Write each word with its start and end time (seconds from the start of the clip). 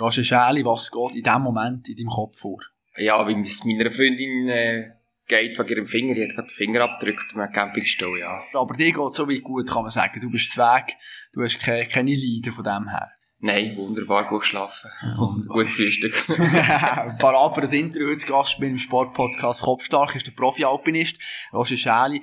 Roger 0.00 0.24
Schäli, 0.24 0.64
was 0.64 0.90
geht 0.90 1.16
in 1.16 1.22
diesem 1.22 1.42
Moment 1.42 1.88
in 1.88 1.96
deinem 1.96 2.08
Kopf 2.08 2.38
vor? 2.38 2.60
Ja, 2.96 3.26
wie 3.26 3.40
es 3.40 3.64
meiner 3.64 3.90
Freundin 3.90 4.48
äh, 4.48 4.90
geht 5.28 5.58
wegen 5.58 5.68
ihrem 5.68 5.86
Finger. 5.86 6.14
Die 6.14 6.24
hat 6.24 6.34
gerade 6.34 6.48
den 6.48 6.54
Finger 6.54 6.80
abgedrückt 6.82 7.34
und 7.34 7.52
Campingstuhl, 7.52 8.18
ja. 8.18 8.42
Aber 8.54 8.74
dir 8.74 8.92
geht 8.92 9.14
so 9.14 9.28
wie 9.28 9.40
gut, 9.40 9.70
kann 9.70 9.82
man 9.82 9.90
sagen. 9.90 10.20
Du 10.20 10.30
bist 10.30 10.56
Weg, 10.56 10.96
du 11.32 11.42
hast 11.42 11.60
keine, 11.60 11.86
keine 11.86 12.14
Leiden 12.14 12.52
von 12.52 12.64
dem 12.64 12.88
her. 12.88 13.12
Nein, 13.40 13.76
wunderbar 13.76 14.28
gut 14.28 14.40
geschlafen 14.40 14.90
und 15.18 15.46
gut 15.46 15.68
Frühstück. 15.68 16.26
Parat 16.26 17.54
für 17.54 17.60
das 17.60 17.72
Interview, 17.72 18.10
jetzt 18.10 18.26
Gast 18.26 18.58
bin 18.58 18.70
im 18.70 18.78
Sportpodcast 18.78 19.62
Kopfstark, 19.62 20.16
ist 20.16 20.26
der 20.26 20.32
Profi-Alpinist, 20.32 21.18
Roger 21.52 21.76
Schäli. 21.76 22.22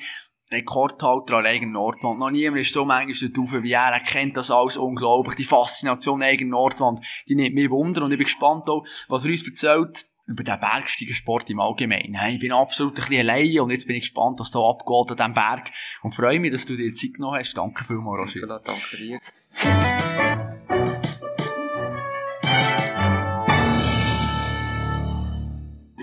Rekordhalter 0.55 1.37
an 1.37 1.45
eigener 1.45 1.73
Nordwand. 1.73 2.19
Noch 2.19 2.31
niemand 2.31 2.61
ist 2.61 2.73
so 2.73 2.85
manchmal 2.85 3.29
dort 3.29 3.53
rauf 3.53 3.63
wie 3.63 3.71
er. 3.71 3.91
Er 3.91 3.99
kennt 3.99 4.37
das 4.37 4.51
alles 4.51 4.77
unglaublich. 4.77 5.35
Die 5.35 5.45
Faszination 5.45 6.23
eigener 6.23 6.51
Nordwand, 6.51 7.05
die 7.27 7.35
nimmt 7.35 7.55
mich 7.55 7.69
wunder. 7.69 8.03
Und 8.03 8.11
ich 8.11 8.17
bin 8.17 8.25
gespannt 8.25 8.69
auch, 8.69 8.85
was 9.07 9.25
er 9.25 9.31
uns 9.31 9.47
erzählt 9.47 10.05
über 10.27 10.43
den 10.43 10.59
Bergsteigersport 10.59 11.49
im 11.49 11.59
Allgemeinen. 11.59 12.17
Ich 12.33 12.39
bin 12.39 12.51
absolut 12.51 12.93
ein 12.93 13.07
bisschen 13.07 13.29
allein 13.29 13.59
und 13.59 13.69
jetzt 13.69 13.85
bin 13.85 13.95
ich 13.95 14.03
gespannt, 14.03 14.39
was 14.39 14.49
da 14.49 14.59
abgeht 14.59 15.11
an 15.11 15.17
diesem 15.17 15.33
Berg. 15.33 15.71
Und 16.01 16.15
freue 16.15 16.39
mich, 16.39 16.51
dass 16.51 16.65
du 16.65 16.75
dir 16.75 16.93
Zeit 16.95 17.13
genommen 17.13 17.37
hast. 17.37 17.53
Danke 17.55 17.83
vielmals, 17.83 18.35
Roger. 18.35 18.59
Danke 18.63 18.97
dir. 18.97 19.19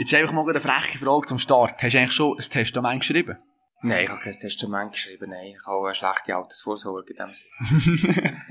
Jetzt 0.02 0.14
einfach 0.14 0.32
mal 0.32 0.48
eine 0.48 0.60
freche 0.60 0.98
Frage 0.98 1.26
zum 1.26 1.38
Start. 1.38 1.80
Hast 1.82 1.94
du 1.94 1.98
eigentlich 1.98 2.12
schon 2.12 2.36
ein 2.36 2.42
Testament 2.42 3.00
geschrieben? 3.00 3.36
Nein, 3.84 4.04
ich 4.04 4.10
habe 4.10 4.20
kein 4.20 4.32
Testament 4.32 4.92
geschrieben, 4.92 5.30
nein. 5.30 5.54
Ich 5.56 5.66
habe 5.66 5.86
eine 5.86 5.94
schlechte 5.94 6.36
Altersvorsorge 6.36 7.12
in 7.12 7.16
dem 7.16 7.34
Sinne. 7.34 8.44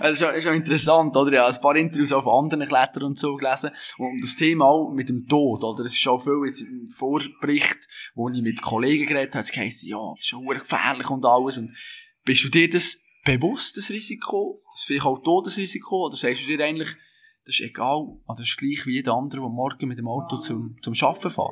das 0.00 0.20
ist 0.20 0.42
schon 0.44 0.54
interessant, 0.54 1.14
oder? 1.14 1.30
Ich 1.30 1.38
habe 1.38 1.54
ein 1.54 1.60
paar 1.60 1.76
Interviews 1.76 2.10
auch 2.10 2.24
von 2.24 2.44
anderen 2.44 2.66
Klettern 2.66 3.02
und 3.02 3.18
so 3.18 3.36
gelesen. 3.36 3.70
Und 3.98 4.22
das 4.22 4.34
Thema 4.34 4.64
auch 4.64 4.90
mit 4.90 5.10
dem 5.10 5.26
Tod, 5.26 5.62
oder? 5.62 5.82
Das 5.82 5.92
ist 5.92 6.00
schon 6.00 6.18
viel 6.20 6.40
jetzt 6.46 6.62
im 6.62 6.88
Vorbericht, 6.88 7.86
wo 8.14 8.30
ich 8.30 8.40
mit 8.40 8.62
Kollegen 8.62 9.06
geredet 9.06 9.34
habe, 9.34 9.44
es 9.44 9.52
geheißen, 9.52 9.88
ja, 9.90 9.98
das 10.12 10.20
ist 10.20 10.28
schon 10.28 10.46
gefährlich 10.46 11.10
und 11.10 11.24
alles. 11.26 11.58
Und 11.58 11.76
bist 12.24 12.44
du 12.44 12.48
dir 12.48 12.70
das 12.70 12.96
bewusst, 13.24 13.76
das 13.76 13.90
Risiko? 13.90 14.62
Das 14.72 14.84
vielleicht 14.84 15.04
auch 15.04 15.18
Todesrisiko? 15.18 16.06
Oder 16.06 16.16
sagst 16.16 16.44
du 16.44 16.46
dir 16.46 16.64
eigentlich, 16.64 16.96
das 17.44 17.56
ist 17.56 17.60
egal, 17.60 18.06
oder 18.26 18.38
das 18.38 18.48
ist 18.48 18.56
gleich 18.56 18.86
wie 18.86 18.94
jeder 18.94 19.12
andere, 19.12 19.42
der 19.42 19.50
morgen 19.50 19.86
mit 19.86 19.98
dem 19.98 20.08
Auto 20.08 20.38
zum, 20.38 20.78
zum 20.80 20.94
Arbeiten 20.98 21.28
fährt? 21.28 21.50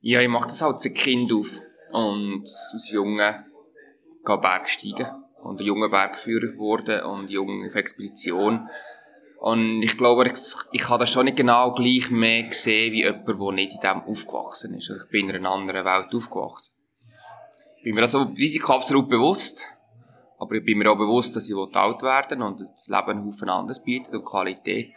Ja, 0.00 0.20
ich 0.20 0.28
mache 0.28 0.48
das 0.48 0.62
halt 0.62 0.74
als 0.74 0.94
Kind 0.94 1.32
auf 1.32 1.62
und 1.92 2.42
als 2.72 2.90
Junge 2.90 3.46
gehe 4.24 4.38
Bergsteigen 4.38 5.22
und 5.42 5.60
junger 5.60 5.88
Bergführer 5.88 6.52
geworden 6.52 7.02
und 7.04 7.30
jung 7.30 7.66
auf 7.66 7.74
Expedition. 7.74 8.68
Und 9.40 9.82
ich 9.82 9.98
glaube, 9.98 10.24
ich, 10.26 10.32
ich 10.70 10.88
habe 10.88 11.00
das 11.00 11.10
schon 11.10 11.24
nicht 11.24 11.36
genau 11.36 11.72
gleich 11.74 12.10
mehr 12.10 12.44
gesehen 12.44 12.92
wie 12.92 13.02
jemand, 13.02 13.28
der 13.28 13.52
nicht 13.52 13.72
in 13.72 13.80
dem 13.80 14.02
aufgewachsen 14.02 14.74
ist. 14.74 14.88
Also 14.90 15.02
ich 15.02 15.10
bin 15.10 15.28
in 15.28 15.36
einer 15.36 15.50
anderen 15.50 15.84
Welt 15.84 16.14
aufgewachsen. 16.14 16.72
Ich 17.78 17.84
bin 17.84 17.96
mir 17.96 18.02
also 18.02 18.22
Risiko 18.22 18.74
absolut 18.74 19.08
bewusst, 19.08 19.68
aber 20.38 20.54
ich 20.54 20.64
bin 20.64 20.78
mir 20.78 20.92
auch 20.92 20.96
bewusst, 20.96 21.34
dass 21.34 21.50
ich 21.50 21.56
alt 21.56 22.02
werden 22.02 22.38
will 22.38 22.46
und 22.46 22.60
das 22.60 22.86
Leben 22.86 23.10
einen 23.10 23.26
Haufen 23.26 23.48
anderes 23.48 23.82
bietet 23.82 24.14
und 24.14 24.24
Qualität. 24.24 24.94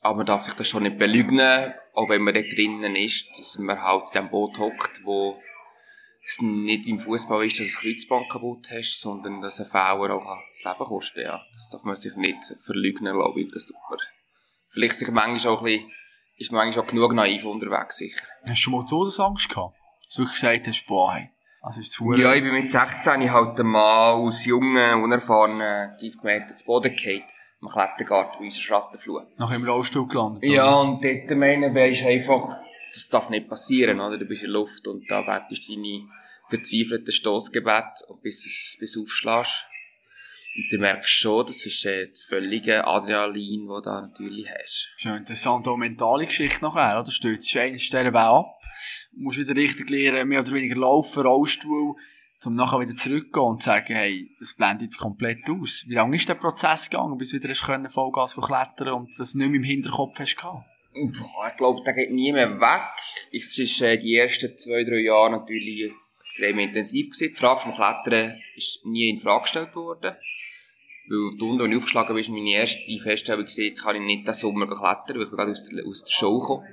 Aber 0.00 0.16
man 0.16 0.26
darf 0.26 0.42
sich 0.42 0.54
das 0.54 0.66
schon 0.66 0.82
nicht 0.82 0.98
belügen, 0.98 1.40
auch 1.94 2.08
wenn 2.08 2.22
man 2.22 2.34
da 2.34 2.40
drinnen 2.40 2.96
ist, 2.96 3.26
dass 3.38 3.56
man 3.58 3.80
halt 3.80 4.06
in 4.12 4.22
dem 4.22 4.30
Boot 4.30 4.58
hockt, 4.58 5.00
wo 5.04 5.38
es 6.26 6.40
nicht 6.40 6.86
im 6.86 6.98
Fußball 6.98 7.44
ist, 7.44 7.60
dass 7.60 7.72
du 7.72 7.78
ein 7.78 7.82
Kreuzband 7.82 8.30
kaputt 8.30 8.68
hast, 8.70 9.00
sondern 9.00 9.40
dass 9.40 9.60
ein 9.60 9.66
Fauler 9.66 10.14
auch 10.14 10.38
das 10.52 10.64
Leben 10.64 10.88
kostet. 10.88 11.24
Ja. 11.24 11.40
Das 11.52 11.70
darf 11.70 11.84
man 11.84 11.96
sich 11.96 12.16
nicht 12.16 12.38
verleugnen, 12.62 13.14
glaube 13.14 13.40
ich. 13.42 13.52
Das 13.52 13.66
tut 13.66 13.76
man. 13.90 13.98
Vielleicht 14.68 14.98
sich 14.98 15.10
manchmal 15.10 15.54
auch 15.54 15.60
ein 15.60 15.64
bisschen, 15.64 15.90
ist 16.36 16.52
man 16.52 16.66
manchmal 16.66 16.84
auch 16.84 16.90
genug 16.90 17.12
naiv 17.14 17.44
unterwegs, 17.44 17.98
sicher. 17.98 18.24
Hast 18.42 18.50
du 18.50 18.56
schon 18.56 18.72
mal 18.72 18.86
Todesangst 18.86 19.48
gehabt? 19.48 19.76
Dass 20.06 20.14
du 20.16 20.24
gesagt 20.24 20.66
hast, 20.66 20.86
boah, 20.86 21.14
hey, 21.14 21.30
also 21.60 21.80
ist 21.80 21.92
zu 21.92 22.12
Ja, 22.12 22.34
ich 22.34 22.42
bin 22.42 22.52
mit 22.52 22.70
16 22.70 23.22
ich 23.22 23.30
halt 23.30 23.58
mal 23.58 24.12
aus 24.12 24.44
jungen, 24.44 25.02
unerfahrenen 25.02 25.96
30 25.98 26.22
Meter 26.22 26.56
zu 26.56 26.64
Boden 26.64 26.94
gefallen. 26.94 27.22
Im 27.62 27.68
Klettergarten 27.68 28.38
bei 28.38 28.44
unserer 28.44 28.62
Schattenflur. 28.62 29.26
Nach 29.38 29.50
im 29.50 29.64
Rollstuhl 29.64 30.06
gelandet? 30.06 30.44
Ja, 30.44 30.74
und 30.74 31.02
dort 31.02 31.30
meinen 31.38 31.74
weisst 31.74 32.04
einfach, 32.04 32.58
das 32.92 33.08
darf 33.08 33.30
nicht 33.30 33.48
passieren, 33.48 34.00
oder? 34.00 34.18
Du 34.18 34.26
bist 34.26 34.42
in 34.42 34.50
der 34.50 34.60
Luft 34.60 34.86
und 34.86 35.10
da 35.10 35.22
betest 35.22 35.70
deine 35.70 36.06
verzweifelten 36.48 37.12
Stoßgebet 37.12 38.02
und 38.08 38.22
bis 38.22 38.44
es, 38.46 38.76
bis 38.78 38.96
aufschlägst. 38.96 39.66
Und 40.56 40.72
du 40.72 40.78
merkst 40.78 41.10
schon, 41.10 41.46
das 41.46 41.66
ist 41.66 41.84
äh, 41.84 42.06
die 42.06 42.22
völlige 42.28 42.86
Adrenalin, 42.86 43.62
die 43.62 43.66
du 43.66 43.80
da 43.80 44.02
natürlich 44.02 44.46
hast. 44.48 44.92
Das 44.94 45.00
ist 45.00 45.06
eine 45.06 45.18
interessante 45.18 45.70
auch 45.70 45.76
mentale 45.76 46.26
Geschichte 46.26 46.62
nachher, 46.62 46.94
oder? 46.94 47.04
Du 47.04 47.10
stützt 47.10 47.56
eine 47.56 47.78
Stelle 47.78 48.14
ab, 48.14 48.60
musst 49.12 49.38
wieder 49.38 49.56
richtig 49.56 49.90
lernen, 49.90 50.28
mehr 50.28 50.40
oder 50.40 50.52
weniger 50.52 50.76
laufen, 50.76 51.22
Rollstuhl, 51.22 51.96
um 52.44 52.54
nachher 52.54 52.78
wieder 52.80 52.94
zurückzugehen 52.94 53.48
und 53.48 53.62
zu 53.62 53.66
sagen, 53.66 53.94
hey, 53.94 54.30
das 54.38 54.54
blendet 54.54 54.82
jetzt 54.82 54.98
komplett 54.98 55.48
aus. 55.50 55.84
Wie 55.88 55.94
lange 55.94 56.16
ist 56.16 56.28
der 56.28 56.34
Prozess 56.34 56.88
gegangen, 56.88 57.18
bis 57.18 57.30
du 57.30 57.36
wieder 57.36 57.48
hast 57.48 57.64
können, 57.64 57.88
Vollgas 57.88 58.36
klettern 58.36 58.94
und 58.94 59.10
das 59.18 59.34
nicht 59.34 59.48
mehr 59.48 59.56
im 59.56 59.64
Hinterkopf 59.64 60.18
hast 60.20 60.36
gehabt? 60.36 60.68
ich 60.94 61.56
glaube, 61.56 61.82
der 61.84 61.94
geht 61.94 62.12
nie 62.12 62.32
mehr 62.32 62.60
weg. 62.60 62.82
Es 63.32 63.58
ist 63.58 63.80
äh, 63.80 63.98
die 63.98 64.14
ersten 64.14 64.56
zwei, 64.56 64.84
drei 64.84 65.00
Jahre 65.00 65.32
natürlich 65.32 65.92
extrem 66.34 66.58
intensiv 66.58 67.10
gewesen. 67.10 67.34
Die 67.34 67.40
Frage 67.40 67.60
vom 67.60 67.74
Klettern 67.74 68.40
ist 68.56 68.84
nie 68.84 69.08
in 69.08 69.18
Frage 69.18 69.42
gestellt 69.42 69.74
worden. 69.74 70.16
Weil 71.06 71.38
du, 71.38 71.58
als 71.60 71.70
ich 71.70 71.76
aufgeschlagen 71.76 72.16
bin, 72.16 72.34
meine 72.34 72.50
erste 72.50 72.98
Feststellung 72.98 73.44
war, 73.44 73.64
jetzt 73.64 73.82
kann 73.82 73.96
ich 73.96 74.02
nicht 74.02 74.26
den 74.26 74.34
Sommer 74.34 74.66
klettern, 74.66 75.16
weil 75.16 75.24
ich 75.24 75.30
gerade 75.30 75.50
aus 75.50 75.68
der, 75.68 75.86
aus 75.86 76.04
der 76.04 76.12
Show 76.12 76.38
gekommen 76.38 76.66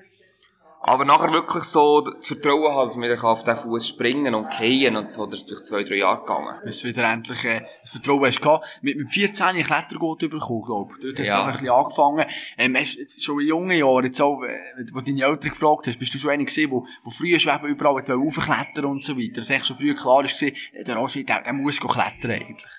aber 0.84 1.06
nachher 1.06 1.32
wirklich 1.32 1.64
so 1.64 2.02
das 2.02 2.28
Vertrauen 2.28 2.74
halt, 2.74 2.90
dass 2.90 2.96
man 2.96 3.20
auf 3.20 3.44
den 3.44 3.56
Fuß 3.56 3.88
springen 3.88 4.34
und 4.34 4.50
gehen 4.50 4.96
und 4.96 5.12
so, 5.12 5.28
das 5.28 5.42
ist 5.42 5.50
durch 5.50 5.62
zwei, 5.62 5.84
drei 5.84 5.98
Jahre 5.98 6.22
gegangen. 6.22 6.56
Bis 6.64 6.82
du 6.82 6.88
wieder 6.88 7.04
endlich 7.04 7.46
äh, 7.46 7.62
das 7.82 7.92
Vertrauen 7.92 8.26
hast 8.26 8.42
gehabt. 8.42 8.80
Mit, 8.82 8.98
mit 8.98 9.12
14 9.12 9.46
ein 9.46 9.64
Klettergurt 9.64 10.20
bekommen, 10.22 10.64
glaube 10.66 10.94
ich. 10.98 11.04
Dort 11.04 11.20
hast 11.20 11.28
du 11.28 11.32
ja. 11.32 11.46
ein 11.46 11.52
bisschen 11.52 11.70
angefangen. 11.70 12.26
Ähm, 12.58 12.76
hast 12.76 12.96
jetzt 12.96 13.24
schon 13.24 13.40
in 13.42 13.48
jungen 13.48 13.78
Jahren, 13.78 14.06
jetzt 14.06 14.22
auch, 14.22 14.42
äh, 14.42 14.58
wo 14.92 15.02
deine 15.02 15.24
Eltern 15.24 15.52
gefragt 15.52 15.86
hast, 15.86 16.00
bist 16.00 16.16
du 16.16 16.18
schon 16.18 16.32
einer 16.32 16.46
gewesen, 16.46 16.72
wo, 16.72 16.88
wo 17.04 17.12
früher 17.12 17.40
schon 17.40 17.64
überall 17.66 18.02
aufklettern 18.02 18.86
und 18.86 19.04
so 19.04 19.16
weiter. 19.16 19.42
Dass 19.42 19.52
echt 19.52 19.68
schon 19.68 19.78
früher 19.78 19.94
klar 19.94 20.26
ist, 20.26 20.42
der 20.42 20.96
Roger, 20.96 21.24
der, 21.24 21.42
der 21.44 21.54
muss 21.54 21.80
klettern 21.80 22.32
eigentlich. 22.32 22.72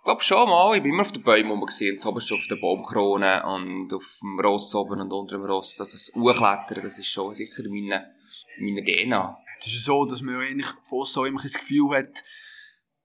Ich 0.00 0.04
glaube 0.04 0.22
schon 0.22 0.48
mal, 0.48 0.74
ich 0.76 0.82
bin 0.82 0.92
immer 0.92 1.02
auf 1.02 1.12
den 1.12 1.22
Bäumen 1.22 1.50
oben 1.50 1.66
gesehen, 1.66 2.00
schon 2.00 2.16
auf 2.16 2.46
der 2.48 2.56
Baumkrone 2.56 3.44
und 3.44 3.92
auf 3.92 4.18
dem 4.22 4.40
Ross 4.40 4.74
oben 4.74 4.98
und 4.98 5.12
unter 5.12 5.36
dem 5.36 5.44
Ross. 5.44 5.78
Also 5.78 5.92
das 5.92 6.08
Unklettern, 6.08 6.82
das 6.82 6.98
ist 6.98 7.08
schon 7.08 7.34
sicher 7.34 7.62
meine, 7.68 8.10
meine 8.58 8.82
DNA. 8.82 9.36
Es 9.58 9.66
ist 9.66 9.84
so, 9.84 10.06
dass 10.06 10.22
man 10.22 10.36
eigentlich 10.36 10.70
von 10.88 11.04
so 11.04 11.26
immer 11.26 11.42
das 11.42 11.52
Gefühl 11.52 11.90
hat, 11.90 12.24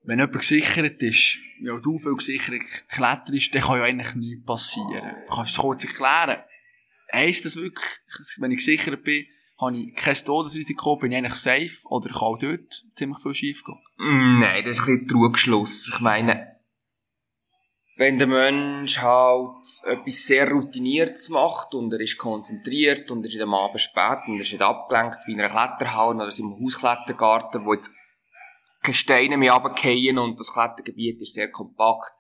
wenn 0.04 0.20
jemand 0.20 0.40
gesichert 0.40 1.02
ist, 1.04 1.38
ja, 1.62 1.78
du 1.78 1.98
viel 1.98 2.16
gesichert 2.16 2.62
kletterst, 2.88 3.54
dann 3.54 3.62
kann 3.62 3.78
ja 3.78 3.84
eigentlich 3.84 4.16
nichts 4.16 4.46
passieren. 4.46 5.16
Du 5.28 5.36
kannst 5.36 5.52
es 5.52 5.58
kurz 5.58 5.84
erklären. 5.84 6.44
Heißt 7.12 7.44
das 7.44 7.58
wirklich, 7.58 7.90
wenn 8.38 8.52
ich 8.52 8.60
gesichert 8.60 9.04
bin, 9.04 9.26
habe 9.60 9.78
ich 9.78 9.96
kein 9.96 10.16
Todesrisiko, 10.16 10.96
bin 10.96 11.12
ich 11.12 11.18
eigentlich 11.18 11.34
safe 11.34 11.76
oder 11.90 12.10
kann 12.10 12.22
auch 12.22 12.38
dort 12.38 12.86
ziemlich 12.96 13.22
viel 13.22 13.34
schief 13.34 13.64
gehen? 13.66 13.80
Mm, 13.98 14.40
nein, 14.40 14.64
das 14.64 14.78
ist 14.78 14.80
ein 14.80 14.86
bisschen 14.86 15.08
Trugschluss. 15.08 15.92
Ich 15.94 16.00
meine, 16.00 16.55
wenn 17.98 18.18
der 18.18 18.28
Mensch 18.28 18.98
halt 19.00 19.66
etwas 19.86 20.26
sehr 20.26 20.50
Routiniertes 20.50 21.30
macht 21.30 21.74
und 21.74 21.94
er 21.94 22.02
ist 22.02 22.18
konzentriert 22.18 23.10
und 23.10 23.26
er 23.26 23.34
ist 23.34 23.42
am 23.42 23.54
Abend 23.54 23.80
spät 23.80 24.20
und 24.28 24.36
er 24.36 24.42
ist 24.42 24.52
nicht 24.52 24.62
abgelenkt 24.62 25.20
wie 25.26 25.34
in 25.34 25.40
einer 25.40 25.50
Kletterhalle 25.50 26.16
oder 26.16 26.34
einem 26.34 26.60
Hausklettergarten, 26.62 27.66
wo 27.66 27.74
jetzt 27.74 27.92
keine 28.82 28.96
Steine 28.96 29.38
mehr 29.38 29.54
runterfallen 29.54 30.18
und 30.20 30.40
das 30.40 30.54
Klettergebiet 30.54 31.22
ist 31.22 31.34
sehr 31.34 31.50
kompakt, 31.50 32.12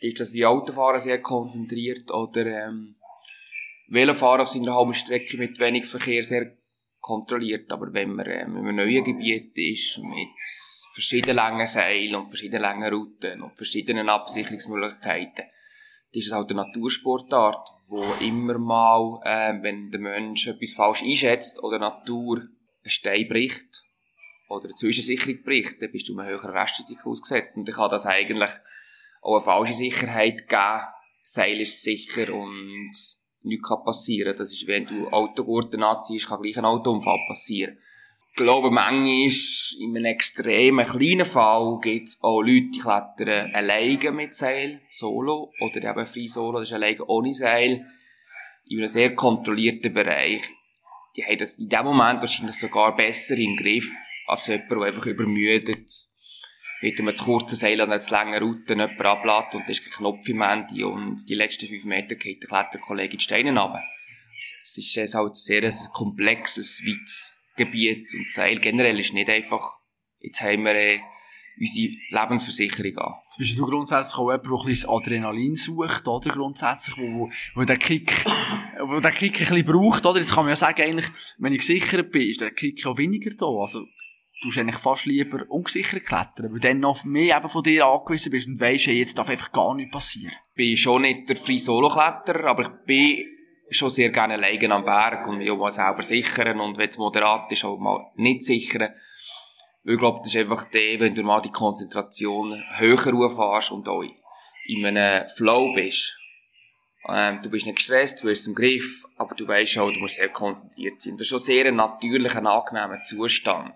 ist 0.00 0.18
das 0.18 0.32
wie 0.32 0.44
Autofahren 0.44 0.98
sehr 0.98 1.22
konzentriert 1.22 2.10
oder 2.10 2.44
ähm, 2.46 2.96
Velofahren 3.86 4.40
auf 4.40 4.48
seiner 4.48 4.74
halben 4.74 4.94
Strecke 4.94 5.36
mit 5.36 5.60
wenig 5.60 5.86
Verkehr 5.86 6.24
sehr 6.24 6.56
kontrolliert. 6.98 7.70
Aber 7.70 7.92
wenn 7.92 8.14
man 8.14 8.26
ähm, 8.26 8.56
in 8.56 8.66
einem 8.66 8.76
neuen 8.76 9.04
Gebiet 9.04 9.52
ist, 9.56 9.98
mit 9.98 10.28
verschiedenen 10.92 11.36
langen 11.36 11.66
Seilen 11.66 12.14
und 12.14 12.28
verschiedenen 12.28 12.62
langen 12.62 12.92
Routen 12.92 13.42
und 13.42 13.56
verschiedenen 13.56 14.08
Absicherungsmöglichkeiten, 14.08 15.44
das 16.14 16.26
ist 16.26 16.32
halt 16.32 16.50
eine 16.50 16.64
Natursportart, 16.64 17.68
wo 17.88 18.02
immer 18.20 18.58
mal, 18.58 19.20
äh, 19.24 19.62
wenn 19.62 19.90
der 19.90 20.00
Mensch 20.00 20.46
etwas 20.46 20.74
falsch 20.74 21.02
einschätzt 21.02 21.62
oder 21.62 21.78
Natur 21.78 22.38
einen 22.38 22.90
Stein 22.90 23.28
bricht 23.28 23.82
oder 24.48 24.64
eine 24.64 24.74
Zwischensicherung 24.74 25.42
bricht, 25.42 25.80
dann 25.80 25.90
bist 25.90 26.08
du 26.08 26.18
einem 26.18 26.28
höheren 26.28 26.50
Restrisiko 26.50 27.10
ausgesetzt. 27.10 27.56
Und 27.56 27.68
ich 27.68 27.74
kann 27.74 27.90
das 27.90 28.04
eigentlich 28.04 28.50
auch 29.22 29.36
eine 29.36 29.40
falsche 29.40 29.72
Sicherheit 29.72 30.48
geben. 30.48 30.80
Seil 31.24 31.60
ist 31.60 31.82
sicher 31.82 32.34
und 32.34 32.90
nichts 33.42 33.68
kann 33.68 33.84
passieren. 33.84 34.36
Das 34.36 34.52
ist, 34.52 34.66
wenn 34.66 34.86
du 34.86 35.08
Autogurten 35.08 35.82
anziehst, 35.82 36.28
kann 36.28 36.42
gleich 36.42 36.58
ein 36.58 36.66
Autounfall 36.66 37.20
passieren. 37.26 37.78
Glaube, 38.34 38.70
manchmal 38.70 39.30
in 39.78 39.96
einem 39.96 40.04
extremen 40.04 40.86
kleinen 40.86 41.26
Fall 41.26 41.78
gibt 41.82 42.08
es 42.08 42.18
auch 42.22 42.40
Leute, 42.40 42.70
die 42.74 42.78
klettern 42.78 43.54
alleine 43.54 44.12
mit 44.12 44.34
Seil, 44.34 44.80
solo, 44.90 45.52
oder 45.60 45.82
eben 45.82 46.06
frei 46.06 46.26
solo, 46.26 46.60
das 46.60 46.68
ist 46.68 46.74
alleine 46.74 47.04
ohne 47.06 47.34
Seil, 47.34 47.86
in 48.66 48.78
einem 48.78 48.88
sehr 48.88 49.14
kontrollierten 49.14 49.92
Bereich. 49.92 50.42
Die 51.16 51.24
haben 51.24 51.38
das 51.38 51.58
in 51.58 51.68
dem 51.68 51.84
Moment 51.84 52.22
wahrscheinlich 52.22 52.56
sogar 52.56 52.96
besser 52.96 53.36
im 53.36 53.56
Griff, 53.56 53.90
als 54.26 54.46
jemand, 54.46 54.70
der 54.70 54.78
einfach 54.78 55.06
übermüdet, 55.06 55.90
mit 56.80 56.98
einem 56.98 57.14
zu 57.14 57.24
kurzen 57.24 57.56
Seil 57.56 57.80
an 57.80 57.90
einer 57.90 58.00
zu 58.00 58.10
langen 58.10 58.42
Route 58.42 58.72
jemand 58.72 59.00
ablässt 59.00 59.54
und 59.54 59.62
da 59.66 59.70
ist 59.70 59.84
kein 59.84 59.92
Knopf 59.92 60.26
im 60.28 60.42
Handy 60.42 60.82
und 60.84 61.28
die 61.28 61.34
letzten 61.34 61.68
fünf 61.68 61.84
Meter 61.84 62.14
geht 62.14 62.42
der 62.42 62.48
Kletterkollege 62.48 63.12
in 63.12 63.18
die 63.18 63.24
Steine 63.24 63.50
runter. 63.50 63.82
Es 64.62 64.78
ist 64.78 65.14
halt 65.14 65.36
sehr 65.36 65.62
ein 65.62 65.72
komplexes, 65.92 66.82
weites 66.84 67.36
Gebiet 67.56 68.12
und 68.14 68.30
Seil 68.30 68.58
generell 68.58 68.98
ist 68.98 69.12
nicht 69.12 69.28
einfach, 69.28 69.76
jetzt 70.20 70.40
haben 70.40 70.64
wir 70.64 70.74
äh, 70.74 71.00
unsere 71.58 71.94
Lebensversicherung 72.10 72.98
an. 72.98 73.14
Jetzt 73.26 73.38
bist 73.38 73.58
du 73.58 73.66
grundsätzlich 73.66 74.14
auch 74.14 74.30
jemand, 74.30 74.46
der 74.46 74.52
ein 74.52 74.66
bisschen 74.66 74.90
Adrenalin 74.90 75.56
sucht, 75.56 76.08
oder? 76.08 76.30
Grundsätzlich, 76.30 76.96
wo, 76.96 77.30
wo, 77.54 77.64
der 77.64 77.76
Kick, 77.76 78.24
wo 78.84 79.00
der 79.00 79.12
Kick 79.12 79.40
ein 79.40 79.48
bisschen 79.48 79.66
braucht, 79.66 80.06
oder? 80.06 80.18
Jetzt 80.18 80.34
kann 80.34 80.44
man 80.44 80.50
ja 80.50 80.56
sagen, 80.56 80.82
eigentlich, 80.82 81.10
wenn 81.38 81.52
ich 81.52 81.60
gesichert 81.60 82.10
bin, 82.10 82.28
ist 82.28 82.40
der 82.40 82.50
Kick 82.50 82.84
auch 82.86 82.98
weniger 82.98 83.30
da. 83.36 83.46
Also, 83.46 83.84
du 84.42 84.48
hast 84.48 84.58
eigentlich 84.58 84.76
fast 84.76 85.06
lieber 85.06 85.44
ungesichert 85.48 86.04
klettern, 86.04 86.52
weil 86.52 86.60
dann 86.60 86.80
noch 86.80 87.04
mehr 87.04 87.36
eben 87.36 87.48
von 87.48 87.62
dir 87.62 87.86
angewiesen 87.86 88.30
bist 88.30 88.48
und 88.48 88.60
weisst, 88.60 88.86
hey, 88.86 88.98
jetzt 88.98 89.18
darf 89.18 89.28
einfach 89.28 89.52
gar 89.52 89.74
nichts 89.74 89.92
passieren. 89.92 90.34
Ich 90.50 90.56
bin 90.56 90.76
schon 90.76 91.02
nicht 91.02 91.28
der 91.28 91.36
Free 91.36 91.58
Solo-Kletterer, 91.58 92.44
aber 92.50 92.62
ich 92.62 92.86
bin 92.86 93.31
schon 93.76 93.90
sehr 93.90 94.10
gerne 94.10 94.34
alleine 94.34 94.74
am 94.74 94.84
Berg 94.84 95.26
und 95.26 95.48
auch 95.48 95.56
mal 95.56 95.70
selber 95.70 96.02
sichern 96.02 96.60
und 96.60 96.78
wenn 96.78 96.88
es 96.88 96.98
moderat 96.98 97.50
ist, 97.52 97.64
auch 97.64 97.78
mal 97.78 98.10
nicht 98.16 98.44
sichern. 98.44 98.94
Ich 99.84 99.98
glaube, 99.98 100.20
das 100.22 100.34
ist 100.34 100.40
einfach 100.40 100.70
der, 100.70 101.00
wenn 101.00 101.14
du 101.14 101.22
mal 101.22 101.42
die 101.42 101.50
Konzentration 101.50 102.62
höher 102.76 103.12
rauffährst 103.12 103.72
und 103.72 103.88
auch 103.88 104.04
in 104.66 104.86
einem 104.86 105.28
Flow 105.28 105.72
bist. 105.74 106.16
Ähm, 107.08 107.40
du 107.42 107.50
bist 107.50 107.66
nicht 107.66 107.76
gestresst, 107.76 108.22
du 108.22 108.28
bist 108.28 108.46
im 108.46 108.54
Griff, 108.54 109.04
aber 109.16 109.34
du 109.34 109.46
weißt 109.48 109.78
auch, 109.78 109.90
du 109.90 109.98
musst 109.98 110.16
sehr 110.16 110.28
konzentriert 110.28 111.00
sein. 111.00 111.14
Das 111.14 111.22
ist 111.22 111.30
schon 111.30 111.40
sehr 111.40 111.66
ein 111.66 111.74
natürlicher, 111.74 112.46
angenehmer 112.46 113.02
Zustand. 113.02 113.74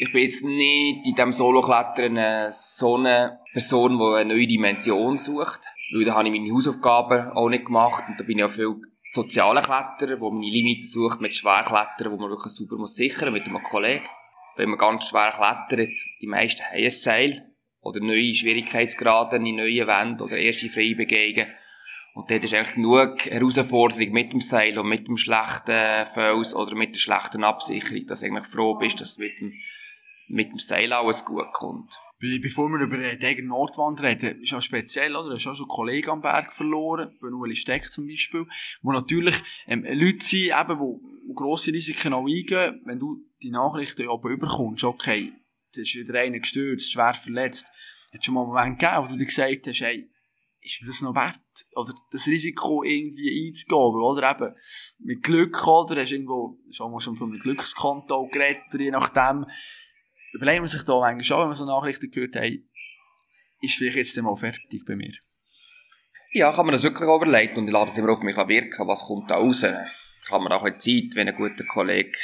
Ich 0.00 0.12
bin 0.12 0.22
jetzt 0.22 0.42
nicht 0.42 1.06
in 1.06 1.14
diesem 1.14 1.30
Solo-Klettern 1.30 2.50
so 2.50 2.96
eine 2.96 3.38
Person, 3.52 3.98
die 3.98 4.04
eine 4.04 4.34
neue 4.34 4.48
Dimension 4.48 5.16
sucht. 5.16 5.60
Weil 5.94 6.04
da 6.04 6.14
habe 6.14 6.28
ich 6.28 6.34
meine 6.34 6.52
Hausaufgaben 6.52 7.30
auch 7.30 7.48
nicht 7.48 7.66
gemacht 7.66 8.04
und 8.08 8.18
da 8.18 8.24
bin 8.24 8.38
ich 8.38 8.44
auch 8.44 8.50
viel 8.50 8.74
sozialer 9.16 9.62
Kletterer, 9.62 10.20
wo 10.20 10.30
meine 10.30 10.46
Limiten 10.46 10.86
sucht 10.86 11.20
mit 11.20 11.34
Schwerklettern, 11.34 12.12
wo 12.12 12.16
man 12.16 12.30
wirklich 12.30 12.52
super 12.52 12.76
muss 12.76 12.94
sichern 12.94 13.32
mit 13.32 13.46
einem 13.46 13.62
Kollegen. 13.62 14.04
Wenn 14.56 14.70
man 14.70 14.78
ganz 14.78 15.08
schwer 15.08 15.32
klettert, 15.32 15.98
die 16.20 16.26
meisten 16.26 16.62
haben 16.62 16.84
ein 16.84 16.90
Seil 16.90 17.52
oder 17.80 18.00
neue 18.00 18.34
Schwierigkeitsgrade 18.34 19.38
neue 19.38 19.86
Wände 19.86 20.24
oder 20.24 20.36
erste 20.36 20.68
freie 20.68 20.94
Begehungen. 20.94 21.48
Und 22.14 22.30
dort 22.30 22.44
ist 22.44 22.54
eigentlich 22.54 22.76
genug 22.76 23.26
Herausforderung 23.26 24.10
mit 24.12 24.32
dem 24.32 24.40
Seil 24.40 24.78
und 24.78 24.88
mit 24.88 25.06
dem 25.06 25.16
schlechten 25.16 26.06
Fels 26.06 26.54
oder 26.54 26.74
mit 26.74 26.94
der 26.94 27.00
schlechten 27.00 27.44
Absicherung, 27.44 28.06
dass 28.06 28.20
du 28.20 28.26
eigentlich 28.26 28.46
froh 28.46 28.74
bist, 28.74 29.00
dass 29.00 29.18
mit 29.18 29.38
dem, 29.38 29.52
mit 30.28 30.50
dem 30.50 30.58
Seil 30.58 30.92
alles 30.92 31.24
gut 31.24 31.52
kommt. 31.52 31.98
Bevor 32.18 32.70
wir 32.70 32.80
über 32.80 32.96
die 32.96 33.18
Degen 33.18 33.48
Nordwand 33.48 34.02
reden, 34.02 34.40
ist 34.40 34.54
auch 34.54 34.62
speziell, 34.62 35.14
oder? 35.14 35.28
Du 35.28 35.34
hast 35.34 35.46
auch 35.46 35.54
schon 35.54 35.68
Kollegen 35.68 36.10
am 36.10 36.22
Berg 36.22 36.50
verloren, 36.50 37.14
bei 37.20 37.28
Ueli 37.28 37.56
Steck 37.56 37.92
zum 37.92 38.06
Beispiel, 38.06 38.46
wo 38.80 38.92
natürlich 38.92 39.34
ähm, 39.66 39.84
Leute 39.84 40.24
sind, 40.24 40.52
eben, 40.58 41.00
die 41.28 41.34
grosse 41.34 41.72
Risiken 41.72 42.14
auch 42.14 42.26
eingehen. 42.26 42.80
Wenn 42.84 42.98
du 42.98 43.18
die 43.42 43.50
Nachrichten 43.50 44.08
aber 44.08 44.30
überkommst, 44.30 44.84
okay, 44.84 45.32
da 45.74 45.82
ist 45.82 45.94
wieder 45.94 46.18
einer 46.18 46.38
gestürzt, 46.38 46.90
schwer 46.90 47.12
verletzt, 47.12 47.66
hat 48.14 48.24
schon 48.24 48.34
mal 48.34 48.42
einen 48.42 48.50
Moment 48.50 48.78
gegeben, 48.78 49.04
wo 49.04 49.08
du 49.08 49.16
dir 49.18 49.26
gesagt 49.26 49.66
hast, 49.66 49.80
hey, 49.80 50.08
ist 50.62 50.80
mir 50.80 50.88
das 50.88 51.00
noch 51.02 51.14
wert? 51.14 51.38
Oder 51.74 51.94
das 52.10 52.26
Risiko 52.26 52.82
irgendwie 52.82 53.46
einzugehen? 53.46 54.02
Oder 54.02 54.30
eben 54.30 54.54
mit 54.98 55.22
Glück, 55.22 55.66
oder? 55.66 56.00
Hast 56.00 56.12
irgendwo 56.12 56.58
schon 56.70 56.90
mal 56.90 57.00
schon 57.00 57.16
von 57.16 57.30
einem 57.30 57.40
Glückskonto 57.40 58.26
geredet, 58.28 58.64
je 58.72 58.90
nachdem 58.90 59.46
überlegt 60.36 60.60
man 60.60 60.68
sich 60.68 60.82
da 60.82 60.98
manchmal 60.98 61.24
schon, 61.24 61.40
wenn 61.40 61.48
man 61.48 61.56
so 61.56 61.64
Nachrichten 61.64 62.10
gehört 62.10 62.36
hat, 62.36 62.52
ist 63.60 63.74
vielleicht 63.74 63.96
jetzt 63.96 64.16
mal 64.22 64.36
fertig 64.36 64.84
bei 64.86 64.96
mir. 64.96 65.12
Ja, 66.32 66.52
kann 66.52 66.66
man 66.66 66.72
das 66.72 66.82
wirklich 66.82 67.08
überlegen 67.08 67.56
und 67.56 67.66
ich 67.66 67.72
lade 67.72 67.90
es 67.90 67.98
immer 67.98 68.12
auf 68.12 68.22
mich 68.22 68.36
wirken, 68.36 68.86
was 68.86 69.04
kommt 69.04 69.30
da 69.30 69.36
raus. 69.36 69.62
Kann 69.62 70.42
man 70.42 70.52
auch 70.52 70.64
eine 70.64 70.76
Zeit, 70.76 71.14
wenn 71.14 71.28
ein 71.28 71.34
guter 71.34 71.64
Kollege 71.64 72.18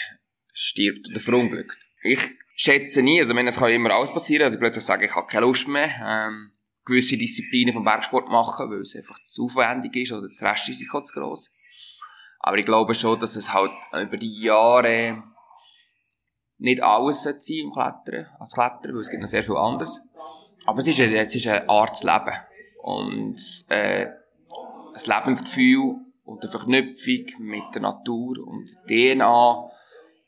stirbt 0.52 1.08
oder 1.08 1.20
verunglückt. 1.20 1.78
Ich 2.02 2.18
schätze 2.54 3.00
nie, 3.02 3.20
also 3.20 3.34
wenn 3.34 3.46
es 3.46 3.56
kann 3.56 3.70
immer 3.70 3.90
alles 3.90 4.12
passieren, 4.12 4.44
also 4.44 4.58
plötzlich 4.58 4.84
sage 4.84 5.06
ich 5.06 5.14
habe 5.14 5.26
keine 5.26 5.46
Lust 5.46 5.66
mehr, 5.68 5.90
ähm, 6.06 6.52
gewisse 6.84 7.16
Disziplinen 7.16 7.72
vom 7.72 7.84
Bergsport 7.84 8.28
machen, 8.28 8.70
weil 8.70 8.80
es 8.80 8.96
einfach 8.96 9.18
zu 9.22 9.44
aufwendig 9.46 9.96
ist 9.96 10.12
oder 10.12 10.26
das 10.26 10.42
Restrisiko 10.42 11.02
zu 11.02 11.18
groß. 11.18 11.50
Aber 12.40 12.58
ich 12.58 12.66
glaube 12.66 12.94
schon, 12.94 13.20
dass 13.20 13.36
es 13.36 13.52
halt 13.52 13.72
über 13.92 14.16
die 14.16 14.42
Jahre 14.42 15.22
nicht 16.62 16.82
alles 16.82 17.24
sein 17.24 17.36
im 17.48 17.72
Klettern, 17.72 18.26
als 18.38 18.54
Kletterer, 18.54 18.94
weil 18.94 19.00
es 19.00 19.10
gibt 19.10 19.20
noch 19.20 19.28
sehr 19.28 19.42
viel 19.42 19.56
anderes. 19.56 20.00
Aber 20.64 20.78
es 20.78 20.86
ist, 20.86 21.00
eine, 21.00 21.16
es 21.18 21.34
ist 21.34 21.46
eine 21.46 21.68
Art 21.68 21.96
zu 21.96 22.06
leben. 22.06 22.34
Und, 22.82 23.36
äh, 23.68 24.06
ein 24.94 25.00
Lebensgefühl 25.04 25.96
und 26.24 26.42
eine 26.42 26.50
Verknüpfung 26.50 27.24
mit 27.40 27.64
der 27.74 27.82
Natur 27.82 28.36
und 28.46 28.70
DNA. 28.88 29.70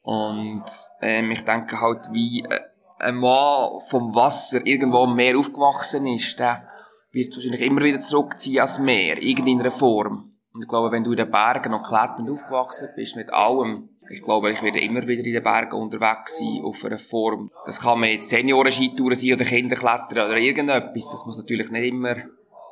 Und, 0.02 0.64
ähm, 1.00 1.31
ich 1.31 1.44
denke 1.44 1.81
halt, 1.81 2.12
wie 2.12 2.42
äh, 2.42 2.60
ein 2.98 3.16
Mann 3.16 3.80
vom 3.88 4.14
Wasser 4.14 4.66
irgendwo 4.66 5.04
im 5.04 5.14
Meer 5.14 5.38
aufgewachsen 5.38 6.06
ist, 6.06 6.38
der 6.38 6.69
wird 7.12 7.34
wahrscheinlich 7.34 7.60
immer 7.60 7.82
wieder 7.82 8.00
zurückziehen 8.00 8.60
als 8.60 8.78
Meer, 8.78 9.19
in 9.22 9.60
einer 9.60 9.70
Form. 9.70 10.32
Und 10.52 10.62
ich 10.62 10.69
glaube, 10.69 10.90
wenn 10.90 11.04
du 11.04 11.10
in 11.12 11.16
den 11.16 11.30
Bergen 11.30 11.72
noch 11.72 11.82
kletternd 11.82 12.30
aufgewachsen 12.30 12.88
bist, 12.96 13.16
mit 13.16 13.32
allem, 13.32 13.88
ich 14.10 14.22
glaube, 14.22 14.50
ich 14.50 14.62
werde 14.62 14.80
immer 14.80 15.06
wieder 15.06 15.24
in 15.24 15.32
den 15.32 15.42
Bergen 15.42 15.76
unterwegs 15.76 16.38
sein, 16.38 16.60
auf 16.62 16.84
einer 16.84 16.98
Form. 16.98 17.50
Das 17.64 17.80
kann 17.80 18.00
mit 18.00 18.24
Senioren-Skitouren 18.24 19.14
sein 19.14 19.32
oder 19.32 19.44
Kinderklettern 19.44 20.30
oder 20.30 20.36
irgendetwas. 20.36 21.10
Das 21.10 21.24
muss 21.24 21.38
natürlich 21.38 21.70
nicht 21.70 21.88
immer 21.88 22.16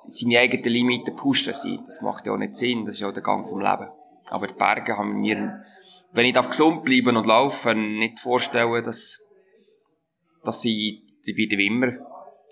seine 0.08 0.38
eigenen 0.38 0.72
Limiten 0.72 1.16
pushen 1.16 1.54
sein. 1.54 1.80
Das 1.86 2.00
macht 2.02 2.26
ja 2.26 2.32
auch 2.32 2.38
nicht 2.38 2.54
Sinn. 2.54 2.84
Das 2.84 2.94
ist 2.94 3.00
ja 3.00 3.12
der 3.12 3.22
Gang 3.22 3.46
vom 3.46 3.60
Leben. 3.60 3.88
Aber 4.30 4.46
die 4.46 4.54
Berge 4.54 4.96
haben 4.96 5.20
mir, 5.20 5.62
wenn 6.12 6.26
ich 6.26 6.34
gesund 6.34 6.84
bleiben 6.84 7.16
und 7.16 7.26
laufen, 7.26 7.98
nicht 7.98 8.20
vorstellen, 8.20 8.84
dass, 8.84 9.20
dass 10.44 10.60
sie, 10.60 11.02
die 11.26 11.36
wieder 11.36 11.58
immer 11.58 11.92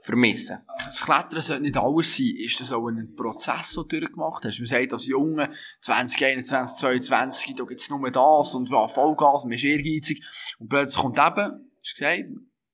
vermissen. 0.01 0.59
Das 0.79 1.03
Klettern 1.03 1.43
sollte 1.43 1.63
nicht 1.63 1.77
alles 1.77 2.17
sein. 2.17 2.35
Ist 2.37 2.61
das 2.61 2.73
auch 2.73 2.89
ein 2.89 3.15
Prozess, 3.15 3.75
den 3.75 3.89
du 3.89 4.01
durchgemacht 4.01 4.45
hast? 4.45 4.59
Man 4.59 4.67
sagt, 4.67 4.93
als 4.93 5.07
Junge, 5.07 5.51
2021, 5.83 6.79
2022, 6.79 7.55
da 7.55 7.65
gibt 7.65 7.81
es 7.81 7.91
nur 7.91 8.11
das 8.11 8.55
und 8.55 8.71
ja, 8.71 8.89
Vollgas, 8.89 9.45
man 9.45 9.53
ist 9.53 9.65
ehrgeizig. 9.65 10.25
Und 10.59 10.69
plötzlich 10.69 11.01
kommt 11.01 11.19
eben, 11.19 11.27
hast 11.27 11.93
du 11.93 11.95
gesagt, 11.95 12.29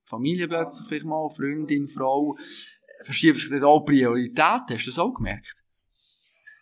Familie 0.04 0.48
plötzlich 0.48 0.86
vielleicht 0.86 1.04
mal, 1.04 1.28
Freundin, 1.28 1.88
Frau, 1.88 2.36
verschiebt 3.02 3.38
sich 3.38 3.50
dann 3.50 3.64
auch 3.64 3.80
Priorität. 3.80 4.62
Hast 4.70 4.86
du 4.86 4.90
das 4.90 4.98
auch 4.98 5.14
gemerkt? 5.14 5.54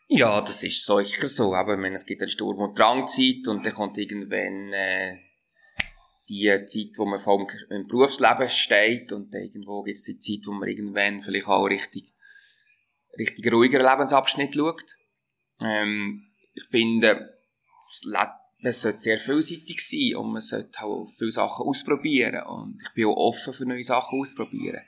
Ja, 0.06 0.40
das 0.40 0.62
ist 0.62 0.84
sicher 0.84 1.28
so. 1.28 1.54
Aber, 1.54 1.76
meine, 1.76 1.94
es 1.94 2.06
gibt 2.06 2.22
eine 2.22 2.30
Sturm- 2.30 2.58
und 2.58 2.78
Drangzeit 2.78 3.46
und 3.48 3.64
dann 3.64 3.74
kommt 3.74 3.98
irgendwann 3.98 4.72
äh, 4.72 5.18
die 6.28 6.48
Zeit, 6.66 6.96
wo 6.96 7.04
man 7.04 7.20
vom 7.20 7.46
im 7.70 7.86
Berufsleben 7.86 8.48
steht 8.48 9.12
und 9.12 9.34
irgendwo 9.34 9.82
gibt 9.82 9.98
es 9.98 10.04
die 10.04 10.18
Zeit, 10.18 10.46
wo 10.46 10.52
man 10.52 10.68
irgendwann 10.68 11.20
vielleicht 11.20 11.46
auch 11.46 11.64
richtig, 11.66 12.12
richtig 13.18 13.52
ruhiger 13.52 13.78
Lebensabschnitt 13.78 14.54
schaut. 14.54 14.96
Ähm, 15.60 16.30
ich 16.54 16.64
finde, 16.64 17.38
es 18.62 18.80
sollte 18.80 19.00
sehr 19.00 19.18
vielseitig 19.18 19.86
sein 19.86 20.16
und 20.16 20.32
man 20.32 20.40
sollte 20.40 20.82
auch 20.82 21.10
viele 21.18 21.30
Sachen 21.30 21.66
ausprobieren 21.66 22.42
und 22.46 22.80
ich 22.82 22.94
bin 22.94 23.06
auch 23.06 23.16
offen 23.16 23.52
für 23.52 23.66
neue 23.66 23.84
Sachen 23.84 24.18
ausprobieren. 24.18 24.82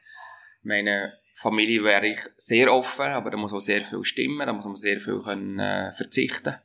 Meine 0.62 1.12
Familie 1.34 1.84
wäre 1.84 2.08
ich 2.08 2.20
sehr 2.38 2.72
offen, 2.72 3.06
aber 3.06 3.30
da 3.30 3.36
muss 3.36 3.52
auch 3.52 3.60
sehr 3.60 3.84
viel 3.84 4.04
stimmen, 4.04 4.46
da 4.46 4.52
muss 4.52 4.64
man 4.64 4.74
sehr 4.74 5.00
viel 5.00 5.20
können, 5.22 5.58
äh, 5.58 5.92
verzichten. 5.92 6.56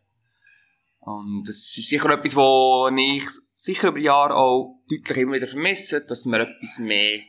Und 0.99 1.43
das 1.47 1.55
ist 1.55 1.73
sicher 1.73 2.09
etwas, 2.11 2.35
wo 2.35 2.89
ich 2.95 3.27
sicher 3.61 3.89
über 3.89 3.99
Jahre 3.99 4.35
auch 4.35 4.81
deutlich 4.89 5.17
immer 5.17 5.33
wieder 5.33 5.47
vermissen, 5.47 6.03
dass 6.07 6.25
man 6.25 6.41
etwas 6.41 6.79
mehr 6.79 7.19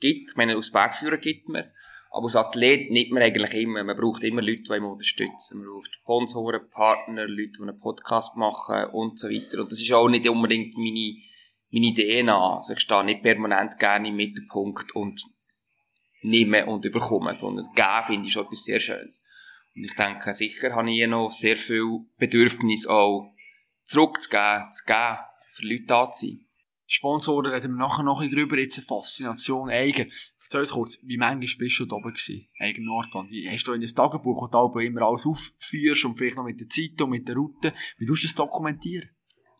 gibt. 0.00 0.30
Ich 0.30 0.36
meine, 0.36 0.54
als 0.54 0.70
Bergführer 0.70 1.18
gibt 1.18 1.48
man. 1.48 1.70
Aber 2.12 2.24
als 2.24 2.34
Athlet 2.34 2.90
nimmt 2.90 3.12
man 3.12 3.22
eigentlich 3.22 3.52
immer. 3.54 3.84
Man 3.84 3.96
braucht 3.96 4.24
immer 4.24 4.42
Leute, 4.42 4.62
die 4.62 4.74
ihn 4.74 4.84
unterstützen. 4.84 5.58
Man 5.58 5.68
braucht 5.68 5.94
Sponsoren, 5.94 6.68
Partner, 6.70 7.26
Leute, 7.26 7.52
die 7.58 7.62
einen 7.62 7.78
Podcast 7.78 8.36
machen 8.36 8.86
und 8.92 9.18
so 9.18 9.28
weiter. 9.28 9.60
Und 9.60 9.70
das 9.70 9.80
ist 9.80 9.92
auch 9.92 10.08
nicht 10.08 10.28
unbedingt 10.28 10.76
meine, 10.76 11.16
meine 11.70 11.94
DNA. 11.94 12.56
Also 12.56 12.72
ich 12.72 12.80
stehe 12.80 13.04
nicht 13.04 13.22
permanent 13.22 13.78
gerne 13.78 14.08
im 14.08 14.16
Mittelpunkt 14.16 14.92
und 14.96 15.22
nehme 16.22 16.66
und 16.66 16.84
überkomme, 16.84 17.34
sondern 17.34 17.68
geben 17.74 18.04
finde 18.06 18.26
ich 18.26 18.32
schon 18.32 18.46
etwas 18.46 18.64
sehr 18.64 18.80
Schönes. 18.80 19.22
Und 19.76 19.84
ich 19.84 19.94
denke, 19.94 20.34
sicher 20.34 20.74
habe 20.74 20.90
ich 20.90 21.06
noch 21.06 21.30
sehr 21.30 21.56
viel 21.56 22.06
Bedürfnis 22.18 22.86
auch 22.86 23.32
zurückzugeben, 23.84 24.72
zu 24.72 24.84
geben 24.84 25.18
für 25.60 25.66
Leute 25.66 25.84
da 25.86 26.10
zu 26.10 26.26
sein. 26.26 26.46
Sponsoren 26.86 27.52
reden 27.52 27.74
wir 27.74 27.78
nachher 27.78 28.02
noch 28.02 28.20
ein 28.20 28.30
drüber, 28.30 28.58
jetzt 28.58 28.78
eine 28.78 28.86
Faszination 28.86 29.70
Eigen. 29.70 30.10
Erzähl 30.42 30.60
uns 30.60 30.72
kurz, 30.72 30.98
wie 31.04 31.18
manchmal 31.18 31.56
bist 31.56 31.78
du 31.78 31.84
da 31.86 31.94
oben 31.94 32.12
gewesen, 32.12 32.48
Eigen 32.58 32.84
Nordwand? 32.84 33.30
Wie 33.30 33.48
hast 33.48 33.64
du 33.64 33.72
in 33.74 33.80
das 33.80 33.94
Tagebuch, 33.94 34.42
wo 34.42 34.68
du 34.68 34.78
immer 34.80 35.02
alles 35.02 35.24
aufführst 35.24 36.04
und 36.04 36.18
vielleicht 36.18 36.36
noch 36.36 36.44
mit 36.44 36.58
der 36.58 36.68
Zeit 36.68 37.00
und 37.00 37.10
mit 37.10 37.28
der 37.28 37.36
Route, 37.36 37.72
wie 37.98 38.06
tust 38.06 38.24
du 38.24 38.26
das 38.26 38.34
dokumentieren? 38.34 39.08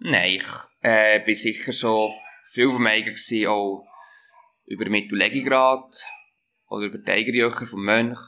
Nein, 0.00 0.32
ich 0.34 0.46
äh, 0.80 1.20
bin 1.20 1.36
sicher 1.36 1.72
schon 1.72 2.10
viel 2.50 2.66
auf 2.66 2.76
dem 2.76 2.86
Eiger 2.88 3.12
gewesen, 3.12 3.46
auch 3.46 3.86
über 4.64 4.90
Mittellegigrad 4.90 6.04
oder 6.66 6.86
über 6.86 6.98
die 6.98 7.12
Eigerjöcher 7.12 7.66
vom 7.66 7.84
Mönch. 7.84 8.18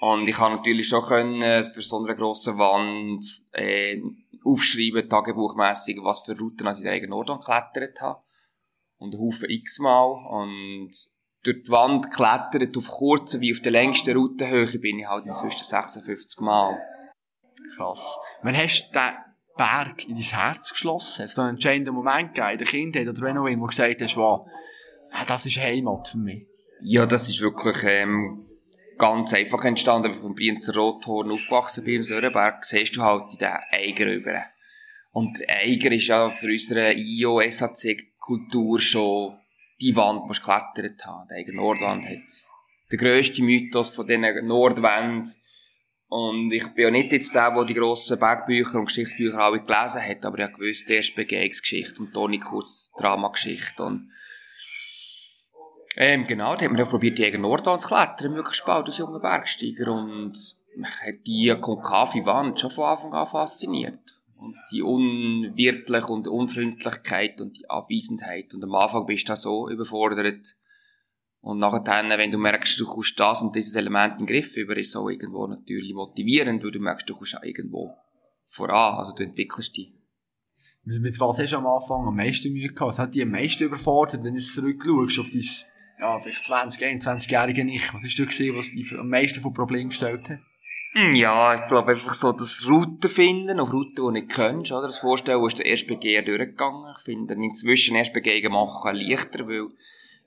Und 0.00 0.28
ich 0.28 0.36
habe 0.36 0.56
natürlich 0.56 0.88
schon 0.88 1.04
können 1.04 1.72
für 1.72 1.80
so 1.80 2.04
eine 2.04 2.14
grosse 2.14 2.58
Wand 2.58 3.24
äh, 3.52 4.02
aufschreiben, 4.44 5.08
tagebuchmässig, 5.08 5.98
was 6.02 6.20
für 6.20 6.36
Routen 6.36 6.66
ich 6.66 6.78
in 6.78 6.84
der 6.84 6.92
Eiger 6.92 7.08
Nordwand 7.08 7.44
geklettert 7.44 8.00
habe 8.00 8.22
und 8.98 9.14
einen 9.14 9.22
Haufen 9.22 9.50
x-mal. 9.50 10.26
Und 10.30 10.92
durch 11.42 11.62
die 11.62 11.70
Wand 11.70 12.10
geklettert, 12.10 12.76
auf 12.76 12.88
kurzen 12.88 13.40
wie 13.40 13.52
auf 13.52 13.60
der 13.60 13.72
längsten 13.72 14.16
Routenhöhe, 14.16 14.78
bin 14.78 14.98
ich 14.98 15.06
halt 15.06 15.26
inzwischen 15.26 15.64
56 15.64 16.40
Mal. 16.40 16.78
Krass. 17.76 18.18
Wann 18.42 18.56
hast 18.56 18.88
du 18.88 18.92
den 18.92 19.12
Berg 19.56 20.04
in 20.08 20.14
dein 20.14 20.22
Herz 20.22 20.70
geschlossen? 20.70 21.22
Es 21.22 21.34
da 21.34 21.42
einen 21.42 21.56
entscheidenden 21.56 21.94
Moment 21.94 22.34
gegeben 22.34 22.52
in 22.52 22.58
der 22.58 22.66
Kindheit 22.66 23.08
oder 23.08 23.22
wenn 23.22 23.36
du 23.36 23.66
gesagt 23.66 24.02
hast, 24.02 24.16
wow, 24.16 24.46
das 25.26 25.46
ist 25.46 25.58
Heimat 25.58 26.08
für 26.08 26.18
mich? 26.18 26.46
Ja, 26.80 27.06
das 27.06 27.28
ist 27.28 27.40
wirklich 27.40 27.76
ähm, 27.84 28.46
ganz 28.98 29.32
einfach 29.34 29.64
entstanden. 29.64 30.08
Wenn 30.08 30.14
ich 30.16 30.20
vom 30.20 30.34
Brienzer 30.34 30.74
Rothorn 30.74 31.30
aufgewachsen 31.30 31.84
bin, 31.84 31.96
im 31.96 32.02
Sörenberg, 32.02 32.64
siehst 32.64 32.96
du 32.96 33.02
halt 33.02 33.32
in 33.32 33.38
den 33.38 33.52
Eiger 33.70 34.06
rüber. 34.06 34.44
Und 35.12 35.38
der 35.38 35.58
Eiger 35.58 35.92
ist 35.92 36.08
ja 36.08 36.30
für 36.30 36.48
unsere 36.48 36.92
IO-SAC-Kultur 36.94 38.80
schon 38.80 39.38
die 39.80 39.94
Wand, 39.94 40.22
die 40.28 40.34
geklettert 40.34 41.06
haben. 41.06 41.28
Der 41.28 41.38
Eiger 41.38 41.52
Nordwand 41.52 42.04
hat 42.04 42.18
den 42.90 42.98
grössten 42.98 43.44
Mythos 43.44 43.90
von 43.90 44.06
diesen 44.06 44.46
Nordwänden. 44.46 45.32
Und 46.08 46.52
ich 46.52 46.66
bin 46.74 46.84
ja 46.84 46.90
nicht 46.90 47.12
jetzt 47.12 47.34
der, 47.34 47.50
der 47.50 47.64
die 47.64 47.74
grossen 47.74 48.18
Bergbücher 48.18 48.78
und 48.78 48.86
Geschichtsbücher 48.86 49.38
alle 49.38 49.60
gelesen 49.60 50.02
hat, 50.02 50.24
aber 50.24 50.38
ich 50.38 50.44
habe 50.44 50.52
gewusst, 50.54 50.88
die 50.88 50.94
erste 50.94 51.14
Begehungsgeschichte 51.14 52.00
und 52.00 52.12
Toni 52.12 52.38
Kurz 52.38 52.92
Dramageschichte. 52.96 53.82
Und 53.82 54.10
ähm, 55.96 56.26
genau, 56.26 56.56
da 56.56 56.62
hat 56.62 56.70
man 56.70 56.78
ja 56.78 56.84
probiert, 56.84 57.18
die 57.18 57.38
Nordwand 57.38 57.82
zu 57.82 57.88
klettern, 57.88 58.32
möglichst 58.32 58.64
bald 58.64 58.86
als 58.86 58.98
junger 58.98 59.20
Bergsteiger. 59.20 59.92
Und 59.92 60.32
mich 60.76 60.88
hat 60.88 61.26
die 61.26 61.54
konkave 61.60 62.26
Wand 62.26 62.60
schon 62.60 62.70
von 62.70 62.84
Anfang 62.84 63.12
an 63.12 63.26
fasziniert. 63.26 64.20
Und 64.36 64.56
die 64.72 64.82
Unwirtliche 64.82 66.06
und 66.06 66.28
Unfreundlichkeit 66.28 67.40
und 67.40 67.56
die 67.56 67.70
Abwesenheit. 67.70 68.52
Und 68.54 68.64
am 68.64 68.74
Anfang 68.74 69.06
bist 69.06 69.28
du 69.28 69.32
da 69.32 69.36
so 69.36 69.70
überfordert. 69.70 70.56
Und 71.40 71.58
nachher, 71.58 72.18
wenn 72.18 72.32
du 72.32 72.38
merkst, 72.38 72.80
du 72.80 72.86
kommst 72.86 73.20
das 73.20 73.42
und 73.42 73.54
dieses 73.54 73.74
Element 73.74 74.14
in 74.14 74.26
den 74.26 74.26
Griff 74.26 74.56
über, 74.56 74.76
ist 74.76 74.88
es 74.88 74.96
auch 74.96 75.08
irgendwo 75.08 75.46
natürlich 75.46 75.94
motivierend, 75.94 76.64
weil 76.64 76.70
du 76.70 76.80
merkst, 76.80 77.08
du 77.08 77.14
kommst 77.14 77.36
auch 77.36 77.42
irgendwo 77.42 77.94
voran. 78.46 78.98
Also 78.98 79.14
du 79.14 79.22
entwickelst 79.22 79.76
dich. 79.76 79.92
Mit, 80.84 81.00
mit 81.00 81.20
was 81.20 81.38
hast 81.38 81.52
du 81.52 81.56
am 81.56 81.66
Anfang 81.66 82.06
am 82.06 82.16
meisten 82.16 82.52
Mühe 82.52 82.68
gehabt? 82.68 82.88
Was 82.88 82.98
hat 82.98 83.14
dich 83.14 83.22
am 83.22 83.30
meisten 83.30 83.64
überfordert, 83.64 84.24
wenn 84.24 84.34
du 84.34 84.40
zurückschaust 84.40 85.18
auf 85.18 85.30
dein, 85.30 85.42
ja, 86.04 86.18
vielleicht 86.18 86.44
20, 86.44 86.82
21-jährige 86.82 87.62
Ich? 87.62 87.94
Was 87.94 88.02
hast 88.02 88.18
du 88.18 88.26
gesehen, 88.26 88.56
was 88.56 88.70
dich 88.70 88.92
am 88.92 89.08
meisten 89.08 89.40
von 89.40 89.54
Problemen 89.54 89.88
gestellt 89.88 90.28
hat? 90.28 90.38
Hm, 90.92 91.14
ja, 91.14 91.54
ich 91.54 91.66
glaube 91.66 91.92
einfach 91.92 92.14
so 92.14 92.30
das 92.32 92.66
Routen 92.68 93.10
finden, 93.10 93.58
auf 93.58 93.72
Routen, 93.72 93.94
die 93.94 94.00
du 94.02 94.10
nicht 94.10 94.28
kennst, 94.28 94.70
oder? 94.70 94.86
Das 94.86 94.98
Vorstellen, 94.98 95.44
ist 95.44 95.58
der 95.58 95.66
SPG 95.66 96.22
durchgegangen. 96.22 96.94
Ich 96.96 97.02
finde 97.02 97.34
inzwischen 97.34 97.96
SPG 97.96 98.46
machen 98.48 98.94
leichter, 98.94 99.48
weil 99.48 99.68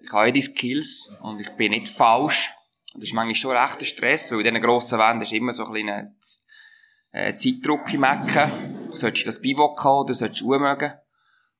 ich 0.01 0.11
habe 0.11 0.25
ja 0.25 0.31
die 0.31 0.41
Skills 0.41 1.13
und 1.21 1.39
ich 1.39 1.49
bin 1.51 1.71
nicht 1.71 1.87
falsch. 1.87 2.51
Das 2.95 3.05
ist 3.05 3.13
manchmal 3.13 3.35
schon 3.35 3.55
recht 3.55 3.85
Stress, 3.85 4.31
weil 4.31 4.39
in 4.39 4.45
diesen 4.45 4.61
grossen 4.61 4.99
Wänden 4.99 5.21
ist 5.21 5.31
immer 5.31 5.53
so 5.53 5.65
ein 5.65 5.73
kleiner 5.73 6.11
äh, 7.11 7.35
Zeitdruck 7.35 7.93
im 7.93 8.03
Ecken. 8.03 8.79
Du 8.89 8.95
solltest 8.95 9.27
das 9.27 9.41
Bivok 9.41 9.81
haben, 9.83 10.07
du 10.07 10.13
solltest 10.13 10.39
Schuhe 10.39 10.59
mögen. 10.59 10.91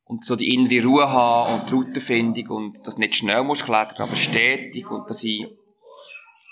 Und 0.08 0.24
so 0.24 0.36
die 0.36 0.54
innere 0.54 0.86
Ruhe 0.86 1.10
haben 1.10 1.60
und 1.60 1.70
die 1.70 1.74
Routenfindung 1.74 2.48
und 2.48 2.88
das 2.88 2.98
nicht 2.98 3.16
schnell 3.16 3.44
musst 3.44 3.66
klettern, 3.66 4.08
aber 4.08 4.16
stetig 4.16 4.90
und 4.90 5.10
dass 5.10 5.24
ich 5.24 5.46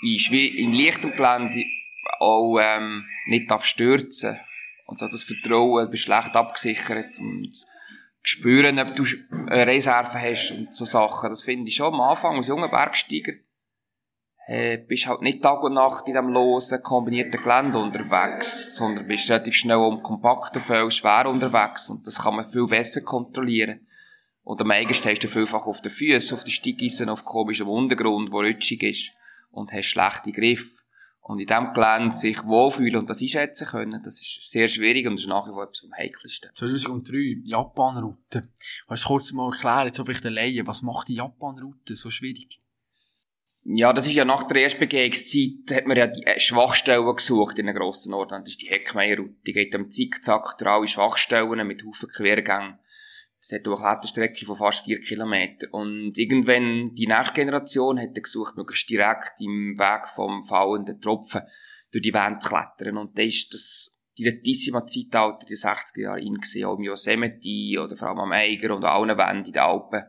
in, 0.02 0.56
in 0.58 0.74
leichtem 0.74 1.16
Gelände 1.16 1.64
auch 2.20 2.60
ähm, 2.60 3.06
nicht 3.28 3.50
darf 3.50 3.66
stürzen 3.66 4.38
und 4.86 5.00
so 5.00 5.08
das 5.08 5.24
Vertrauen, 5.24 5.86
du 5.86 5.92
bist 5.92 6.04
schlecht 6.04 6.36
abgesichert 6.36 7.18
und 7.20 7.52
spüren, 8.22 8.80
ob 8.80 8.96
du 8.96 9.06
eine 9.50 9.68
Reserve 9.68 10.20
hast 10.20 10.52
und 10.52 10.74
so 10.74 10.86
Sachen. 10.86 11.30
Das 11.30 11.44
finde 11.44 11.70
ich 11.70 11.76
schon 11.76 11.94
am 11.94 12.02
Anfang 12.02 12.38
als 12.38 12.48
junger 12.48 12.70
Bergsteiger 12.70 13.34
äh, 14.48 14.78
bist 14.78 15.08
halt 15.08 15.22
nicht 15.22 15.42
Tag 15.42 15.64
und 15.64 15.74
Nacht 15.74 16.08
in 16.08 16.14
diesem 16.14 16.30
losen, 16.30 16.84
kombinierten 16.84 17.42
Gelände 17.42 17.80
unterwegs, 17.80 18.68
sondern 18.76 19.08
bist 19.08 19.30
relativ 19.30 19.56
schnell 19.56 19.78
um 19.78 20.04
kompakten 20.04 20.62
Feld 20.62 20.94
schwer 20.94 21.28
unterwegs 21.28 21.90
und 21.90 22.06
das 22.06 22.20
kann 22.20 22.36
man 22.36 22.48
viel 22.48 22.68
besser 22.68 23.02
kontrollieren. 23.02 23.88
Und 24.44 24.62
am 24.62 24.70
eigensten 24.70 25.10
hast 25.10 25.24
du 25.24 25.28
vielfach 25.28 25.66
auf 25.66 25.82
den 25.82 25.92
Füßen, 25.92 26.38
auf 26.38 26.44
den 26.44 26.52
Steigissen, 26.52 27.10
auf 27.10 27.26
komischem 27.26 27.68
Untergrund, 27.68 28.32
wo 28.32 28.42
rutschig 28.42 28.84
ist 28.84 29.12
und 29.50 29.74
hast 29.74 29.88
schlechte 29.88 30.32
Griff. 30.32 30.84
Und 31.22 31.40
in 31.40 31.48
diesem 31.48 31.74
Gelände 31.74 32.16
sich 32.16 32.44
wohlfühlen 32.46 32.98
und 32.98 33.10
das 33.10 33.20
einschätzen 33.20 33.66
können, 33.66 34.04
das 34.04 34.22
ist 34.22 34.48
sehr 34.52 34.68
schwierig 34.68 35.08
und 35.08 35.16
das 35.16 35.24
ist 35.24 35.28
nach 35.28 35.48
wie 35.48 35.54
vor 35.54 35.64
etwas 35.64 35.80
vom 35.80 35.92
Heikelsten. 35.98 36.52
2003, 36.54 37.42
Japan-Route. 37.44 38.48
Kannst 38.88 39.06
du 39.06 39.08
kurz 39.08 39.34
mal 39.34 39.52
erklären, 39.52 39.88
jetzt 39.88 40.00
vielleicht 40.00 40.26
alleine, 40.28 40.68
was 40.68 40.84
macht 40.84 41.08
die 41.08 41.16
Japan-Route 41.16 41.96
so 41.96 42.12
schwierig? 42.12 42.62
Ja, 43.68 43.94
das 43.94 44.06
ist 44.06 44.14
ja 44.14 44.26
nach 44.26 44.44
der 44.44 44.62
ersten 44.62 44.80
Begehungszeit, 44.80 45.76
hat 45.76 45.88
man 45.88 45.98
ja 45.98 46.06
die 46.06 46.24
äh, 46.24 46.40
Schwachstellen 46.40 47.16
gesucht 47.16 47.58
in 47.58 47.66
den 47.66 47.76
grossen 47.76 48.12
Norden. 48.12 48.44
Das 48.44 48.50
ist 48.50 48.62
die 48.62 48.68
Heckmeierroute. 48.68 49.38
Die 49.48 49.54
geht 49.54 49.74
am 49.74 49.90
Zickzack 49.90 50.56
durch 50.60 50.70
alle 50.70 50.88
Schwachstellen 50.88 51.66
mit 51.66 51.84
Haufen 51.84 52.08
Quergängen. 52.10 52.78
Das 53.40 53.52
hat 53.52 53.68
eine 53.68 53.76
Kletterstrecke 53.76 54.46
von 54.46 54.56
fast 54.56 54.86
vier 54.86 55.00
Kilometern. 55.00 55.72
Und 55.72 56.16
irgendwann, 56.16 56.94
die 56.94 57.08
nächste 57.08 57.34
Generation 57.34 58.00
hat 58.00 58.14
gesucht, 58.14 58.56
möglichst 58.56 58.88
direkt 58.88 59.34
im 59.40 59.74
Weg 59.80 60.10
vom 60.10 60.44
fallenden 60.44 61.02
Tropfen 61.02 61.42
durch 61.92 62.04
die 62.04 62.14
Wände 62.14 62.40
zu 62.40 62.50
klettern. 62.50 62.98
Und 62.98 63.18
da 63.18 63.24
ist 63.24 63.52
das 63.52 64.00
dilettissima 64.16 64.86
Zeitalter, 64.86 65.48
die 65.48 65.56
60er 65.56 66.02
Jahre 66.02 66.22
in 66.22 66.36
gesehen, 66.36 66.66
auch 66.66 66.78
im 66.78 66.84
Yosemite 66.84 67.82
oder 67.82 67.98
vor 67.98 68.10
allem 68.10 68.20
am 68.20 68.32
Eiger 68.32 68.76
und 68.76 68.86
allen 68.86 69.18
Wänden 69.18 69.46
in 69.46 69.54
den 69.54 69.62
Alpen, 69.62 70.04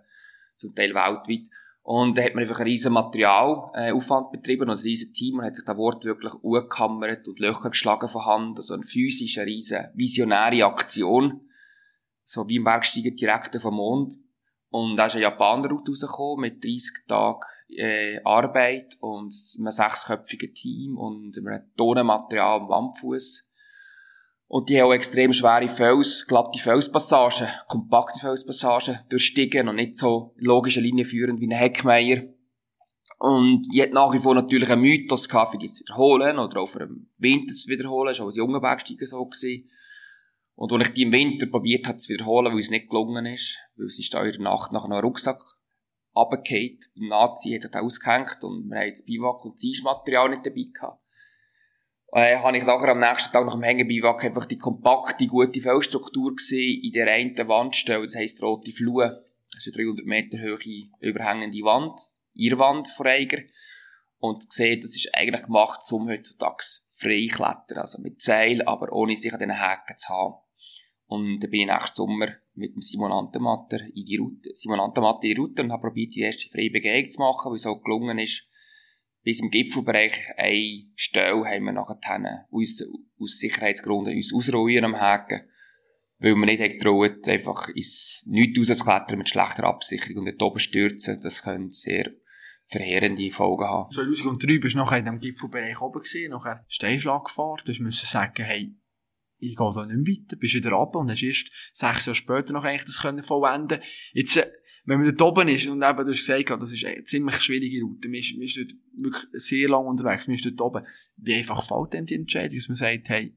zum 0.58 0.74
Teil 0.74 0.94
weltweit. 0.94 1.48
Und 1.86 2.18
da 2.18 2.22
hat 2.24 2.34
man 2.34 2.42
einfach 2.42 2.58
einen 2.58 2.70
riesen 2.70 2.92
Materialaufwand 2.94 4.26
äh, 4.26 4.36
betrieben, 4.36 4.62
und 4.62 4.70
ein 4.70 4.82
riesen 4.82 5.12
Team, 5.12 5.38
und 5.38 5.44
hat 5.44 5.54
sich 5.54 5.64
da 5.64 5.76
Wort 5.76 6.04
wirklich 6.04 6.32
angekammert 6.42 7.28
und 7.28 7.38
Löcher 7.38 7.70
geschlagen 7.70 8.08
von 8.08 8.24
Hand, 8.24 8.56
also 8.58 8.74
eine 8.74 8.82
physische, 8.82 9.46
riesen 9.46 9.86
visionäre 9.94 10.64
Aktion. 10.64 11.42
So 12.24 12.48
wie 12.48 12.56
im 12.56 12.64
Bergsteigen 12.64 13.14
direkt 13.14 13.54
auf 13.54 13.62
den 13.62 13.74
Mond. 13.74 14.14
Und 14.70 14.96
da 14.96 15.06
ist 15.06 15.14
eine 15.14 15.22
Japaner-Route 15.22 15.92
rausgekommen, 15.92 16.40
mit 16.40 16.64
30 16.64 17.06
Tagen, 17.06 17.38
äh, 17.68 18.20
Arbeit 18.24 18.96
und 18.98 19.32
einem 19.60 19.70
sechsköpfigen 19.70 20.54
Team 20.54 20.98
und 20.98 21.38
einem 21.38 21.70
Tonenmaterial 21.76 22.62
am 22.62 22.68
Wandfuß. 22.68 23.45
Und 24.48 24.68
die 24.68 24.80
haben 24.80 24.88
auch 24.88 24.94
extrem 24.94 25.32
schwere 25.32 25.68
Fels, 25.68 26.24
glatte 26.26 26.58
Felspassagen, 26.58 27.48
kompakte 27.66 28.20
Felspassagen 28.20 29.00
durchstiegen 29.08 29.68
und 29.68 29.76
nicht 29.76 29.96
so 29.96 30.34
logische 30.36 30.80
Linie 30.80 31.04
führend 31.04 31.40
wie 31.40 31.48
ein 31.48 31.58
Heckmeier. 31.58 32.22
Und 33.18 33.66
ich 33.72 33.90
nach 33.90 34.12
wie 34.12 34.18
vor 34.18 34.34
natürlich 34.34 34.70
einen 34.70 34.82
Mythos 34.82 35.28
gehabt, 35.28 35.52
für 35.52 35.58
die 35.58 35.70
zu 35.70 35.82
wiederholen 35.82 36.38
oder 36.38 36.60
auch 36.60 36.68
für 36.68 36.80
den 36.80 37.10
Winter 37.18 37.54
zu 37.54 37.68
wiederholen. 37.68 38.08
Das 38.08 38.18
war 38.18 38.26
auch 38.26 38.28
als 38.28 38.36
junger 38.36 38.60
Bergsteiger 38.60 39.06
so. 39.06 39.24
Gewesen. 39.24 39.68
Und 40.54 40.72
als 40.72 40.88
ich 40.88 40.94
die 40.94 41.02
im 41.02 41.12
Winter 41.12 41.46
probiert 41.46 41.86
habe 41.86 41.98
zu 41.98 42.12
wiederholen, 42.12 42.52
weil 42.52 42.60
es 42.60 42.70
nicht 42.70 42.88
gelungen 42.88 43.26
ist, 43.26 43.58
weil 43.76 43.86
es 43.86 43.98
ist 43.98 44.14
da 44.14 44.22
in 44.22 44.32
der 44.32 44.40
Nacht 44.42 44.70
nach 44.70 44.84
einem 44.84 45.00
Rucksack 45.00 45.40
runtergefallen. 46.14 46.78
Der 46.98 47.08
Nazi 47.08 47.52
hat 47.52 47.62
sich 47.62 47.70
da 47.70 47.80
ausgehängt 47.80 48.44
und 48.44 48.68
wir 48.68 48.78
haben 48.78 48.90
das 48.90 49.04
Biwak 49.04 49.44
und 49.44 49.56
das 49.56 49.64
Eismaterial 49.64 50.30
nicht 50.30 50.46
dabei 50.46 50.66
gehabt 50.72 51.05
äh, 52.12 52.36
habe 52.36 52.56
ich 52.56 52.64
nachher 52.64 52.90
am 52.90 53.00
nächsten 53.00 53.32
Tag 53.32 53.46
nach 53.46 53.54
dem 53.54 53.62
Hängebiwak 53.62 54.24
einfach 54.24 54.46
die 54.46 54.58
kompakte, 54.58 55.26
gute 55.26 55.60
Fellstruktur 55.60 56.36
gesehen 56.36 56.82
in 56.82 56.92
der 56.92 57.10
einen 57.12 57.36
Wandstelle, 57.48 58.06
das 58.06 58.16
heisst 58.16 58.42
Rote 58.42 58.72
Flue. 58.72 59.24
Das 59.52 59.66
ist 59.66 59.76
eine 59.76 59.84
300 59.84 60.06
Meter 60.06 60.38
hohe, 60.38 60.90
überhängende 61.00 61.62
Wand, 61.62 62.00
ihr 62.34 62.58
Wand 62.58 62.88
von 62.88 63.06
Eiger. 63.06 63.42
Und 64.18 64.48
gesehen, 64.48 64.80
das 64.80 64.96
ist 64.96 65.10
eigentlich 65.14 65.42
gemacht, 65.42 65.80
um 65.92 66.08
heutzutage 66.08 66.64
frei 66.88 67.28
klettern, 67.30 67.78
also 67.78 68.00
mit 68.00 68.22
Seil, 68.22 68.62
aber 68.62 68.92
ohne 68.92 69.16
sich 69.16 69.32
an 69.32 69.40
den 69.40 69.58
Haken 69.58 69.96
zu 69.96 70.08
haben. 70.08 70.34
Und 71.06 71.40
dann 71.40 71.50
bin 71.50 71.60
ich 71.60 71.66
nächsten 71.66 71.96
Sommer 71.96 72.28
mit 72.54 72.74
dem 72.74 72.82
Simon 72.82 73.12
Antematter 73.12 73.80
in 73.80 74.06
die 74.06 74.16
Route, 74.16 74.50
Simon 74.54 74.80
Antematter 74.80 75.24
in 75.24 75.34
die 75.34 75.40
Route 75.40 75.62
und 75.62 75.72
habe 75.72 75.88
probiert, 75.88 76.14
die 76.14 76.20
erste 76.20 76.48
freie 76.48 76.70
Begehung 76.70 77.08
zu 77.08 77.20
machen, 77.20 77.50
weil 77.50 77.56
es 77.56 77.66
auch 77.66 77.82
gelungen 77.82 78.18
ist, 78.18 78.48
bis 79.26 79.40
im 79.40 79.50
Gipfelbereich 79.50 80.12
eine 80.36 80.84
Stelle 80.94 81.44
haben 81.44 81.64
wir 81.64 81.72
nachher 81.72 82.46
uns, 82.48 82.80
aus 83.18 83.38
Sicherheitsgründen 83.38 84.14
uns 84.14 84.32
ausruhen 84.32 84.84
am 84.84 85.00
Haken. 85.00 85.40
weil 86.20 86.36
man 86.36 86.46
nicht 86.46 86.60
getraut, 86.60 87.26
einfach 87.26 87.68
ins 87.70 88.22
Nichts 88.28 88.70
rauszuklettern 88.70 89.18
mit 89.18 89.28
schlechter 89.28 89.64
Absicherung 89.64 90.18
und 90.18 90.26
dort 90.26 90.42
oben 90.42 90.60
stürzen. 90.60 91.20
Das 91.24 91.42
könnte 91.42 91.72
sehr 91.72 92.12
verheerende 92.66 93.28
Folgen 93.32 93.64
haben. 93.64 93.90
2003 93.90 94.58
bist 94.58 94.74
du 94.74 94.78
nachher 94.78 94.98
in 94.98 95.06
diesem 95.06 95.18
Gipfelbereich 95.18 95.80
oben 95.80 96.02
gewesen, 96.02 96.30
nachher 96.30 96.64
Steinschlag 96.68 97.24
gefahren. 97.24 97.62
Du 97.66 97.82
musst 97.82 98.06
sagen, 98.06 98.44
hey, 98.44 98.76
ich 99.38 99.56
gehe 99.56 99.72
da 99.74 99.86
nicht 99.86 100.06
mehr 100.06 100.16
weiter, 100.16 100.36
bist 100.36 100.54
wieder 100.54 100.70
runter 100.70 101.00
und 101.00 101.10
hast 101.10 101.24
erst 101.24 101.50
sechs 101.72 102.06
Jahre 102.06 102.14
später 102.14 102.52
noch 102.52 102.62
eigentlich 102.62 102.84
das 102.84 103.02
können 103.02 103.24
vollenden 103.24 103.82
äh, 104.14 104.46
wenn 104.86 105.00
man 105.00 105.16
dort 105.16 105.22
oben 105.22 105.48
ist 105.48 105.66
und 105.66 105.82
eben, 105.82 106.04
du 106.04 106.12
hast 106.12 106.26
gesagt, 106.26 106.50
das 106.50 106.72
ist 106.72 106.84
eine 106.84 107.04
ziemlich 107.04 107.42
schwierige 107.42 107.82
Route, 107.82 108.08
man 108.08 108.20
ist, 108.20 108.34
man 108.34 108.46
ist 108.46 108.56
dort 108.56 108.72
wirklich 108.94 109.26
sehr 109.32 109.68
lang 109.68 109.84
unterwegs, 109.84 110.28
man 110.28 110.36
ist 110.36 110.46
dort 110.46 110.60
oben. 110.60 110.86
Wie 111.16 111.34
einfach 111.34 111.66
fällt 111.66 111.92
dem 111.92 112.06
die 112.06 112.14
Entscheidung, 112.14 112.56
dass 112.56 112.68
man 112.68 112.76
sagt, 112.76 113.08
hey, 113.08 113.36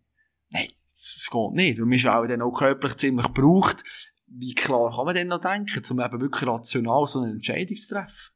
nein, 0.50 0.70
das 0.94 1.28
geht 1.32 1.52
nicht, 1.54 1.80
weil 1.80 1.86
man 1.86 1.98
ist 1.98 2.08
auch 2.08 2.28
dann 2.28 2.44
auch 2.44 2.52
körperlich 2.52 2.98
ziemlich 2.98 3.26
gebraucht. 3.34 3.84
Wie 4.28 4.54
klar 4.54 4.96
kann 4.96 5.06
man 5.06 5.16
denn 5.16 5.28
noch 5.28 5.42
denken, 5.42 5.82
um 5.90 6.00
eben 6.00 6.22
wirklich 6.22 6.48
rational 6.48 7.08
so 7.08 7.22
eine 7.22 7.32
Entscheidung 7.32 7.76
zu 7.76 7.96
treffen? 7.96 8.32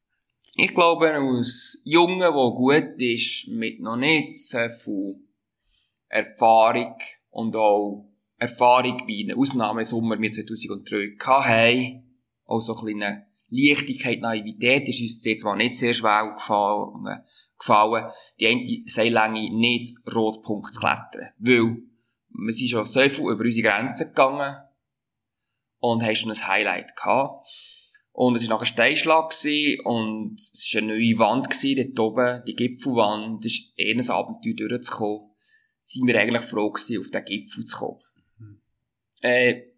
Ich 0.55 0.73
glaube, 0.73 1.13
als 1.13 1.81
Junge, 1.83 2.19
der 2.19 2.31
gut 2.31 2.99
ist, 2.99 3.47
mit 3.47 3.79
noch 3.79 3.95
nicht 3.95 4.37
so 4.39 4.57
viel 4.69 5.15
Erfahrung 6.09 6.95
und 7.29 7.55
auch 7.55 8.07
Erfahrung 8.37 9.03
wie 9.07 9.23
eine 9.23 9.37
Ausnahmesommer 9.37 10.15
mit 10.17 10.33
2003 10.33 11.17
hatten, 11.19 12.02
auch 12.53 12.61
so 12.61 12.77
ein 12.77 12.85
bisschen 12.85 13.25
Leichtigkeit, 13.49 14.21
Naivität 14.21 14.87
ist 14.89 15.01
uns 15.01 15.23
jetzt 15.23 15.41
zwar 15.41 15.55
nicht 15.55 15.75
sehr 15.75 15.93
schwer 15.93 16.33
gefallen, 16.35 17.21
gefallen 17.59 18.11
die 18.39 18.47
eine 18.47 18.83
Seillänge 18.87 19.53
nicht 19.55 19.95
Rotpunkt 20.11 20.73
zu 20.73 20.79
klettern. 20.79 21.29
Weil 21.37 21.77
wir 22.29 22.53
sind 22.53 22.69
schon 22.69 22.85
so 22.85 23.01
viel 23.01 23.31
über 23.31 23.43
unsere 23.43 23.67
Grenzen 23.67 24.07
gegangen 24.07 24.57
und 25.79 26.03
haben 26.03 26.15
schon 26.15 26.31
ein 26.31 26.47
Highlight 26.47 26.95
gehabt. 26.95 27.45
Und 28.11 28.35
es 28.35 28.43
war 28.43 28.55
nachher 28.55 28.63
ein 28.63 28.73
Steinschlag 28.73 29.31
gewesen, 29.31 29.81
und 29.85 30.35
es 30.39 30.71
war 30.73 30.81
eine 30.81 30.93
neue 30.93 31.17
Wand 31.17 31.49
gewesen, 31.49 31.93
dort 31.95 31.99
oben, 31.99 32.43
die 32.45 32.55
Gipfelwand. 32.55 33.43
Es 33.43 33.53
ist 33.53 33.73
eher 33.75 33.95
ein 33.95 34.09
Abenteuer 34.09 34.67
durchzukommen. 34.69 35.31
Sind 35.81 36.07
wir 36.07 36.19
eigentlich 36.19 36.43
froh 36.43 36.69
gewesen, 36.69 36.99
auf 36.99 37.09
den 37.09 37.25
Gipfel 37.25 37.65
zu 37.65 37.77
kommen. 37.77 37.99
Mhm. 38.37 38.61
Äh, 39.21 39.72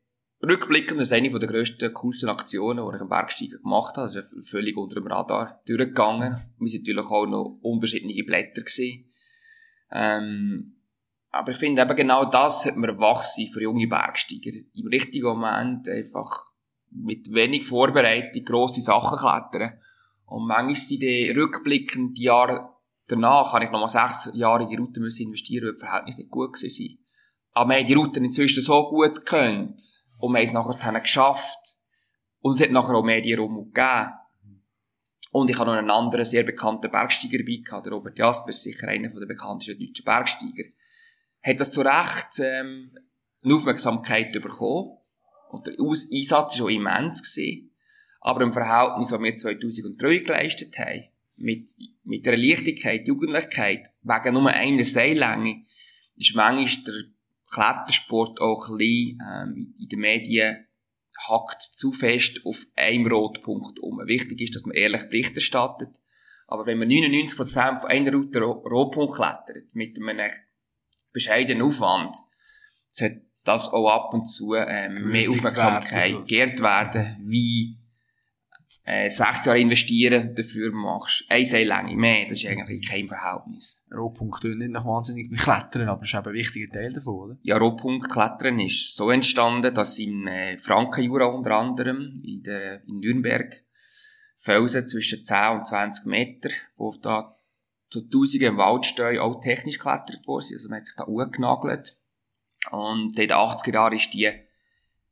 rückblickend, 0.46 1.02
ist 1.02 1.14
eine 1.14 1.30
der 1.30 1.50
grössten, 1.50 1.94
coolsten 1.94 2.30
Aktionen, 2.30 2.86
die 2.90 2.96
ich 2.96 3.02
im 3.02 3.10
Bergsteigen 3.10 3.62
gemacht 3.62 3.98
habe. 3.98 4.12
Das 4.12 4.34
ist 4.34 4.50
völlig 4.50 4.78
unter 4.78 4.96
dem 4.96 5.08
Radar 5.08 5.62
durchgegangen. 5.66 6.34
Wir 6.58 6.68
waren 6.68 6.80
natürlich 6.80 7.06
auch 7.06 7.26
noch 7.26 7.60
unbeschriebene 7.62 8.24
Blätter. 8.24 8.64
Ähm, 9.92 10.76
aber 11.32 11.52
ich 11.52 11.58
finde 11.58 11.82
eben 11.82 11.96
genau 11.96 12.26
das 12.26 12.66
hat 12.66 12.78
man 12.78 12.98
wach 12.98 13.24
sein 13.24 13.48
für 13.48 13.62
junge 13.62 13.88
Bergsteiger. 13.88 14.58
Im 14.74 14.88
richtigen 14.88 15.28
Moment 15.28 15.90
einfach 15.90 16.46
mit 16.92 17.34
wenig 17.34 17.66
Vorbereitung 17.66 18.46
grosse 18.46 18.82
Sachen 18.82 19.18
klettern. 19.18 19.80
Und 20.26 20.48
manchmal 20.48 20.76
sind 20.76 21.02
die 21.02 21.30
rückblickend 21.30 22.18
die 22.18 22.24
Jahre 22.24 22.70
danach, 23.08 23.54
habe 23.54 23.66
ich 23.66 23.72
nochmal 23.72 23.90
sechs 23.90 24.32
Jahre 24.34 24.64
in 24.64 24.70
die 24.70 24.76
Route 24.76 25.00
müssen 25.00 25.28
investieren, 25.28 25.66
weil 25.66 25.74
das 25.74 25.82
Verhältnis 25.82 26.18
nicht 26.18 26.32
gut 26.32 26.54
war. 26.54 26.98
Aber 27.52 27.70
wir 27.70 27.78
haben 27.78 27.86
die 27.86 27.94
Route 27.94 28.20
inzwischen 28.20 28.64
so 28.64 28.90
gut 28.90 29.16
gekannt 29.16 30.05
und 30.26 30.34
wir 30.34 30.40
haben 30.40 30.46
es 30.46 30.54
nachher 30.54 31.00
geschafft. 31.00 31.78
Und 32.40 32.54
es 32.54 32.62
hat 32.62 32.72
nachher 32.72 32.96
auch 32.96 33.04
mehr 33.04 33.22
die 33.22 33.36
gegeben. 33.36 34.12
Und 35.32 35.50
ich 35.50 35.60
habe 35.60 35.72
noch 35.72 35.78
einen 35.78 35.92
anderen 35.92 36.26
sehr 36.26 36.44
bekannten 36.44 36.90
Bergsteiger 36.90 37.40
dabei 37.40 37.62
gehabt, 37.64 37.92
Robert 37.92 38.18
Jasper, 38.18 38.54
sicher 38.54 38.88
einer 38.88 39.10
der 39.10 39.26
bekanntesten 39.26 39.80
deutschen 39.80 40.06
Bergsteiger. 40.06 40.64
Hat 41.44 41.60
das 41.60 41.72
zu 41.72 41.82
Recht 41.82 42.40
ähm, 42.40 42.98
eine 43.44 43.56
Aufmerksamkeit 43.56 44.32
bekommen. 44.32 44.98
Und 45.50 45.68
der 45.68 45.76
Einsatz 45.78 46.60
war 46.60 46.66
auch 46.66 46.70
immens. 46.70 47.22
Gewesen. 47.22 47.72
Aber 48.22 48.42
im 48.42 48.54
Verhältnis, 48.54 49.12
was 49.12 49.22
wir 49.22 49.36
2003 49.36 50.18
geleistet 50.20 50.78
haben, 50.80 51.04
mit, 51.36 51.70
mit 52.04 52.26
der 52.26 52.38
Leichtigkeit, 52.38 53.08
Jugendlichkeit, 53.08 53.88
wegen 54.02 54.34
nur 54.34 54.50
einer 54.50 54.84
Seillänge, 54.84 55.66
ist 56.16 56.34
manchmal 56.34 56.84
der 56.86 57.15
Klettersport 57.56 58.42
auch 58.42 58.70
ein 58.70 58.78
bisschen, 58.78 59.20
ähm, 59.22 59.76
in 59.80 59.90
den 59.90 60.00
Medien 60.00 60.68
hackt 61.28 61.62
zu 61.62 61.92
fest 61.92 62.42
auf 62.46 62.66
einem 62.76 63.08
Rotpunkt 63.08 63.80
um. 63.80 64.00
Wichtig 64.06 64.42
ist, 64.42 64.56
dass 64.56 64.66
man 64.66 64.76
ehrlich 64.76 65.04
Bericht 65.04 65.36
erstattet. 65.36 65.90
Aber 66.48 66.66
wenn 66.66 66.78
man 66.78 66.90
99% 66.90 67.80
von 67.80 67.90
einer 67.90 68.12
Route 68.12 68.40
Rotpunkt 68.40 69.16
klettert, 69.16 69.74
mit 69.74 69.98
einem 69.98 70.32
bescheidenen 71.14 71.64
Aufwand, 71.64 72.16
sollte 72.90 73.26
das 73.46 73.70
auch 73.70 73.90
ab 73.90 74.14
und 74.14 74.26
zu 74.26 74.54
ähm, 74.56 75.10
mehr 75.10 75.30
Aufmerksamkeit 75.30 76.28
geehrt 76.28 76.60
werden, 76.62 77.18
wie 77.22 77.78
äh, 78.86 79.10
sechs 79.10 79.46
Jahre 79.46 79.60
investieren, 79.60 80.36
dafür 80.36 80.72
machst 80.72 81.26
eine 81.28 81.46
Seillänge 81.46 81.96
mehr, 81.96 82.30
das 82.30 82.44
ist 82.44 82.50
eigentlich 82.50 82.88
kein 82.88 83.08
Verhältnis. 83.08 83.82
Rohpunkt 83.92 84.44
nicht 84.44 84.72
nach 84.72 84.86
wahnsinnig 84.86 85.32
mit 85.32 85.40
Klettern, 85.40 85.90
aber 85.90 86.02
das 86.02 86.14
ist 86.14 86.20
eben 86.20 86.28
ein 86.28 86.34
wichtiger 86.34 86.72
Teil 86.72 86.92
davon, 86.92 87.14
oder? 87.16 87.38
Ja, 87.42 87.58
Rohpunkt 87.58 88.12
Klettern 88.12 88.60
ist 88.60 88.96
so 88.96 89.10
entstanden, 89.10 89.74
dass 89.74 89.98
im 89.98 90.28
äh, 90.28 90.58
Frankenjura 90.60 91.26
unter 91.26 91.58
anderem, 91.58 92.14
in, 92.24 92.44
der, 92.44 92.88
in 92.88 93.00
Nürnberg, 93.00 93.64
Felsen 94.36 94.88
zwischen 94.88 95.26
10 95.26 95.58
und 95.58 95.66
20 95.66 96.06
Meter, 96.06 96.50
wo 96.76 96.94
da 97.02 97.40
zu 97.90 98.08
Tausenden 98.08 98.58
Waldstellen 98.58 99.20
auch 99.20 99.42
technisch 99.42 99.80
geklettert 99.80 100.28
worden 100.28 100.44
sind, 100.44 100.58
also 100.58 100.70
man 100.70 100.80
hat 100.80 100.86
sich 100.86 100.96
da 100.96 101.06
angenagelt 101.06 101.98
und 102.70 103.18
in 103.18 103.28
den 103.28 103.32
80er 103.32 103.74
Jahren 103.74 103.96
ist 103.96 104.14
die 104.14 104.32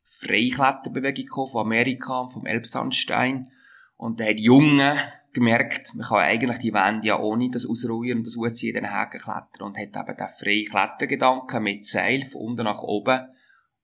Freikletterbewegung 0.06 1.48
von 1.48 1.62
Amerika, 1.62 2.28
vom 2.28 2.46
Elbsandstein. 2.46 3.50
Und 3.96 4.20
da 4.20 4.26
haben 4.26 4.38
die 4.38 4.44
Jungen 4.44 4.98
gemerkt, 5.34 5.94
man 5.96 6.08
kann 6.08 6.20
eigentlich 6.20 6.58
die 6.58 6.74
Wände 6.74 7.08
ja 7.08 7.20
ohne 7.20 7.50
das 7.50 7.66
Ausruhen 7.66 8.18
und 8.18 8.28
das 8.28 8.64
in 8.64 8.74
den 8.74 8.92
Haken 8.92 9.20
klettern 9.20 9.62
und 9.62 9.78
hat 9.78 9.96
eben 9.96 10.18
den 10.18 10.28
freien 10.28 10.66
Klettergedanken 10.66 11.64
mit 11.64 11.86
Seil 11.86 12.28
von 12.28 12.42
unten 12.42 12.64
nach 12.64 12.82
oben, 12.82 13.28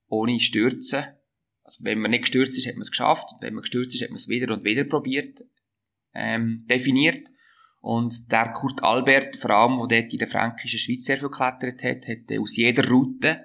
ohne 0.08 0.40
Stürzen. 0.40 1.04
Also 1.62 1.84
wenn 1.84 2.00
man 2.00 2.10
nicht 2.10 2.22
gestürzt 2.22 2.58
ist, 2.58 2.66
hat 2.66 2.74
man 2.74 2.82
es 2.82 2.90
geschafft. 2.90 3.28
Und 3.32 3.42
wenn 3.42 3.54
man 3.54 3.62
gestürzt 3.62 3.94
ist, 3.94 4.02
hat 4.02 4.10
man 4.10 4.16
es 4.16 4.28
wieder 4.28 4.52
und 4.52 4.64
wieder 4.64 4.84
probiert, 4.84 5.44
ähm, 6.14 6.66
definiert. 6.68 7.28
Und 7.80 8.30
der 8.30 8.52
Kurt 8.52 8.82
Albert, 8.82 9.36
vor 9.36 9.50
allem, 9.50 9.88
der 9.88 10.02
dort 10.02 10.12
in 10.12 10.18
der 10.18 10.28
fränkischen 10.28 10.78
Schweiz 10.78 11.04
sehr 11.04 11.18
viel 11.18 11.30
geklettert 11.30 11.82
hat, 11.82 12.08
hat 12.08 12.38
aus 12.38 12.56
jeder 12.56 12.86
Route 12.88 13.44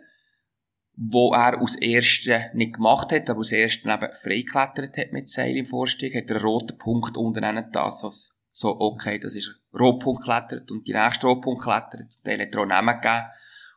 wo 0.97 1.33
er 1.33 1.61
aus 1.61 1.75
ersten 1.75 2.41
nicht 2.53 2.75
gemacht 2.75 3.11
hat, 3.11 3.29
aber 3.29 3.39
aus 3.39 3.51
ersten 3.51 3.89
eben 3.89 4.13
freigeklettert 4.13 4.97
hat 4.97 5.11
mit 5.11 5.29
Seil 5.29 5.57
im 5.57 5.65
Vorstieg, 5.65 6.15
hat 6.15 6.29
er 6.29 6.37
einen 6.37 6.45
roten 6.45 6.77
Punkt 6.77 7.17
unten 7.17 7.71
da, 7.71 7.91
so, 7.91 8.11
so, 8.51 8.79
okay, 8.79 9.19
das 9.19 9.35
ist 9.35 9.59
Rotpunkt 9.77 10.23
geklettert 10.23 10.71
und 10.71 10.87
die 10.87 10.93
nächste 10.93 11.27
Rotpunkt 11.27 11.61
geklettert, 11.61 12.25
der 12.25 12.39
hat 12.39 12.55
er 12.55 12.61
auch 12.61 12.65
Namen 12.65 13.01
gegeben. 13.01 13.25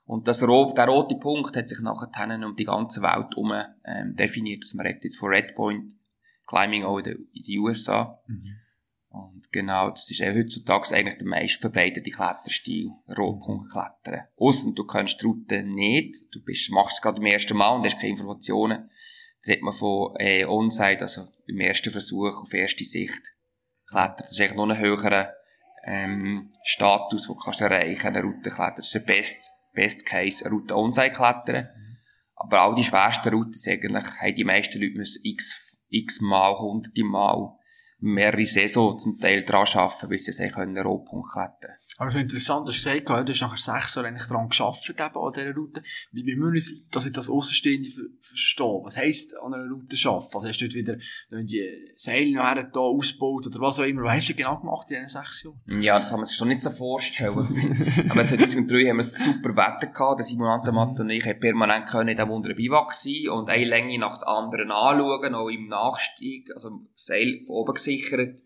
Und 0.05 0.27
das, 0.27 0.39
der 0.39 0.49
rote 0.49 1.17
Punkt 1.17 1.55
hat 1.55 1.69
sich 1.69 1.81
nachher 1.81 2.47
um 2.47 2.57
die 2.57 2.65
ganze 2.65 3.03
Welt 3.03 3.31
herum 3.31 3.53
ähm, 3.85 4.17
definiert, 4.17 4.63
dass 4.63 4.73
man 4.73 4.87
redet 4.87 5.05
jetzt 5.05 5.19
von 5.19 5.29
Red 5.29 5.55
Point 5.55 5.93
Climbing 6.47 6.85
auch 6.85 6.99
in 6.99 7.05
den 7.05 7.59
USA. 7.59 8.19
Mhm. 8.27 8.57
Und 9.11 9.51
genau, 9.53 9.91
das 9.91 10.11
ist 10.11 10.23
auch 10.23 10.35
heutzutage 10.35 10.95
eigentlich 10.95 11.19
der 11.19 11.27
meist 11.27 11.61
verbreitete 11.61 12.11
Kletterstil, 12.11 12.91
Rotpunktklettern. 13.17 14.27
Aussen 14.37 14.75
du 14.75 14.85
kennst 14.85 15.23
die 15.23 15.27
Route 15.27 15.63
nicht, 15.63 16.17
du 16.33 16.43
bist, 16.45 16.71
machst 16.71 16.97
es 16.97 17.03
gerade 17.03 17.21
beim 17.21 17.27
ersten 17.27 17.57
Mal 17.57 17.77
und 17.77 17.85
hast 17.85 17.99
keine 17.99 18.11
Informationen. 18.11 18.91
Da 19.45 19.51
redet 19.51 19.63
man 19.63 19.73
von 19.73 20.15
äh, 20.19 20.45
Onside, 20.45 21.01
also 21.01 21.27
beim 21.47 21.61
ersten 21.61 21.91
Versuch 21.91 22.43
auf 22.43 22.53
erste 22.53 22.85
Sicht 22.85 23.35
klettern. 23.89 24.17
Das 24.19 24.33
ist 24.33 24.41
eigentlich 24.41 24.57
noch 24.57 24.69
ein 24.69 24.79
höherer 24.79 25.33
ähm, 25.85 26.51
Status, 26.65 27.27
den 27.27 27.35
du 27.35 27.41
kannst 27.41 27.61
erreichen 27.63 28.09
eine 28.09 28.23
Route 28.23 28.51
klettern. 28.51 28.75
Das 28.77 28.87
ist 28.87 28.95
der 28.95 29.01
Best, 29.01 29.53
Best 29.73 30.05
Case, 30.05 30.45
eine 30.45 30.55
Route 30.55 30.77
Onside 30.77 31.13
klettern. 31.13 31.69
Aber 32.35 32.61
all 32.61 32.75
die 32.75 32.85
schwersten 32.85 33.31
Routen 33.35 33.59
eigentlich, 33.67 34.05
haben 34.05 34.35
die 34.35 34.45
meisten 34.45 34.81
Leute 34.81 34.99
müssen 34.99 35.23
x, 35.25 35.79
x 35.89 36.21
mal, 36.21 36.59
hunderte 36.59 37.05
Mal 37.05 37.58
mehrere 38.01 38.47
Saison 38.47 38.99
zum 38.99 39.19
Teil 39.19 39.45
dran 39.45 39.67
arbeiten, 39.75 40.09
bis 40.09 40.25
sie 40.25 40.55
einen 40.55 40.79
Rohpunkt 40.79 41.33
klettern 41.33 41.77
aber 41.99 42.11
es 42.11 42.15
ist 42.15 42.23
interessant, 42.23 42.69
du 42.69 42.73
gesagt 42.73 43.11
hast, 43.11 43.29
du 43.29 43.33
hast 43.33 43.41
nachher 43.41 43.57
sechs 43.57 43.95
Jahre 43.97 44.07
eigentlich 44.07 44.29
daran 44.29 44.49
gearbeitet, 44.49 45.01
eben 45.01 45.17
an 45.17 45.33
dieser 45.33 45.55
Route. 45.55 45.83
Wie, 46.13 46.25
wie 46.25 46.37
müssen 46.37 46.77
wir 46.77 46.83
dass 46.93 47.07
ich 47.07 47.13
das 47.13 47.29
Außenstehende 47.29 47.91
verstehe? 48.21 48.81
Was 48.85 48.97
heisst 48.97 49.37
an 49.37 49.53
einer 49.53 49.69
Route 49.69 49.97
arbeiten? 50.09 50.31
Also 50.33 50.49
hast 50.49 50.61
du 50.61 50.69
dort 50.69 50.75
wieder 50.75 50.97
die 51.43 51.93
Seile 51.97 52.33
nachher 52.33 52.63
da 52.63 52.79
ausgebaut 52.79 53.49
oder 53.49 53.61
was 53.61 53.81
auch 53.81 53.85
immer? 53.85 54.05
Was 54.05 54.19
hast 54.19 54.29
du 54.29 54.35
genau 54.35 54.59
gemacht 54.59 54.89
in 54.91 55.03
diesen 55.03 55.21
sechs 55.21 55.43
Jahren? 55.43 55.83
Ja, 55.83 55.99
das 55.99 56.11
kann 56.11 56.21
man 56.21 56.25
sich 56.25 56.37
schon 56.37 56.47
nicht 56.47 56.61
so 56.61 56.71
vorstellen. 56.71 57.35
aber 58.11 58.25
2003 58.25 58.91
haben 58.91 58.99
wir 58.99 59.03
super 59.03 59.57
Wetter 59.57 59.89
gehabt. 59.89 60.21
Der 60.21 60.25
Simon 60.25 60.47
Antemat 60.47 61.01
und 61.01 61.11
ich 61.11 61.27
haben 61.27 61.41
permanent 61.41 61.89
können 61.89 62.11
in 62.11 62.17
diesem 62.17 62.31
wunderbaren 62.31 62.57
Biwak 62.57 62.95
sein 62.95 63.29
und 63.31 63.51
eine 63.51 63.65
Länge 63.65 63.99
nach 63.99 64.19
der 64.19 64.29
anderen 64.29 64.71
anschauen, 64.71 65.35
auch 65.35 65.49
im 65.49 65.67
Nachstieg, 65.67 66.49
also 66.55 66.81
Seil 66.95 67.41
von 67.45 67.57
oben 67.57 67.75
gesichert 67.75 68.41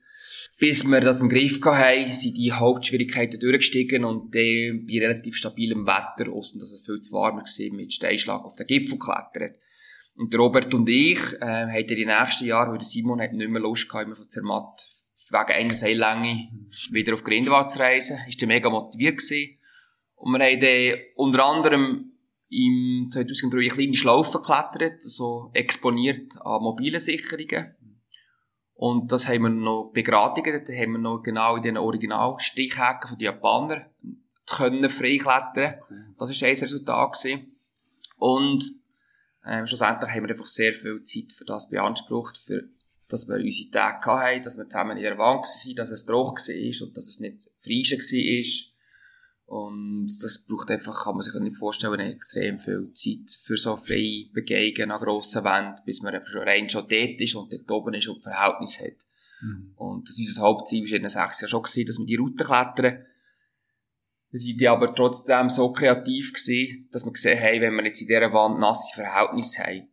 bis 0.62 0.85
wir 0.85 1.01
das 1.01 1.20
im 1.20 1.29
Griff 1.29 1.61
hatten, 1.64 2.14
sind 2.14 2.37
die 2.37 2.53
Hauptschwierigkeiten 2.53 3.40
durchgestiegen 3.40 4.05
und 4.05 4.33
dann 4.33 4.87
bei 4.87 5.01
relativ 5.01 5.35
stabilem 5.35 5.88
Wetter, 5.88 6.31
aussen 6.31 6.61
dass 6.61 6.70
es 6.70 6.87
viel 6.87 7.01
zu 7.01 7.11
warm 7.11 7.38
war, 7.38 7.77
mit 7.77 7.92
Steinschlag 7.92 8.44
auf 8.44 8.55
den 8.55 8.68
Gipfel 8.68 8.96
geklettert. 8.96 9.59
Und 10.14 10.33
Robert 10.38 10.72
und 10.72 10.88
ich 10.88 11.18
äh, 11.40 11.66
haben 11.66 11.75
in 11.75 11.87
den 11.88 12.07
nächsten 12.07 12.44
Jahren, 12.44 12.70
weil 12.70 12.81
Simon 12.81 13.20
hat 13.20 13.33
nicht 13.33 13.51
mehr 13.51 13.61
Lust 13.61 13.88
gehabt, 13.88 14.07
immer 14.07 14.14
von 14.14 14.31
Zermatt 14.31 14.88
wegen 15.31 15.53
einer 15.53 15.75
Seillänge 15.75 16.48
wieder 16.92 17.14
auf 17.14 17.25
Grindelwald 17.25 17.72
zu 17.72 17.81
reisen. 17.81 18.20
Ist 18.29 18.40
dann 18.40 18.46
mega 18.46 18.70
motiviert 18.70 19.18
gewesen. 19.18 19.59
Und 20.14 20.31
wir 20.31 20.46
haben 20.46 20.61
dann 20.61 21.01
unter 21.16 21.44
anderem 21.44 22.12
im 22.51 23.09
2003 23.11 23.59
eine 23.59 23.68
kleine 23.68 23.96
Schlaufe 23.96 24.38
geklettert, 24.38 25.03
so 25.03 25.51
exponiert 25.55 26.40
an 26.40 26.62
mobilen 26.62 27.01
Sicherungen. 27.01 27.75
Und 28.74 29.12
das 29.12 29.28
haben 29.28 29.42
wir 29.42 29.50
noch 29.50 29.90
begradigt, 29.92 30.68
da 30.68 30.72
haben 30.72 30.92
wir 30.92 30.98
noch 30.98 31.22
genau 31.22 31.56
in 31.56 31.62
den 31.62 31.76
Originalstichhäken 31.76 33.08
von 33.08 33.18
den 33.18 33.26
Japanern 33.26 33.87
können 34.46 34.88
freiklettern. 34.88 35.80
Das 36.18 36.30
war 36.30 36.48
ein 36.48 36.56
Resultat 36.56 37.12
gewesen. 37.12 37.56
Und 38.16 38.64
ähm, 39.46 39.66
schlussendlich 39.66 40.11
haben 40.11 40.24
wir 40.24 40.30
einfach 40.30 40.46
sehr 40.46 40.72
viel 40.74 41.02
Zeit 41.02 41.32
für 41.32 41.44
das 41.44 41.68
beansprucht, 41.68 42.38
für, 42.38 42.68
dass 43.08 43.26
wir 43.28 43.37
unsere 43.37 43.70
Tage 43.70 44.11
hatten, 44.11 44.42
dass 44.42 44.56
wir 44.56 44.68
zusammen 44.68 44.96
in 44.96 45.02
der 45.02 45.18
Wand 45.18 45.44
waren, 45.44 45.76
dass 45.76 45.90
es 45.90 46.04
trocken 46.04 46.46
war 46.46 46.87
und 46.87 46.96
dass 46.96 47.08
es 47.08 47.20
nicht 47.20 47.50
frisch 47.58 47.92
war. 47.92 48.71
Und 49.46 50.09
das 50.22 50.46
braucht 50.46 50.70
einfach, 50.70 51.05
kann 51.05 51.16
man 51.16 51.22
sich 51.22 51.35
nicht 51.35 51.57
vorstellen, 51.57 52.00
extrem 52.00 52.59
viel 52.59 52.90
Zeit 52.94 53.38
für 53.42 53.57
so 53.57 53.76
freie 53.76 54.31
Begehungen 54.33 54.90
an 54.90 55.02
grossen 55.02 55.44
Wänden, 55.44 55.83
bis 55.85 56.00
man 56.00 56.14
einfach 56.14 56.31
schon 56.31 56.42
rein 56.42 56.70
schon 56.70 56.88
dort 56.88 57.20
ist 57.20 57.35
und 57.35 57.52
dort 57.52 57.70
oben 57.70 57.94
ist 57.94 58.09
und 58.09 58.22
Verhältnis 58.22 58.81
hat. 58.81 58.96
Mhm. 59.42 59.72
Und 59.76 60.09
das 60.09 60.18
unser 60.18 60.42
Hauptziel 60.42 60.85
war 60.85 60.96
in 60.96 61.02
den 61.02 61.11
sechs 61.11 61.40
Jahren 61.40 61.50
schon 61.50 61.62
gewesen, 61.62 61.87
dass 61.87 61.98
wir 61.98 62.07
die 62.07 62.16
Route 62.16 62.44
klettern. 62.44 63.05
Wir 64.31 64.40
sind 64.40 64.66
aber 64.66 64.94
trotzdem 64.94 65.50
so 65.50 65.72
kreativ 65.72 66.33
gewesen, 66.33 66.88
dass 66.90 67.05
wir 67.05 67.12
gesehen 67.12 67.38
haben, 67.38 67.61
wenn 67.61 67.74
wir 67.74 67.85
jetzt 67.85 68.00
in 68.00 68.07
dieser 68.07 68.33
Wand 68.33 68.59
nasse 68.59 68.94
Verhältnisse 68.94 69.64
haben 69.64 69.88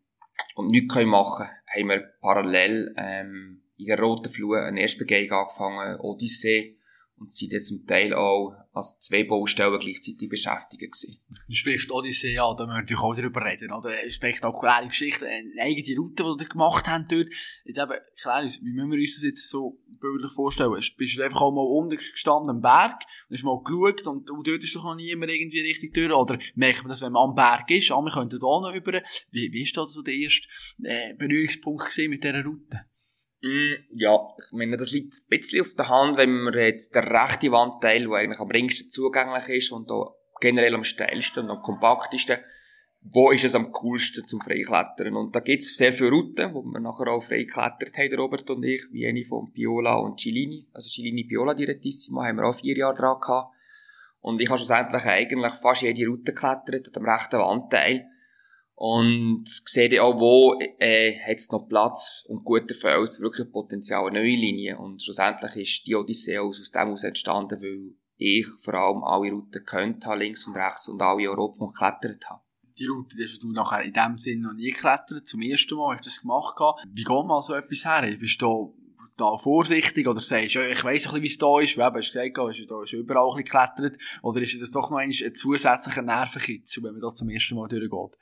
und 0.55 0.71
nichts 0.71 0.95
machen 0.95 1.47
können, 1.47 1.89
haben 1.89 1.89
wir 1.89 2.13
parallel 2.21 2.93
ähm, 2.95 3.61
in 3.75 3.87
der 3.87 3.99
Roten 3.99 4.31
Flur 4.31 4.61
eine 4.61 4.81
erste 4.81 4.99
Begehung 4.99 5.31
angefangen, 5.31 5.99
Odyssee, 5.99 6.78
und 7.19 7.33
sind 7.33 7.51
jetzt 7.51 7.67
zum 7.67 7.85
Teil 7.85 8.13
auch 8.13 8.53
als 8.71 8.99
zwei 8.99 9.23
Baustellen 9.23 9.79
gleichzeitig 9.79 10.29
beschäftigt 10.29 10.81
gewesen. 10.81 11.19
Du 11.47 11.53
sprichst 11.53 11.91
Odyssee 11.91 12.37
an, 12.37 12.55
da 12.55 12.65
müssen 12.65 12.75
wir 12.75 12.81
natürlich 12.81 13.03
auch 13.03 13.15
darüber 13.15 13.43
reden, 13.43 13.71
oder? 13.71 13.89
Eine 13.89 14.11
spektakuläre 14.11 14.87
Geschichte, 14.87 15.27
eine 15.27 15.61
eigene 15.61 15.99
Route, 15.99 16.23
die 16.23 16.43
ihr 16.43 16.49
gemacht 16.49 16.87
habt 16.87 17.11
dort. 17.11 17.27
Jetzt 17.65 17.77
eben, 17.77 17.93
klar, 18.21 18.43
wie 18.43 18.71
müssen 18.71 18.91
wir 18.91 18.99
uns 18.99 19.15
das 19.15 19.23
jetzt 19.23 19.49
so 19.49 19.79
bildlich 19.99 20.31
vorstellen? 20.33 20.73
Bist 20.97 21.17
du 21.17 21.23
einfach 21.23 21.41
auch 21.41 21.51
mal 21.51 21.61
unten 21.61 21.97
gestanden 21.97 22.49
am 22.49 22.61
Berg 22.61 23.03
und 23.27 23.35
hast 23.35 23.43
mal 23.43 23.61
geschaut 23.63 24.07
und, 24.07 24.29
und 24.29 24.47
dort 24.47 24.63
ist 24.63 24.75
doch 24.75 24.83
noch 24.83 24.95
niemand 24.95 25.31
irgendwie 25.31 25.61
richtig 25.61 25.93
durch? 25.93 26.11
Oder 26.11 26.39
merkt 26.55 26.83
man 26.83 26.89
das, 26.89 27.01
wenn 27.01 27.11
man 27.11 27.29
am 27.29 27.35
Berg 27.35 27.69
ist, 27.71 27.91
ah, 27.91 28.01
wir 28.01 28.11
könnten 28.11 28.39
da 28.39 28.45
noch 28.45 28.73
über. 28.73 29.01
Wie, 29.31 29.51
wie 29.51 29.63
ist 29.63 29.75
da 29.75 29.87
so 29.87 30.01
der 30.01 30.13
erste 30.13 30.47
äh, 30.83 31.13
Berührungspunkt 31.15 31.97
mit 31.97 32.23
dieser 32.23 32.43
Route? 32.43 32.85
Mm, 33.41 33.73
ja, 33.93 34.19
ich 34.37 34.51
meine, 34.51 34.77
das 34.77 34.91
liegt 34.91 35.13
ein 35.13 35.27
bisschen 35.29 35.61
auf 35.61 35.73
der 35.75 35.87
Hand, 35.87 36.17
wenn 36.17 36.41
man 36.41 36.53
jetzt 36.53 36.93
der 36.93 37.09
rechte 37.09 37.51
Wandteil, 37.51 38.07
der 38.07 38.17
eigentlich 38.17 38.39
am 38.39 38.49
ringsten 38.49 38.89
zugänglich 38.89 39.47
ist 39.49 39.71
und 39.71 39.89
da 39.89 40.13
generell 40.41 40.75
am 40.75 40.83
steilsten 40.83 41.45
und 41.45 41.51
am 41.51 41.61
kompaktesten, 41.61 42.39
wo 43.01 43.31
ist 43.31 43.45
es 43.45 43.55
am 43.55 43.71
coolsten 43.71 44.27
zum 44.27 44.41
Freiklettern? 44.41 45.15
Und 45.15 45.33
da 45.33 45.39
gibt 45.39 45.63
es 45.63 45.77
sehr 45.77 45.93
viele 45.93 46.11
Routen, 46.11 46.53
wo 46.53 46.63
wir 46.63 46.81
nachher 46.81 47.07
auch 47.07 47.23
freiklettert 47.23 47.97
haben, 47.97 48.15
Robert 48.15 48.49
und 48.49 48.63
ich, 48.63 48.83
wie 48.91 49.07
eine 49.07 49.23
von 49.23 49.53
Piola 49.53 49.95
und 49.95 50.19
Cillini, 50.19 50.67
also 50.73 50.89
Cillini 50.89 51.23
Piola 51.23 51.53
Direttissimo, 51.53 52.21
haben 52.21 52.37
wir 52.37 52.45
auch 52.45 52.59
vier 52.59 52.77
Jahre 52.77 52.95
dran 52.95 53.19
gehabt. 53.21 53.55
Und 54.21 54.41
ich 54.41 54.49
habe 54.49 54.57
schlussendlich 54.57 55.03
eigentlich 55.05 55.53
fast 55.53 55.81
jede 55.81 56.05
Route 56.07 56.33
geklettert, 56.33 56.97
am 56.97 57.05
rechten 57.05 57.39
Wandteil. 57.39 58.05
Und 58.81 59.43
sehe 59.49 60.01
auch, 60.01 60.21
wo 60.21 60.57
äh, 60.79 61.19
hat 61.19 61.35
es 61.35 61.51
noch 61.51 61.67
Platz 61.67 62.23
und 62.29 62.45
guter 62.45 62.73
Fels, 62.73 63.19
wirklich 63.19 63.51
Potenzial, 63.51 64.09
neue 64.09 64.37
Linie. 64.37 64.77
Und 64.77 65.03
schlussendlich 65.03 65.55
ist 65.57 65.85
die 65.85 65.97
Odyssee 65.97 66.37
aus, 66.37 66.71
dem 66.71 66.87
aus 66.87 67.03
entstanden, 67.03 67.61
weil 67.61 67.93
ich 68.15 68.47
vor 68.63 68.75
allem 68.75 69.03
alle 69.03 69.33
Routen 69.33 69.51
gekannt 69.51 70.05
habe, 70.05 70.19
links 70.19 70.47
und 70.47 70.55
rechts, 70.55 70.87
und 70.87 71.01
alle 71.01 71.29
Europa 71.29 71.65
geklettert 71.65 72.29
habe. 72.29 72.41
Die 72.79 72.85
Route 72.85 73.17
die 73.17 73.25
hast 73.25 73.43
du 73.43 73.51
nachher 73.51 73.83
in 73.83 73.91
dem 73.91 74.17
Sinne 74.17 74.43
noch 74.43 74.53
nie 74.53 74.71
geklettert, 74.71 75.27
zum 75.27 75.41
ersten 75.41 75.75
Mal 75.75 75.97
hast 75.97 76.05
du 76.05 76.09
das 76.09 76.21
gemacht. 76.21 76.55
Wie 76.87 77.03
geht 77.03 77.25
man 77.25 77.41
so 77.41 77.55
etwas 77.55 77.83
her? 77.83 78.17
Bist 78.17 78.41
du 78.41 78.77
da 79.17 79.37
vorsichtig 79.37 80.07
oder 80.07 80.21
sagst 80.21 80.55
du, 80.55 80.59
ja, 80.59 80.69
ich 80.69 80.81
weiss 80.85 81.05
ein 81.05 81.21
bisschen, 81.21 81.23
wie 81.23 81.27
es 81.27 81.37
da 81.37 81.59
ist, 81.59 81.75
wie 81.75 81.81
eben, 81.81 81.97
hast 81.97 82.15
du 82.15 82.31
gesagt, 82.31 82.71
da 82.71 82.87
schon 82.87 82.99
überall 83.01 83.35
geklettert, 83.35 83.97
oder 84.21 84.41
ist 84.41 84.61
das 84.61 84.71
doch 84.71 84.89
noch 84.89 84.99
ein 84.99 85.11
zusätzlicher 85.11 86.01
Nervenkitzel, 86.01 86.81
wenn 86.83 86.93
man 86.93 87.01
da 87.01 87.11
zum 87.11 87.27
ersten 87.27 87.55
Mal 87.55 87.67
durchgeht? 87.67 88.17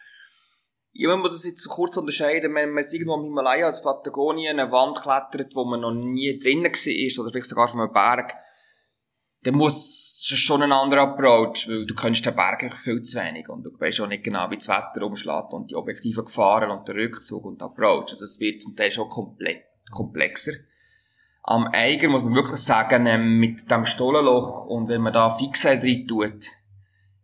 Ja, 1.00 1.16
man 1.16 1.32
das 1.32 1.46
jetzt 1.46 1.68
kurz 1.70 1.96
unterscheiden, 1.96 2.56
wenn 2.56 2.72
man 2.72 2.84
jetzt 2.84 2.94
irgendwo 2.94 3.18
im 3.18 3.24
Himalaya 3.26 3.68
als 3.68 3.84
Patagonien 3.84 4.60
eine 4.60 4.72
Wand 4.72 5.00
klettert, 5.00 5.56
wo 5.56 5.64
man 5.64 5.82
noch 5.82 5.94
nie 5.94 6.40
drinnen 6.40 6.64
war, 6.64 7.24
oder 7.24 7.32
vielleicht 7.32 7.50
sogar 7.50 7.68
von 7.68 7.82
einem 7.82 7.94
Berg, 7.94 8.34
dann 9.44 9.54
muss 9.54 9.76
es 9.76 10.40
schon 10.40 10.64
ein 10.64 10.72
anderer 10.72 11.04
Approach, 11.04 11.70
weil 11.70 11.86
du 11.86 11.94
kennst 11.94 12.26
den 12.26 12.36
Berg 12.36 12.74
viel 12.74 13.04
zu 13.04 13.20
wenig 13.20 13.48
und 13.48 13.62
du 13.62 13.70
weißt 13.80 14.02
auch 14.02 14.08
nicht 14.08 14.24
genau, 14.24 14.50
wie 14.50 14.56
das 14.58 14.70
Wetter 14.70 15.06
umschlägt 15.06 15.54
und 15.54 15.70
die 15.70 15.76
objektiven 15.76 16.26
Gefahren 16.26 16.72
und 16.72 16.88
der 16.88 16.96
Rückzug 16.96 17.46
und 17.46 17.62
der 17.62 17.68
Approach. 17.68 18.14
Also 18.14 18.26
es 18.26 18.40
wird 18.40 18.64
zum 18.64 18.76
Teil 18.76 18.92
schon 18.92 19.08
komplexer. 19.92 20.54
Am 21.44 21.70
Eiger 21.72 22.10
muss 22.10 22.24
man 22.24 22.34
wirklich 22.34 22.60
sagen, 22.60 23.06
ähm, 23.06 23.38
mit 23.38 23.70
dem 23.70 23.86
Stollenloch 23.86 24.66
und 24.66 24.90
wenn 24.90 25.02
man 25.02 25.14
da 25.14 25.30
Fixheit 25.30 25.84
rein 25.84 26.08
tut, 26.08 26.48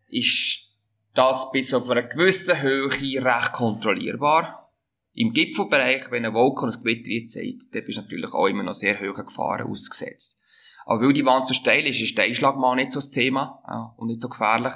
ist 0.10 0.73
das 1.14 1.52
bis 1.52 1.74
auf 1.74 1.90
eine 1.90 2.08
gewisse 2.08 2.62
Höhe 2.62 2.90
recht 2.90 3.54
kontrollierbar. 3.54 4.72
Im 5.14 5.32
Gipfelbereich, 5.32 6.10
wenn 6.10 6.26
ein 6.26 6.34
Wolken 6.34 6.66
und 6.66 6.76
ein 6.76 6.84
Gewitter 6.84 7.10
jetzt 7.10 7.34
seht, 7.34 7.74
dann 7.74 7.86
bist 7.86 7.98
du 7.98 8.02
natürlich 8.02 8.34
auch 8.34 8.48
immer 8.48 8.64
noch 8.64 8.74
sehr 8.74 9.00
hohe 9.00 9.24
Gefahren 9.24 9.68
ausgesetzt. 9.68 10.38
Aber 10.86 11.06
weil 11.06 11.14
die 11.14 11.26
Wand 11.26 11.48
so 11.48 11.54
steil 11.54 11.86
ist, 11.88 12.02
ist 12.02 12.18
der 12.18 12.26
Einschlag 12.26 12.58
mal 12.58 12.76
nicht 12.76 12.92
so 12.92 13.00
das 13.00 13.12
Thema 13.12 13.64
ja, 13.68 13.94
und 13.98 14.08
nicht 14.08 14.22
so 14.22 14.30
gefährlich. 14.30 14.74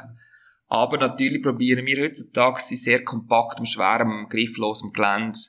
Aber 0.68 0.98
natürlich 0.98 1.42
probieren 1.42 1.86
wir 1.86 2.04
heutzutage 2.04 2.62
sehr 2.62 3.04
kompaktem, 3.04 3.66
schwerem, 3.66 4.28
grifflosem 4.30 4.94
Gelände 4.94 5.40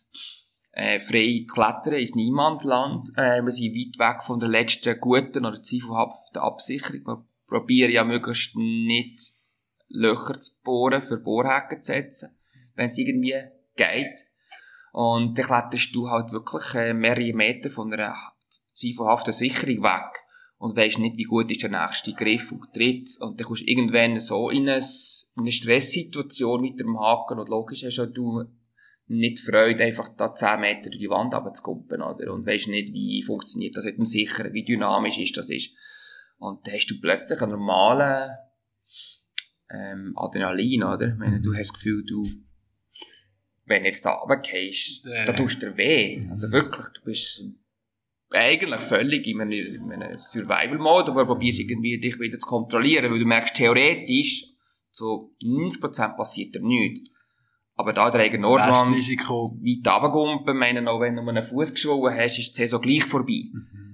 äh, 0.73 1.01
frei 1.01 1.45
zu 1.47 1.55
klettern 1.55 1.95
ins 1.95 2.15
Niemandland. 2.15 3.11
Äh, 3.17 3.43
wir 3.43 3.51
sind 3.51 3.75
weit 3.75 3.99
weg 3.99 4.23
von 4.23 4.41
der 4.41 4.49
letzten 4.49 4.99
guten 5.01 5.45
oder 5.45 5.63
zweifelhaften 5.63 6.41
Absicherung. 6.41 7.05
Wir 7.05 7.25
probieren 7.49 7.91
ja 7.91 8.05
möglichst 8.05 8.55
nicht 8.57 9.33
Löcher 9.89 10.41
zu 10.41 10.53
bohren, 10.63 11.03
für 11.03 11.19
Bohrhaken 11.19 11.83
zu 11.83 11.93
setzen, 11.93 12.37
wenn 12.75 12.91
es 12.91 12.99
irgendwie 12.99 13.35
geht. 13.77 14.27
Und 14.93 15.39
dann 15.39 15.47
kletterst 15.47 15.95
du 15.95 16.11
halt 16.11 16.33
wirklich 16.33 16.75
äh, 16.75 16.95
mehrere 16.95 17.33
Meter 17.33 17.71
von 17.71 17.93
einer 17.93 18.17
zweifelhaften 18.75 19.33
Sicherung 19.33 19.83
weg 19.83 20.25
und 20.59 20.77
weisst 20.77 20.99
nicht, 20.99 21.17
wie 21.17 21.25
gut 21.25 21.51
ist 21.51 21.63
der 21.63 21.71
nächste 21.71 22.13
Griff 22.13 22.51
und 22.53 22.73
Tritt. 22.75 23.09
Und 23.21 23.39
dann 23.39 23.47
kommst 23.47 23.63
du 23.63 23.67
irgendwann 23.67 24.19
so 24.19 24.51
in 24.51 24.69
eine, 24.69 24.79
in 24.79 25.43
eine 25.43 25.53
Stresssituation 25.53 26.61
mit 26.61 26.81
dem 26.81 26.99
Haken 26.99 27.39
und 27.39 27.49
logisch 27.49 27.85
hast 27.85 27.99
du 28.15 28.45
nicht 29.07 29.39
Freude, 29.39 29.85
einfach 29.85 30.09
da 30.17 30.35
10 30.35 30.61
Meter 30.61 30.91
durch 30.91 30.99
die 30.99 31.09
Wand 31.09 31.35
runterzukuppen, 31.35 32.03
oder? 32.03 32.33
Und 32.33 32.47
weisst 32.47 32.69
nicht, 32.69 32.93
wie 32.93 33.23
funktioniert 33.23 33.77
das 33.77 33.85
mit 33.85 33.97
dem 33.97 34.05
Sichern, 34.05 34.53
wie 34.53 34.65
dynamisch 34.65 35.19
ist 35.19 35.37
das 35.37 35.49
ist. 35.49 35.71
Und 36.39 36.67
dann 36.67 36.75
hast 36.75 36.87
du 36.89 37.01
plötzlich 37.01 37.41
einen 37.41 37.53
normalen 37.53 38.31
ähm, 39.71 40.13
Adrenalin, 40.17 40.83
oder? 40.83 41.09
Ich 41.09 41.17
meine, 41.17 41.41
du 41.41 41.53
hast 41.53 41.71
das 41.71 41.75
Gefühl, 41.75 42.05
du, 42.05 42.27
wenn 43.67 43.85
jetzt 43.85 44.05
da 44.05 44.13
runtergehst, 44.13 45.07
äh. 45.07 45.25
da 45.25 45.33
tust 45.33 45.63
du 45.63 45.71
dir 45.71 45.77
weh. 45.77 46.27
Also 46.31 46.51
wirklich, 46.51 46.87
du 46.95 47.03
bist 47.05 47.45
eigentlich 48.31 48.81
völlig 48.81 49.27
in 49.27 49.41
einem, 49.41 49.53
in 49.53 50.03
einem 50.03 50.19
Survival-Mode, 50.19 51.13
aber 51.13 51.27
probierst 51.27 51.61
irgendwie 51.61 51.99
dich 51.99 52.19
wieder 52.19 52.39
zu 52.39 52.47
kontrollieren, 52.47 53.11
weil 53.11 53.19
du 53.19 53.25
merkst, 53.25 53.55
theoretisch, 53.55 54.45
so 54.91 55.35
90% 55.43 56.17
passiert 56.17 56.55
dir 56.55 56.63
nichts. 56.63 57.11
Aber 57.77 57.93
da 57.93 58.11
der 58.11 58.23
eigene 58.23 58.43
Nordwand 58.43 58.91
weit 58.91 59.87
runtergumpen, 59.87 60.57
meine 60.57 60.91
auch 60.91 61.01
wenn 61.01 61.15
du 61.15 61.23
einen 61.23 61.43
Fuß 61.43 61.75
geschwollen 61.75 62.17
hast, 62.17 62.39
ist 62.39 62.51
die 62.51 62.63
Saison 62.63 62.81
gleich 62.81 63.05
vorbei. 63.05 63.45
Mhm. 63.53 63.88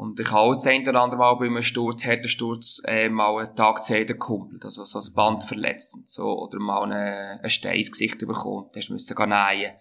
Und 0.00 0.18
ich 0.18 0.30
habe 0.30 0.54
das 0.54 0.66
eine 0.66 0.88
oder 0.88 1.02
andere 1.02 1.18
Mal 1.18 1.34
bei 1.34 1.44
einem 1.44 1.62
Sturz, 1.62 2.06
harten 2.06 2.26
Sturz, 2.26 2.80
äh, 2.86 3.10
mal 3.10 3.36
einen 3.36 3.54
Tag 3.54 3.84
Zähne 3.84 4.06
gekumpelt, 4.06 4.64
also 4.64 4.82
so 4.82 4.98
ein 4.98 5.14
Band 5.14 5.44
verletzt 5.44 5.94
und 5.94 6.08
so, 6.08 6.24
oder 6.38 6.58
mal 6.58 6.84
einen, 6.84 7.38
einen 7.38 7.50
Stein 7.50 7.76
ins 7.76 7.92
Gesicht 7.92 8.18
bekommen, 8.18 8.70
hast 8.74 8.88
müssen 8.88 9.14
gehen 9.14 9.28
nähen. 9.28 9.74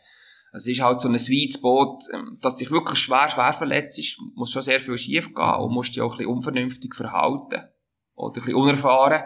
Es 0.51 0.67
ist 0.67 0.81
halt 0.81 0.99
so 0.99 1.07
ein 1.07 1.17
Sweet 1.17 1.53
Spot, 1.53 1.97
ähm, 2.13 2.37
dass 2.41 2.55
dich 2.55 2.69
wirklich 2.69 2.99
schwer, 2.99 3.29
schwer 3.29 3.53
verletzt 3.53 3.97
ist, 3.97 4.19
muss 4.35 4.51
schon 4.51 4.61
sehr 4.61 4.81
viel 4.81 4.97
schief 4.97 5.33
gehen 5.33 5.55
und 5.55 5.73
musst 5.73 5.95
dich 5.95 6.01
auch 6.01 6.11
ein 6.11 6.17
bisschen 6.17 6.33
unvernünftig 6.33 6.95
verhalten. 6.95 7.69
Oder 8.15 8.41
ein 8.41 8.43
bisschen 8.43 8.55
unerfahren. 8.55 9.23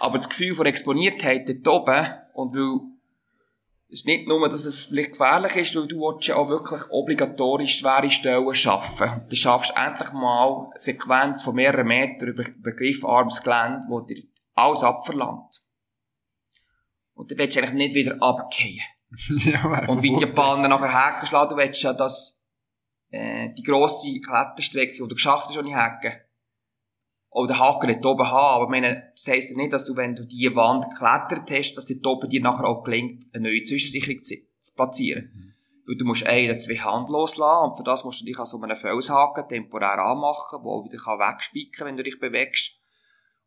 Aber 0.00 0.18
das 0.18 0.28
Gefühl 0.28 0.56
von 0.56 0.66
Exponiertheit 0.66 1.48
dort 1.48 1.82
oben, 1.82 2.04
und 2.34 2.52
weil 2.56 2.80
ist 3.88 4.06
nicht 4.06 4.26
nur, 4.26 4.48
dass 4.48 4.64
es 4.64 4.84
vielleicht 4.84 5.12
gefährlich 5.12 5.54
ist, 5.56 5.76
weil 5.76 5.86
du 5.86 6.00
willst 6.00 6.26
ja 6.26 6.36
auch 6.36 6.48
wirklich 6.48 6.82
obligatorisch 6.90 7.78
schwere 7.78 8.10
Stellen 8.10 8.54
schaffen. 8.54 9.22
Du 9.28 9.36
schaffst 9.36 9.72
endlich 9.76 10.12
mal 10.12 10.66
eine 10.70 10.78
Sequenz 10.78 11.42
von 11.42 11.54
mehreren 11.54 11.86
Metern 11.86 12.30
über 12.30 12.44
begriffarmes 12.58 13.42
Gelände, 13.42 13.86
wo 13.88 14.00
dir 14.00 14.22
alles 14.54 14.82
abverlangt. 14.82 15.62
Und 17.14 17.30
dann 17.30 17.38
willst 17.38 17.56
du 17.56 17.60
eigentlich 17.60 17.74
nicht 17.74 17.94
wieder 17.94 18.20
abgehen. 18.20 18.82
ja, 19.44 19.64
Und 19.86 20.02
wie 20.02 20.14
die 20.16 20.22
Japaner 20.22 20.68
nachher 20.68 20.92
Haken 20.92 21.26
schlagen, 21.26 21.50
du 21.50 21.56
willst 21.56 21.82
ja, 21.82 21.92
dass 21.92 22.44
äh, 23.10 23.50
die 23.54 23.62
grosse 23.62 24.20
Kletterstrecke, 24.20 24.92
die 24.92 24.98
du 24.98 25.14
geschafft 25.14 25.48
hast, 25.48 25.56
ohne 25.56 25.74
Haken, 25.74 26.12
oder 27.36 27.58
Haken 27.58 27.88
nicht 27.88 28.04
oben 28.06 28.26
haben. 28.26 28.62
Aber 28.62 28.70
meine, 28.70 29.12
das 29.14 29.26
heisst 29.28 29.50
ja 29.50 29.56
nicht, 29.56 29.72
dass 29.72 29.84
du, 29.84 29.94
wenn 29.94 30.14
du 30.14 30.24
die 30.24 30.50
Wand 30.56 30.90
geklettert 30.90 31.50
hast, 31.50 31.74
dass 31.74 31.84
dort 31.84 32.06
oben 32.06 32.30
dir 32.30 32.40
nachher 32.40 32.66
auch 32.66 32.82
gelingt, 32.82 33.26
eine 33.34 33.50
neue 33.50 33.62
Zwischensicherung 33.62 34.22
zu, 34.22 34.36
zu 34.58 34.74
platzieren. 34.74 35.30
Mhm. 35.34 35.52
Weil 35.86 35.96
du 35.96 36.04
musst 36.06 36.26
ein 36.26 36.48
oder 36.48 36.58
zwei 36.58 36.76
Hand 36.76 37.10
loslassen 37.10 37.70
und 37.70 37.76
für 37.76 37.84
das 37.84 38.04
musst 38.04 38.22
du 38.22 38.24
dich 38.24 38.38
an 38.38 38.46
so 38.46 38.58
einem 38.58 38.74
Felshaken 38.74 39.48
temporär 39.48 39.98
anmachen, 39.98 40.62
der 40.62 40.70
auch 40.70 40.84
wieder 40.84 40.96
kann 40.96 41.18
wegspicken 41.18 41.86
wenn 41.86 41.96
du 41.98 42.02
dich 42.02 42.18
bewegst. 42.18 42.72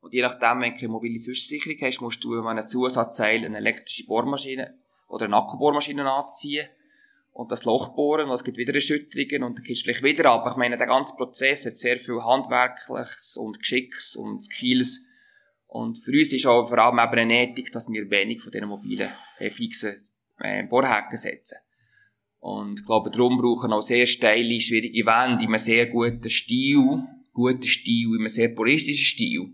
Und 0.01 0.13
je 0.13 0.21
nachdem, 0.21 0.61
wenn 0.61 0.75
du 0.75 0.79
eine 0.79 0.87
mobile 0.89 1.19
Zwischensicherung 1.19 1.77
hast, 1.81 1.99
musst 1.99 2.23
du 2.23 2.39
an 2.39 2.47
einem 2.47 2.67
Zusatzteil 2.67 3.43
eine 3.43 3.57
elektrische 3.57 4.05
Bohrmaschine 4.05 4.77
oder 5.07 5.25
eine 5.25 5.35
Akkubohrmaschine 5.35 6.09
anziehen 6.09 6.69
und 7.31 7.51
das 7.51 7.63
Loch 7.63 7.95
bohren 7.95 8.27
und 8.29 8.35
es 8.35 8.43
gibt 8.43 8.57
wieder 8.57 8.73
Erschütterungen 8.73 9.43
und 9.43 9.57
dann 9.57 9.63
gehst 9.63 9.81
du 9.81 9.85
vielleicht 9.85 10.03
wieder 10.03 10.31
ab. 10.31 10.45
Ich 10.49 10.57
meine, 10.57 10.77
der 10.77 10.87
ganze 10.87 11.15
Prozess 11.15 11.65
hat 11.65 11.77
sehr 11.77 11.97
viel 11.97 12.21
Handwerkliches 12.21 13.37
und 13.37 13.59
Geschicks 13.59 14.15
und 14.15 14.41
Skills 14.43 15.05
und 15.69 15.99
für 15.99 16.11
uns 16.11 16.33
ist 16.33 16.47
auch 16.47 16.67
vor 16.67 16.79
allem 16.79 16.97
eben 16.97 17.19
eine 17.19 17.43
Ethik, 17.43 17.71
dass 17.71 17.87
wir 17.87 18.09
wenig 18.09 18.41
von 18.41 18.51
diesen 18.51 18.67
mobilen, 18.67 19.11
äh, 19.37 19.51
fixen 19.51 20.03
äh, 20.39 20.63
Bohrhaken 20.63 21.17
setzen. 21.17 21.59
Und 22.39 22.79
ich 22.79 22.85
glaube, 22.85 23.11
darum 23.11 23.37
brauchen 23.37 23.71
auch 23.71 23.83
sehr 23.83 24.07
steile, 24.07 24.59
schwierige 24.61 25.05
Wände 25.05 25.43
in 25.43 25.49
einem 25.49 25.59
sehr 25.59 25.85
guten 25.85 26.29
Stil, 26.29 27.03
guten 27.33 27.63
Stil, 27.63 28.07
in 28.07 28.21
einem 28.21 28.27
sehr 28.29 28.49
puristischen 28.49 29.05
Stil, 29.05 29.53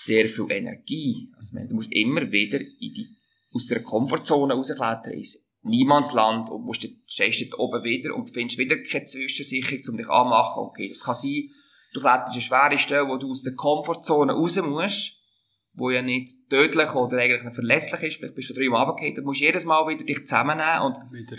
sehr 0.00 0.30
viel 0.30 0.50
Energie. 0.50 1.30
Also, 1.36 1.54
meine, 1.54 1.68
du 1.68 1.74
musst 1.74 1.92
immer 1.92 2.32
wieder 2.32 2.60
in 2.60 2.94
die, 2.94 3.08
aus 3.52 3.66
der 3.66 3.82
Komfortzone 3.82 4.54
rausklettern, 4.54 5.22
Niemandsland, 5.62 6.50
und 6.50 6.64
musst, 6.64 6.84
dann 6.84 6.96
stehst 7.06 7.40
dort 7.42 7.58
oben 7.60 7.84
wieder 7.84 8.14
und 8.14 8.30
findest 8.30 8.58
wieder 8.58 8.76
keine 8.82 9.04
Zwischensicherung, 9.04 9.82
um 9.90 9.96
dich 9.96 10.08
anzumachen. 10.08 10.62
Okay, 10.64 10.88
das 10.88 11.04
kann 11.04 11.14
sein, 11.14 11.50
du 11.94 12.00
kletterst 12.00 12.32
eine 12.32 12.42
schwere 12.42 12.78
Stelle, 12.78 13.08
wo 13.08 13.16
du 13.16 13.30
aus 13.30 13.42
der 13.42 13.54
Komfortzone 13.54 14.32
raus 14.32 14.56
musst, 14.62 15.18
wo 15.74 15.90
ja 15.90 16.02
nicht 16.02 16.30
tödlich 16.50 16.94
oder 16.94 17.18
eigentlich 17.18 17.54
verletzlich 17.54 18.02
ist, 18.02 18.16
vielleicht 18.16 18.34
bist 18.34 18.50
du 18.50 18.54
dreimal 18.54 18.84
runtergefallen, 18.84 19.14
dann 19.16 19.24
musst 19.24 19.40
du 19.40 19.44
jedes 19.44 19.64
Mal 19.64 19.86
wieder 19.88 20.04
dich 20.04 20.26
zusammennehmen 20.26 20.82
und 20.82 20.98
Wieder 21.12 21.38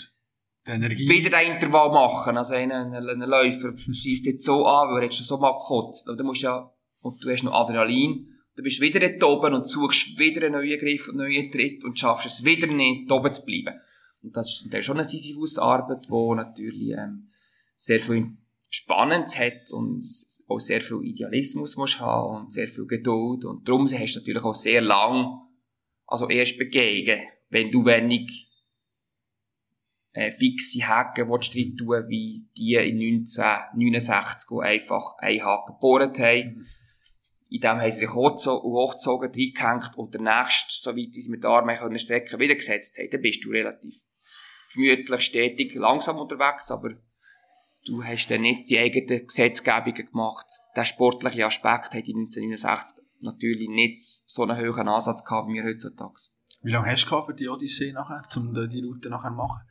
wieder 1.09 1.37
ein 1.37 1.53
Intervall 1.53 1.91
machen. 1.91 2.37
Also 2.37 2.53
ein, 2.53 2.71
ein, 2.71 2.93
ein 2.93 3.19
Läufer 3.19 3.77
schießt 3.77 4.25
jetzt 4.25 4.45
so 4.45 4.65
an, 4.65 4.89
weil 4.89 4.99
er 4.99 5.03
jetzt 5.05 5.17
schon 5.17 5.25
so 5.25 5.37
mal 5.37 5.51
gekotzt. 5.51 6.07
Und 6.07 6.17
du 6.17 6.23
musst 6.23 6.41
ja, 6.41 6.71
und 7.01 7.23
du 7.23 7.29
hast 7.29 7.43
noch 7.43 7.53
Adrenalin, 7.53 8.29
du 8.55 8.63
bist 8.63 8.79
wieder 8.79 8.99
dort 8.99 9.23
oben 9.23 9.53
und 9.55 9.67
suchst 9.67 10.17
wieder 10.17 10.45
einen 10.45 10.53
neuen 10.53 10.79
Griff 10.79 11.09
und 11.09 11.19
einen 11.19 11.29
neuen 11.31 11.51
Tritt 11.51 11.83
und 11.83 11.99
schaffst 11.99 12.25
es 12.27 12.45
wieder 12.45 12.67
nicht, 12.67 13.11
oben 13.11 13.31
zu 13.31 13.43
bleiben. 13.43 13.77
Und 14.23 14.35
das 14.35 14.49
ist 14.49 14.59
zum 14.59 14.71
Teil 14.71 14.83
schon 14.83 14.97
eine 14.97 15.07
Sisyphus-Arbeit, 15.07 16.05
die 16.05 16.35
natürlich 16.35 16.91
ähm, 16.91 17.29
sehr 17.75 17.99
viel 17.99 18.37
Spannendes 18.69 19.37
hat 19.37 19.71
und 19.71 20.03
auch 20.47 20.59
sehr 20.59 20.81
viel 20.81 21.03
Idealismus 21.03 21.77
musst 21.77 21.99
haben 21.99 22.43
und 22.43 22.51
sehr 22.51 22.67
viel 22.67 22.87
Geduld. 22.87 23.45
Und 23.45 23.67
darum 23.67 23.85
hast 23.85 24.15
du 24.15 24.19
natürlich 24.19 24.43
auch 24.43 24.55
sehr 24.55 24.81
lang, 24.81 25.41
also 26.07 26.27
erst 26.29 26.57
begegnen, 26.57 27.27
wenn 27.49 27.69
du 27.69 27.85
wenig 27.85 28.49
äh, 30.13 30.31
fixe 30.31 30.87
Haken 30.87 31.29
willst 31.29 31.53
drin 31.53 31.75
tun, 31.75 32.07
wie 32.07 32.47
die 32.57 32.75
in 32.75 32.99
1969, 33.19 34.49
die 34.49 34.63
einfach 34.63 35.17
einen 35.17 35.43
Haken 35.43 35.73
gebohrt 35.73 36.17
haben. 36.19 36.65
In 37.49 37.61
dem 37.61 37.79
haben 37.79 37.91
sie 37.91 37.99
sich 37.99 38.13
hochgezogen, 38.13 39.31
reingehängt 39.31 39.97
und 39.97 40.13
der 40.15 40.21
nächste, 40.21 40.73
so 40.89 40.97
weit 40.97 41.13
wie 41.13 41.21
sie 41.21 41.29
mit 41.29 41.43
den 41.43 41.51
Armen 41.51 41.77
können 41.77 41.99
strecken, 41.99 42.39
wieder 42.39 42.55
gesetzt 42.55 42.97
haben. 42.97 43.09
Dann 43.11 43.21
bist 43.21 43.43
du 43.45 43.49
relativ 43.49 44.01
gemütlich, 44.73 45.21
stetig, 45.21 45.75
langsam 45.75 46.17
unterwegs, 46.17 46.71
aber 46.71 46.91
du 47.85 48.03
hast 48.03 48.27
dann 48.27 48.41
nicht 48.41 48.69
die 48.69 48.79
eigenen 48.79 49.27
Gesetzgebungen 49.27 50.07
gemacht. 50.07 50.47
Der 50.75 50.85
sportliche 50.85 51.45
Aspekt 51.45 51.93
hat 51.93 52.07
in 52.07 52.21
1969 52.21 53.03
natürlich 53.19 53.69
nicht 53.69 54.01
so 54.01 54.43
einen 54.43 54.57
hohen 54.57 54.87
Ansatz 54.87 55.23
gehabt 55.23 55.47
wie 55.49 55.53
wir 55.53 55.63
heutzutage. 55.63 56.13
Wie 56.61 56.71
lange 56.71 56.91
hast 56.91 57.05
du 57.05 57.21
für 57.21 57.33
die 57.33 57.49
Odyssee 57.49 57.91
nachher, 57.91 58.23
um 58.37 58.53
die 58.69 58.81
Route 58.81 59.09
nachher 59.09 59.29
zu 59.29 59.35
machen? 59.35 59.61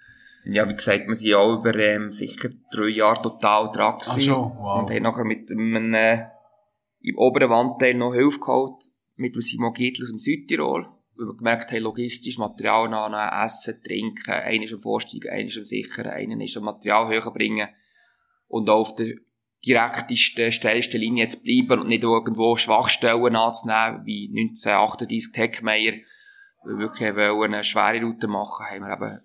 Ja, 0.45 0.69
wie 0.69 0.75
gesagt, 0.75 1.07
wir 1.07 1.15
sind 1.15 1.35
auch 1.35 1.59
über 1.61 1.75
ähm, 1.77 2.11
sicher 2.11 2.51
drei 2.73 2.89
Jahre 2.89 3.23
total 3.23 3.71
dran 3.71 3.95
Ach 3.97 4.01
gewesen. 4.01 4.21
schon, 4.21 4.57
wow. 4.57 4.81
Und 4.81 4.91
haben 4.91 5.03
nachher 5.03 5.25
mit 5.25 5.51
einem, 5.51 5.95
äh, 5.95 6.27
im 7.01 7.17
oberen 7.17 7.51
Wandteil 7.51 7.95
noch 7.95 8.13
Hilfe 8.13 8.41
geholt, 8.41 8.85
mit 9.17 9.35
dem 9.35 9.41
Simon 9.41 9.73
Gietl 9.73 10.03
aus 10.03 10.11
dem 10.11 10.19
Südtirol. 10.19 10.89
Gemerkt 11.17 11.71
haben, 11.71 11.83
logistisch 11.83 12.39
Material 12.39 12.89
nachnehmen, 12.89 13.45
essen, 13.45 13.83
trinken, 13.83 14.31
einer 14.31 14.65
ist 14.65 14.73
am 14.73 14.81
Vorsteigen, 14.81 15.31
einer 15.31 15.49
ist 15.49 15.59
am 15.59 15.65
Sichern, 15.65 16.07
einer 16.07 16.43
ist 16.43 16.57
am 16.57 16.65
Material 16.65 17.09
höher 17.09 17.33
bringen. 17.33 17.69
Und 18.49 18.69
auch 18.69 18.81
auf 18.81 18.95
der 18.97 19.15
direktesten, 19.65 20.51
schnellsten 20.53 21.01
Linie 21.01 21.29
zu 21.29 21.41
bleiben 21.41 21.81
und 21.81 21.89
nicht 21.89 22.03
irgendwo 22.03 22.57
Schwachstellen 22.57 23.37
anzunehmen, 23.37 24.05
wie 24.05 24.29
1938 24.29 25.33
Heckmeier. 25.35 25.93
Weil 26.65 26.75
wir 26.75 26.79
wirklich 26.79 27.15
wollen 27.15 27.55
eine 27.55 27.65
schwere 27.65 28.03
Route 28.03 28.27
machen, 28.29 28.67
haben 28.67 28.83
wir 28.83 28.93
eben 28.93 29.21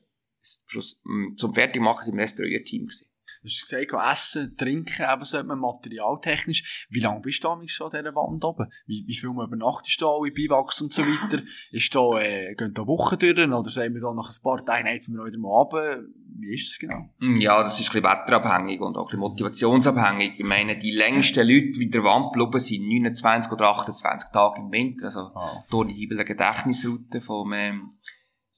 zum 1.35 1.53
Fertigmachen 1.53 2.05
sind 2.05 2.15
wir 2.15 2.21
erst 2.21 2.39
ein 2.39 2.65
Team 2.65 2.85
gewesen. 2.85 3.07
Du 3.41 3.49
hast 3.49 3.67
gesagt, 3.69 4.11
essen, 4.11 4.55
trinken, 4.57 5.05
eben 5.11 5.23
sollte 5.23 5.47
man 5.47 5.59
materialtechnisch. 5.59 6.87
Wie 6.89 6.99
lange 6.99 7.21
bist 7.21 7.43
du 7.43 7.47
damals 7.49 7.75
so 7.75 7.85
an 7.85 7.91
dieser 7.91 8.15
Wand 8.15 8.43
oben? 8.43 8.67
Wie, 8.85 9.03
wie 9.07 9.15
viel 9.15 9.29
übernachtest 9.29 10.01
du 10.01 10.05
da, 10.05 10.25
in 10.27 10.33
Biwaks 10.33 10.81
und 10.81 10.93
so 10.93 11.01
weiter? 11.03 11.41
ist 11.71 11.93
da, 11.95 12.19
äh, 12.19 12.55
gehen 12.55 12.73
da 12.73 12.85
Wochen 12.87 13.17
durch? 13.19 13.37
Oder 13.37 13.69
sagen 13.69 13.93
wir 13.93 14.01
da 14.01 14.13
nach 14.13 14.29
ein 14.29 14.41
paar 14.41 14.65
Tagen, 14.65 14.87
jetzt 14.87 15.07
wir 15.07 15.25
wieder 15.25 15.37
mal 15.37 15.49
runter? 15.49 16.01
Wie 16.39 16.53
ist 16.53 16.69
das 16.69 16.77
genau? 16.79 17.09
Mm, 17.19 17.35
Ja, 17.39 17.61
das 17.63 17.79
ist 17.79 17.89
ein 17.89 18.01
bisschen 18.01 18.03
wetterabhängig 18.03 18.79
und 18.81 18.95
auch 18.95 19.01
ein 19.03 19.05
bisschen 19.07 19.19
motivationsabhängig. 19.21 20.39
Ich 20.39 20.45
meine, 20.45 20.77
die 20.77 20.91
längsten 20.91 21.47
Leute 21.47 21.79
wie 21.79 21.89
der 21.89 22.03
Wand 22.03 22.33
geblieben 22.33 22.59
sind 22.59 22.87
29 22.87 23.51
oder 23.51 23.69
28 23.69 24.29
Tage 24.31 24.61
im 24.61 24.71
Winter. 24.71 25.05
Also, 25.05 25.19
Ah. 25.35 25.63
durch 25.69 25.87
die 25.87 25.93
Hibel 25.95 26.23
Gedächtnisroute 26.23 27.21
von 27.21 27.51
ähm, 27.53 27.91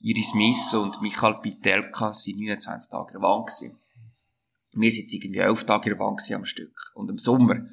Iris 0.02 0.34
Miss 0.34 0.74
und 0.74 1.02
Michael 1.02 1.36
Pitelka 1.42 2.13
sind 2.13 2.38
29 2.39 2.89
Tage 2.89 3.13
in 3.15 3.22
der 3.22 3.30
Wand 3.30 3.48
gewesen. 3.48 3.78
Wir 4.73 4.91
sind 4.91 5.12
irgendwie 5.12 5.39
11 5.39 5.63
Tage 5.65 5.89
in 5.89 5.97
der 5.97 6.05
Wand 6.05 6.21
am 6.32 6.45
Stück. 6.45 6.91
Und 6.93 7.10
im 7.10 7.17
Sommer, 7.17 7.65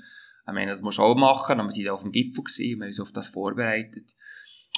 ich 0.46 0.52
meine, 0.52 0.70
das 0.70 0.82
musst 0.82 0.98
du 0.98 1.02
auch 1.02 1.16
machen, 1.16 1.60
aber 1.60 1.68
wir 1.68 1.72
sind 1.72 1.88
auf 1.88 2.02
dem 2.02 2.12
Gipfel 2.12 2.44
gewesen, 2.44 2.78
wir 2.78 2.84
haben 2.84 2.88
uns 2.88 3.00
auf 3.00 3.12
das 3.12 3.28
vorbereitet. 3.28 4.14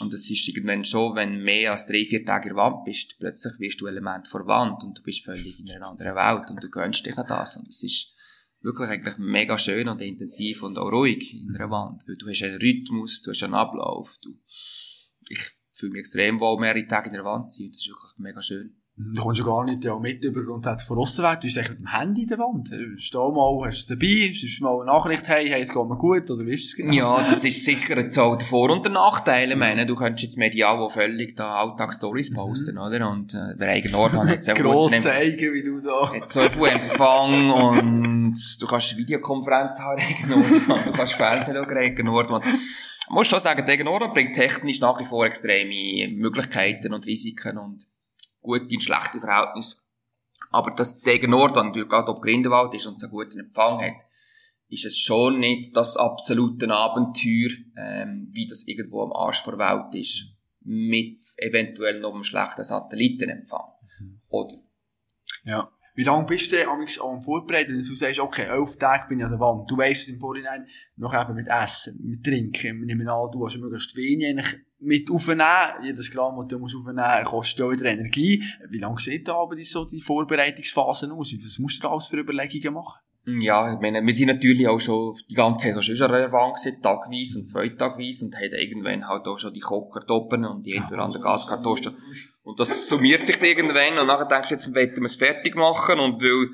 Und 0.01 0.15
es 0.15 0.31
ist 0.31 0.47
irgendwann 0.49 0.85
schon, 0.85 1.17
wenn 1.17 1.43
mehr 1.43 1.73
als 1.73 1.87
drei, 1.87 2.05
vier 2.05 2.25
Tage 2.25 2.49
in 2.49 2.55
der 2.55 2.65
Wand 2.65 2.85
bist, 2.85 3.17
plötzlich 3.19 3.59
wirst 3.59 3.81
du 3.81 3.87
Element 3.87 4.29
vor 4.29 4.47
Wand 4.47 4.83
und 4.83 4.99
du 4.99 5.03
bist 5.03 5.25
völlig 5.25 5.59
in 5.59 5.71
einer 5.71 5.89
anderen 5.89 6.15
Welt 6.15 6.51
und 6.51 6.63
du 6.63 6.71
gönnst 6.71 7.05
dich 7.05 7.19
an 7.19 7.27
das. 7.27 7.57
Und 7.57 7.69
es 7.69 7.83
ist 7.83 8.15
wirklich 8.61 8.89
eigentlich 8.89 9.19
mega 9.19 9.59
schön 9.59 9.89
und 9.89 10.01
intensiv 10.01 10.63
und 10.63 10.79
auch 10.79 10.91
ruhig 10.91 11.33
in 11.35 11.55
einer 11.55 11.71
Wand, 11.71 12.07
weil 12.07 12.17
du 12.17 12.29
hast 12.29 12.43
einen 12.43 12.61
Rhythmus, 12.61 13.23
du 13.23 13.31
hast 13.31 13.43
einen 13.43 13.55
Ablauf, 13.55 14.17
du, 14.23 14.39
ich 15.29 15.51
fühle 15.73 15.93
mich 15.93 16.01
extrem 16.01 16.41
wohl, 16.41 16.61
mehrere 16.61 16.87
Tage 16.87 17.09
in 17.09 17.15
der 17.15 17.25
Wand 17.25 17.53
zu 17.53 17.63
sein, 17.63 17.71
das 17.73 17.81
ist 17.81 17.89
wirklich 17.89 18.19
mega 18.19 18.43
schön. 18.43 18.77
Du 19.01 19.23
kommst 19.23 19.39
ja 19.39 19.47
gar 19.47 19.65
nicht 19.65 19.85
ja, 19.85 19.97
mit 19.97 20.25
über 20.25 20.43
grundsätzlich 20.43 20.89
von 20.89 20.99
Aussenwert. 20.99 21.45
Du 21.45 21.47
bist 21.47 21.57
eigentlich 21.57 21.71
mit 21.71 21.79
dem 21.79 21.93
Handy 21.93 22.23
in 22.23 22.29
der 22.29 22.39
Wand. 22.39 22.71
Steh 22.97 23.17
mal, 23.17 23.67
hast 23.67 23.89
du 23.89 23.95
es 23.95 23.99
dabei, 24.01 24.35
schreibst 24.35 24.61
mal 24.61 24.75
eine 24.75 24.87
Nachricht, 24.87 25.29
hey, 25.29 25.49
hey, 25.49 25.63
es 25.63 25.73
geht 25.73 25.89
mir 25.89 25.97
gut, 25.97 26.29
oder 26.29 26.45
wie 26.45 26.55
ist 26.55 26.65
es 26.65 26.75
genau? 26.75 26.93
Ja, 26.93 27.23
das 27.29 27.45
ist 27.45 27.65
sicher 27.65 27.97
jetzt 27.97 28.19
auch 28.19 28.35
der 28.35 28.49
Vor- 28.49 28.71
und 28.71 28.85
der 28.85 28.91
Nachteil. 28.91 29.53
Ich 29.53 29.57
meine, 29.57 29.87
du 29.87 29.95
könntest 29.95 30.25
jetzt 30.25 30.37
medial 30.37 30.79
auch 30.79 30.91
völlig 30.91 31.37
da 31.37 31.61
Alltagsstories 31.61 32.35
posten, 32.35 32.77
oder? 32.77 33.09
Und 33.09 33.35
äh, 33.35 33.57
der 33.57 33.69
eigene 33.69 33.97
Ort 33.97 34.15
hat 34.15 34.31
jetzt 34.31 34.51
auch 34.51 34.55
Gross 34.57 34.93
gut, 34.93 35.03
zeigen, 35.03 35.55
wie 35.55 35.63
du 35.63 35.81
da... 35.81 36.13
hat 36.13 36.29
so 36.29 36.41
viel 36.41 36.67
Empfang 36.67 37.51
und 37.51 38.35
du 38.61 38.67
kannst 38.67 38.97
Videokonferenzen 38.97 39.85
haben, 39.85 40.01
eigenen 40.01 40.43
Ort, 40.43 40.87
du 40.87 40.93
kannst 40.93 41.15
Fernsehen 41.15 41.57
schauen, 41.57 41.77
eigenen 41.77 42.09
Ort. 42.09 42.31
Man 42.31 42.43
muss 43.11 43.29
schon 43.29 43.39
sagen, 43.39 43.65
der 43.65 43.75
eigene 43.75 43.91
Ort 43.91 44.13
bringt 44.13 44.35
technisch 44.35 44.81
nach 44.81 44.99
wie 44.99 45.05
vor 45.05 45.25
extreme 45.25 46.13
Möglichkeiten 46.17 46.93
und 46.93 47.07
Risiken 47.07 47.59
und 47.59 47.87
gute 48.49 48.75
und 48.75 48.83
schlechte 48.83 49.21
Verhältnisse. 49.21 49.77
Aber 50.51 50.71
dass 50.71 51.01
der 51.01 51.33
Ort, 51.35 51.57
natürlich 51.57 51.89
gerade 51.89 52.11
ob 52.11 52.23
Grindelwald 52.23 52.73
ist 52.75 52.87
und 52.87 52.99
so 52.99 53.07
einen 53.07 53.13
guten 53.13 53.39
Empfang 53.39 53.81
hat, 53.81 54.03
ist 54.71 54.85
es 54.85 54.99
schon 54.99 55.41
nicht 55.41 55.77
das 55.77 55.97
absolute 55.97 56.71
Abenteuer, 56.71 57.51
ähm, 57.77 58.29
wie 58.33 58.47
das 58.47 58.67
irgendwo 58.67 59.03
am 59.03 59.13
Arsch 59.13 59.43
der 59.45 59.59
Welt 59.59 59.95
ist, 59.95 60.27
mit 60.61 61.25
eventuell 61.37 62.01
noch 62.01 62.15
einem 62.15 62.25
schlechten 62.25 62.65
Satellitenempfang. 62.65 63.73
Oder 64.29 64.57
Ja. 65.45 65.71
Wie 65.95 66.05
lange 66.05 66.27
bist 66.27 66.53
du 66.53 66.71
am 67.03 67.23
Vorbereiten, 67.23 67.73
wenn 67.73 67.81
du 67.81 67.95
sagst, 67.97 68.21
okay, 68.21 68.45
elf 68.45 68.77
Tage 68.77 69.09
bin 69.09 69.19
ich 69.19 69.25
an 69.25 69.33
der 69.33 69.41
Wand. 69.41 69.69
Du 69.69 69.77
weißt 69.77 70.03
es 70.03 70.09
im 70.09 70.21
Vorhinein 70.21 70.69
noch 70.95 71.13
eben 71.13 71.35
mit 71.35 71.49
Essen, 71.49 71.99
mit 72.05 72.23
Trinken. 72.23 72.85
Nehme 72.85 73.13
an, 73.13 73.31
du 73.33 73.45
hast 73.45 73.57
möglichst 73.57 73.97
wenig 73.97 74.47
mit 74.81 75.11
aufnehmen. 75.11 75.43
Jedes 75.83 76.11
Gramm, 76.11 76.37
das 76.39 76.49
du 76.49 76.59
musst 76.59 76.77
aufnehmen 76.77 77.25
kostet 77.25 77.59
ja 77.61 77.71
wieder 77.71 77.87
Energie. 77.87 78.43
Wie 78.69 78.79
lange 78.79 79.01
sieht 79.01 79.29
da 79.29 79.35
aber 79.35 79.57
die, 79.57 79.65
so 79.65 79.85
die 79.85 80.01
Vorbereitungsphase 80.01 81.13
aus? 81.13 81.33
Was 81.33 81.59
musst 81.59 81.79
du 81.79 81.83
da 81.83 81.91
alles 81.91 82.07
für 82.07 82.19
Überlegungen 82.19 82.75
machen? 82.75 83.01
Ja, 83.27 83.75
ich 83.75 83.81
meine, 83.81 84.03
wir 84.03 84.15
sind 84.15 84.29
natürlich 84.29 84.67
auch 84.67 84.79
schon 84.79 85.15
die 85.29 85.35
ganze 85.35 85.75
Zeit 85.75 85.85
schon 85.85 85.97
schon 85.97 86.11
relevant 86.11 86.55
gewesen, 86.55 86.81
tagweise 86.83 87.39
und 87.39 87.47
zweitagweise 87.47 88.25
und 88.25 88.35
haben 88.35 88.55
irgendwann 88.55 89.07
halt 89.07 89.27
auch 89.27 89.39
schon 89.39 89.53
die 89.53 89.61
Kocher 89.61 90.09
oben 90.09 90.47
und 90.47 90.65
die 90.65 90.81
oder 90.81 91.01
andere 91.03 91.23
Gaskartusche. 91.23 91.93
Und 92.43 92.59
das 92.59 92.89
summiert 92.89 93.27
sich 93.27 93.41
irgendwann 93.43 93.99
und 93.99 94.07
nachher 94.07 94.25
denkst 94.25 94.49
du, 94.49 94.55
jetzt 94.55 94.75
wollen 94.75 94.97
wir 94.97 95.05
es 95.05 95.17
fertig 95.17 95.55
machen 95.57 95.99
und 95.99 96.23
weil 96.23 96.49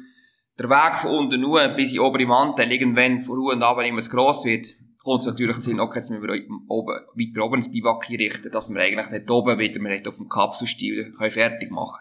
der 0.58 0.68
Weg 0.68 0.96
von 0.96 1.12
unten 1.12 1.40
nur 1.40 1.66
bis 1.68 1.90
in 1.90 1.98
den 1.98 2.06
oberen 2.06 2.28
Mantel 2.28 2.72
irgendwann 2.72 3.20
von 3.20 3.38
und 3.38 3.62
aber 3.62 3.84
immer 3.84 4.02
zu 4.02 4.10
gross 4.10 4.44
wird, 4.44 4.66
kommt 5.04 5.20
es 5.20 5.26
natürlich 5.26 5.60
zu 5.60 5.70
okay, 5.78 5.98
jetzt 5.98 6.10
müssen 6.10 6.26
wir 6.26 6.34
oben, 6.68 6.94
weiter 7.14 7.44
oben 7.44 7.56
ins 7.56 7.70
Biwak 7.70 8.08
einrichten, 8.10 8.50
dass 8.50 8.70
wir 8.70 8.80
eigentlich 8.80 9.10
nicht 9.10 9.30
oben 9.30 9.58
wieder, 9.58 9.80
wir 9.80 10.08
auf 10.08 10.16
dem 10.16 10.28
Kapselstil 10.28 11.12
können 11.12 11.30
fertig 11.30 11.70
machen 11.70 12.00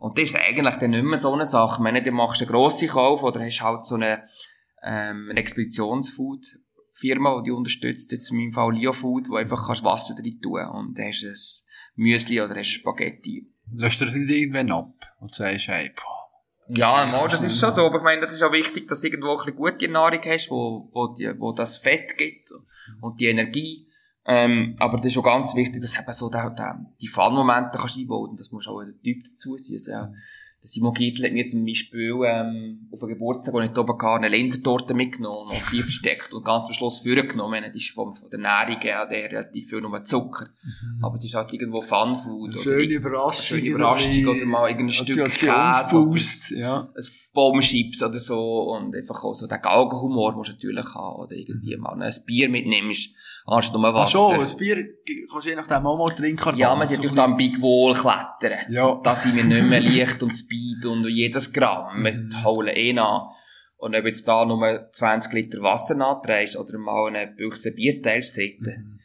Und 0.00 0.18
das 0.18 0.30
ist 0.30 0.36
eigentlich 0.36 0.74
dann 0.74 0.90
nicht 0.90 1.04
mehr 1.04 1.18
so 1.18 1.32
eine 1.32 1.46
Sache. 1.46 1.76
Ich 1.76 1.82
meine, 1.82 2.02
du 2.02 2.10
machst 2.10 2.42
eine 2.42 2.50
grosse 2.50 2.88
Kauf 2.88 3.22
oder 3.22 3.40
hast 3.40 3.62
halt 3.62 3.86
so 3.86 3.94
eine, 3.94 4.24
ähm, 4.82 5.28
eine 5.30 5.40
Expeditionsfood 5.40 6.58
Firma, 6.94 7.40
die 7.40 7.50
dich 7.50 7.56
unterstützt, 7.56 8.12
jetzt 8.12 8.30
in 8.30 8.36
meinem 8.36 8.52
Fall 8.52 8.74
Leo 8.74 8.92
wo 8.92 9.36
einfach 9.36 9.66
kannst 9.66 9.82
Wasser 9.82 10.14
drin 10.14 10.40
tun 10.40 10.64
und 10.66 10.98
dann 10.98 11.06
hast 11.06 11.24
ein 11.24 11.34
Müsli 11.96 12.40
oder 12.40 12.54
hast 12.54 12.68
Spaghetti. 12.68 13.48
Lässt 13.72 14.00
du 14.00 14.04
das 14.04 14.14
nicht 14.14 14.30
irgendwann 14.30 14.70
ab 14.70 14.94
und 15.18 15.34
sagst, 15.34 15.68
hey, 15.68 15.90
boah, 15.94 16.11
ja, 16.76 17.06
mal, 17.06 17.28
das 17.28 17.42
ist 17.42 17.58
schon 17.58 17.70
so, 17.70 17.86
aber 17.86 17.98
ich 17.98 18.02
meine, 18.02 18.22
das 18.22 18.34
ist 18.34 18.42
auch 18.42 18.52
wichtig, 18.52 18.88
dass 18.88 19.00
du 19.00 19.06
irgendwo 19.06 19.32
ein 19.32 19.36
bisschen 19.38 19.56
gute 19.56 19.88
Nahrung 19.88 20.20
hast, 20.24 20.50
wo, 20.50 20.88
wo, 20.92 21.08
die, 21.08 21.30
wo 21.38 21.52
das 21.52 21.76
Fett 21.76 22.16
gibt 22.16 22.50
und 23.00 23.20
die 23.20 23.26
Energie. 23.26 23.88
Ähm, 24.24 24.76
aber 24.78 24.98
das 24.98 25.06
ist 25.06 25.18
auch 25.18 25.24
ganz 25.24 25.54
wichtig, 25.54 25.82
dass 25.82 25.92
du 25.92 26.00
eben 26.00 26.12
so 26.12 26.30
die, 26.30 26.38
die, 26.38 26.86
die 27.00 27.08
Fun-Momente 27.08 27.76
kannst 27.78 27.98
einbauen 27.98 28.36
das 28.36 28.52
muss 28.52 28.68
auch 28.68 28.82
der 28.82 29.00
Typ 29.02 29.24
dazu 29.24 29.56
sein. 29.56 29.76
Also, 29.76 30.14
der 30.62 30.68
Simon 30.68 30.94
Gietl 30.94 31.24
hat 31.24 31.32
mir 31.32 31.48
zum 31.48 31.64
Beispiel 31.66 32.14
ähm, 32.24 32.86
auf 32.92 33.02
einem 33.02 33.14
Geburtstag, 33.14 33.52
wo 33.52 33.60
ich 33.60 33.76
oben 33.76 33.98
gar 33.98 34.16
eine 34.16 34.28
Linsentorte 34.28 34.94
mitgenommen 34.94 35.50
und 35.50 35.72
die 35.72 35.82
versteckt 35.82 36.32
und 36.32 36.44
ganz 36.44 36.68
am 36.68 36.72
Schluss 36.72 37.00
vorgenommen. 37.00 37.64
Das 37.64 37.74
ist 37.74 37.90
von, 37.90 38.14
von 38.14 38.30
der 38.30 38.38
Nährung 38.38 38.80
her, 38.80 39.06
der 39.06 39.24
relativ 39.24 39.68
viel 39.68 39.80
nur 39.80 40.04
Zucker. 40.04 40.50
Mhm. 40.62 41.04
Aber 41.04 41.16
es 41.16 41.24
ist 41.24 41.34
halt 41.34 41.52
irgendwo 41.52 41.82
Fun-Food. 41.82 42.60
Schöne 42.60 42.94
Überraschung. 42.94 43.58
Schöne 43.58 43.66
Überraschung 43.70 44.26
oder 44.28 44.46
mal 44.46 44.68
irgendein 44.68 44.94
Stück 44.94 45.24
Käse. 45.32 45.50
Oder 45.50 46.56
ja. 46.56 46.92
ein 46.94 47.02
Bombenschips 47.32 48.02
oder 48.02 48.18
so 48.18 48.74
und 48.74 48.94
einfach 48.94 49.24
auch 49.24 49.34
so 49.34 49.46
den 49.46 49.60
Galgenhumor 49.60 50.32
musst 50.32 50.50
du 50.50 50.54
natürlich 50.54 50.94
haben 50.94 51.16
oder 51.16 51.32
irgendwie 51.32 51.76
mal 51.76 52.00
ein 52.00 52.14
Bier 52.26 52.48
mitnimmst, 52.50 53.10
anstatt 53.46 53.80
nur 53.80 53.94
Wasser. 53.94 54.02
Ach 54.02 54.10
schon, 54.10 54.40
ein 54.40 54.56
Bier 54.58 54.86
kannst 55.30 55.46
du 55.46 55.50
je 55.50 55.56
nachdem 55.56 55.86
auch 55.86 55.96
mal 55.96 56.14
trinken. 56.14 56.56
Ja, 56.56 56.74
man 56.74 56.86
sieht 56.86 57.02
so 57.02 57.14
dann 57.14 57.36
Big 57.36 57.60
Wall 57.62 57.94
klettern. 57.94 58.70
Ja. 58.70 59.00
Da 59.02 59.16
sind 59.16 59.34
wir 59.34 59.44
nicht 59.44 59.64
mehr 59.64 59.80
Licht 59.80 60.22
und 60.22 60.32
Speed 60.32 60.84
und 60.84 61.08
jedes 61.08 61.52
Gramm, 61.52 62.04
wir 62.04 62.12
mhm. 62.12 62.44
holen 62.44 62.74
eh 62.74 62.92
nach. 62.92 63.30
Und 63.78 63.96
ob 63.96 64.04
jetzt 64.04 64.28
da 64.28 64.44
nur 64.44 64.90
20 64.92 65.32
Liter 65.32 65.62
Wasser 65.62 65.94
nachträgst 65.94 66.56
oder 66.56 66.78
mal 66.78 67.08
eine 67.08 67.28
Büchse 67.28 67.72
Bier 67.72 68.00
teilst, 68.02 68.36
mhm. 68.36 69.00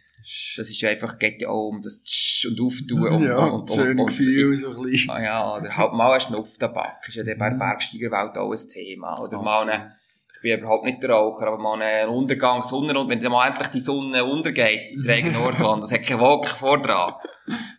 Das 0.57 0.69
ist 0.69 0.83
einfach, 0.83 1.17
geht 1.17 1.41
ja 1.41 1.47
auch 1.47 1.69
um 1.69 1.81
das 1.81 2.03
Tsch 2.03 2.26
und 2.45 2.61
Auftun. 2.61 3.07
Und, 3.07 3.23
ja, 3.23 3.37
und, 3.37 3.61
und, 3.61 3.71
schöne 3.71 4.01
und, 4.01 4.07
Gefühl, 4.07 4.55
so 4.55 4.69
ein 4.69 4.81
bisschen. 4.81 5.11
Ah 5.11 5.21
ja, 5.21 5.55
oder 5.55 5.75
halt 5.75 5.93
mal 5.93 6.13
ein 6.13 6.21
Schnupftabak, 6.21 7.07
ist 7.07 7.15
ja 7.15 7.23
der 7.23 7.35
bei 7.35 7.45
der 7.45 7.55
mhm. 7.55 7.59
Bergsteigerwelt 7.59 8.37
auch 8.37 8.51
ein 8.51 8.69
Thema. 8.69 9.19
Oder 9.19 9.41
mal 9.41 9.67
eine, 9.67 9.95
ich 10.35 10.41
bin 10.41 10.59
überhaupt 10.59 10.85
nicht 10.85 11.01
der 11.01 11.11
Raucher, 11.11 11.47
aber 11.47 11.57
mal 11.57 11.81
einen 11.81 12.09
Untergang, 12.09 12.63
Sonne, 12.63 12.93
wenn 13.07 13.19
dann 13.19 13.31
mal 13.31 13.47
endlich 13.47 13.67
die 13.67 13.79
Sonne 13.79 14.23
untergeht, 14.23 14.91
in 14.91 15.03
der 15.03 15.31
Nordwand, 15.31 15.83
das 15.83 15.91
hat 15.91 16.01
keine 16.01 16.21
Wolke 16.21 16.49
vor 16.49 16.81
dran. 16.81 17.13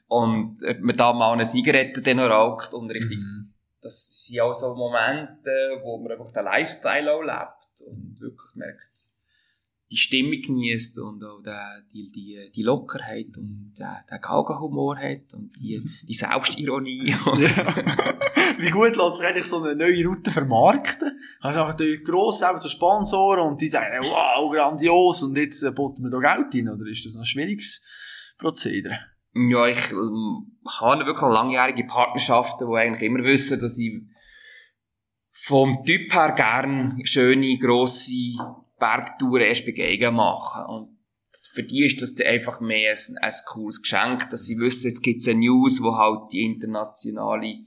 Und 0.09 0.59
ob 0.67 0.81
man 0.81 0.97
da 0.97 1.13
mal 1.13 1.33
eine 1.33 1.49
Zigarette 1.49 2.01
dann 2.01 2.17
noch 2.17 2.31
raucht 2.31 2.73
und 2.73 2.91
richtig, 2.91 3.19
mhm. 3.19 3.53
das 3.83 4.25
sind 4.27 4.41
auch 4.41 4.55
so 4.55 4.75
Momente, 4.75 5.51
wo 5.83 5.99
man 5.99 6.13
einfach 6.13 6.33
den 6.33 6.45
Lifestyle 6.45 7.13
auch 7.13 7.23
lebt 7.23 7.87
und 7.87 8.21
wirklich 8.21 8.55
merkt, 8.55 8.89
die 9.91 9.97
Stimmung 9.97 10.41
genießt 10.43 10.99
und 10.99 11.25
auch 11.25 11.43
die, 11.93 12.11
die, 12.11 12.51
die 12.55 12.63
Lockerheit 12.63 13.37
und 13.39 13.73
der, 13.79 14.05
der 14.11 14.19
Galgenhumor 14.19 14.99
hat 14.99 15.33
und 15.33 15.51
die, 15.59 15.83
die 16.07 16.15
Selbstironie. 16.15 17.09
ja. 17.17 17.17
Wie 18.59 18.71
gut 18.71 18.97
lässt 18.97 19.17
sich 19.17 19.27
eigentlich 19.27 19.47
so 19.47 19.63
eine 19.63 19.75
neue 19.75 20.05
Route 20.07 20.31
vermarkten? 20.31 21.19
Hast 21.41 21.55
du 21.55 21.59
natürlich 21.59 22.05
gross 22.05 22.39
selber 22.41 22.61
so 22.61 22.69
Sponsoren 22.69 23.49
und 23.49 23.61
die 23.61 23.69
sagen, 23.69 24.05
wow, 24.05 24.53
grandios 24.53 25.23
und 25.23 25.37
jetzt 25.37 25.63
äh, 25.63 25.71
boten 25.71 26.05
wir 26.05 26.11
da 26.11 26.35
Geld 26.35 26.55
rein 26.55 26.75
oder 26.75 26.87
ist 26.87 27.07
das 27.07 27.17
ein 27.17 27.25
schwieriges 27.25 27.83
Prozedere? 28.37 28.99
Ja, 29.35 29.69
ich 29.69 29.91
ähm, 29.91 30.59
habe 30.67 31.07
wirklich 31.07 31.33
langjährige 31.33 31.85
Partnerschaften, 31.85 32.69
die 32.69 32.77
eigentlich 32.77 33.09
immer 33.09 33.25
wissen, 33.25 33.59
dass 33.61 33.79
ich 33.79 34.03
vom 35.31 35.85
Typ 35.85 36.13
her 36.13 36.33
gern 36.33 37.01
schöne, 37.05 37.57
grosse 37.59 38.13
Bergtouren 38.79 39.43
erst 39.43 39.65
begegnen 39.65 40.15
machen. 40.15 40.65
Und 40.67 40.99
für 41.53 41.63
die 41.63 41.87
ist 41.87 42.03
das 42.03 42.15
einfach 42.25 42.61
mehr 42.61 42.93
ein, 42.93 43.19
ein 43.19 43.35
cooles 43.47 43.83
Geschenk, 43.83 44.31
dass 44.31 44.45
sie 44.45 44.59
wissen, 44.59 44.89
jetzt 44.89 45.03
gibt 45.03 45.21
es 45.21 45.29
eine 45.29 45.41
News, 45.41 45.83
wo 45.83 45.97
halt 45.97 46.33
die 46.33 46.45
internationale 46.45 47.65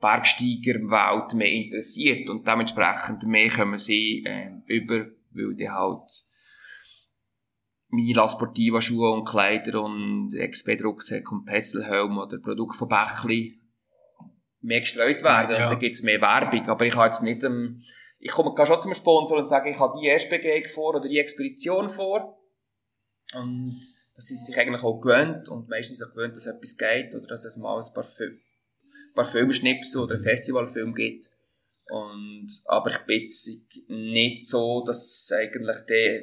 Bergsteigerwelt 0.00 1.34
mehr 1.34 1.50
interessiert 1.50 2.28
und 2.28 2.46
dementsprechend 2.46 3.22
mehr 3.22 3.48
können 3.50 3.78
sie 3.78 4.24
äh, 4.26 4.50
über, 4.66 5.06
weil 5.30 5.54
die 5.54 5.70
halt 5.70 6.10
Mila 7.88 8.28
Sportiva 8.28 8.82
Schuhe 8.82 9.12
und 9.12 9.28
Kleider 9.28 9.82
und 9.82 10.30
XP 10.34 10.82
Rucksack 10.82 11.30
und 11.30 11.44
Petzelhelm 11.44 12.18
oder 12.18 12.38
Produkte 12.38 12.78
von 12.78 12.88
Bächli 12.88 13.60
mehr 14.60 14.80
gestreut 14.80 15.22
werden 15.22 15.56
ja. 15.56 15.64
und 15.64 15.72
dann 15.72 15.78
gibt 15.78 15.94
es 15.94 16.02
mehr 16.02 16.20
Werbung. 16.20 16.68
Aber 16.68 16.86
ich 16.86 16.96
habe 16.96 17.06
jetzt 17.06 17.22
nicht, 17.22 17.42
ähm, 17.44 17.82
ich 18.24 18.30
komme 18.30 18.54
schon 18.66 18.80
zum 18.80 18.94
Sponsor 18.94 19.38
und 19.38 19.44
sage, 19.44 19.70
ich 19.70 19.78
habe 19.80 19.98
die 20.00 20.08
SPG 20.08 20.68
vor 20.68 20.94
oder 20.94 21.08
die 21.08 21.18
Expedition 21.18 21.88
vor. 21.88 22.38
Und 23.34 23.80
dass 24.14 24.26
sie 24.26 24.36
sich 24.36 24.56
eigentlich 24.56 24.84
auch 24.84 25.00
gewöhnt 25.00 25.48
und 25.48 25.68
meistens 25.68 26.02
auch 26.02 26.10
gewöhnt, 26.10 26.36
dass 26.36 26.46
etwas 26.46 26.76
geht 26.76 27.14
oder 27.16 27.26
dass 27.26 27.44
es 27.44 27.56
mal 27.56 27.76
ein 27.76 27.92
Parfüm, 27.92 28.38
Parfümschnipsel 29.14 30.02
oder 30.02 30.14
ein 30.14 30.22
Festivalfilm 30.22 30.94
gibt. 30.94 31.30
Und, 31.90 32.46
aber 32.66 32.92
ich 32.92 32.98
bin 32.98 33.20
jetzt 33.20 33.48
nicht 33.88 34.44
so, 34.44 34.84
dass 34.84 35.24
es 35.24 35.32
eigentlich 35.32 35.78
der, 35.88 36.22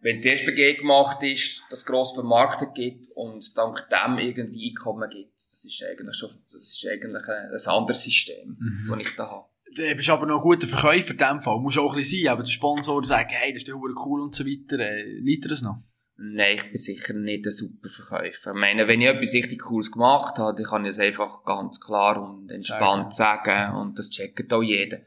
wenn 0.00 0.20
die 0.20 0.28
SPG 0.28 0.74
gemacht 0.74 1.20
ist, 1.24 1.64
das 1.70 1.84
gross 1.84 2.12
vermarktet 2.12 2.72
gibt 2.74 3.08
und 3.16 3.58
dank 3.58 3.88
dem 3.88 4.18
irgendwie 4.18 4.70
Einkommen 4.70 5.10
gibt. 5.10 5.34
Das 5.34 5.64
ist 5.64 5.82
eigentlich 5.82 6.16
schon, 6.16 6.30
das 6.52 6.68
ist 6.68 6.86
eigentlich 6.86 7.24
ein, 7.26 7.50
ein 7.50 7.66
anderes 7.66 8.02
System, 8.02 8.56
mhm. 8.60 8.94
das 8.96 9.06
ich 9.08 9.16
da 9.16 9.28
habe 9.28 9.53
du 9.74 9.94
bist 9.94 10.10
aber 10.10 10.26
noch 10.26 10.36
ein 10.36 10.42
guter 10.42 10.66
Verkäufer 10.66 11.12
in 11.12 11.18
dem 11.18 11.40
Fall. 11.40 11.58
Muss 11.60 11.78
auch 11.78 11.92
ein 11.92 11.98
bisschen 11.98 12.24
sein, 12.24 12.32
aber 12.32 12.42
der 12.42 12.50
Sponsor 12.50 13.04
sagt, 13.04 13.32
hey, 13.32 13.52
das 13.52 13.62
ist 13.62 13.68
ja 13.68 13.74
cool 13.74 14.22
und 14.22 14.34
so 14.34 14.44
weiter. 14.44 14.78
Äh, 14.78 15.18
Liegt 15.20 15.50
das 15.50 15.62
noch? 15.62 15.78
Nein, 16.16 16.56
ich 16.56 16.62
bin 16.62 16.76
sicher 16.76 17.12
nicht 17.12 17.44
ein 17.44 17.52
super 17.52 17.88
Verkäufer. 17.88 18.52
Ich 18.52 18.60
meine, 18.60 18.86
wenn 18.86 19.00
ich 19.00 19.08
etwas 19.08 19.32
richtig 19.32 19.62
Cooles 19.62 19.90
gemacht 19.90 20.38
habe, 20.38 20.56
dann 20.56 20.70
kann 20.70 20.84
ich 20.84 20.90
es 20.90 21.00
einfach 21.00 21.44
ganz 21.44 21.80
klar 21.80 22.22
und 22.22 22.50
entspannt 22.50 23.12
sagen, 23.12 23.44
sagen 23.44 23.76
und 23.76 23.98
das 23.98 24.10
checkt 24.10 24.52
auch 24.52 24.62
jeder. 24.62 24.98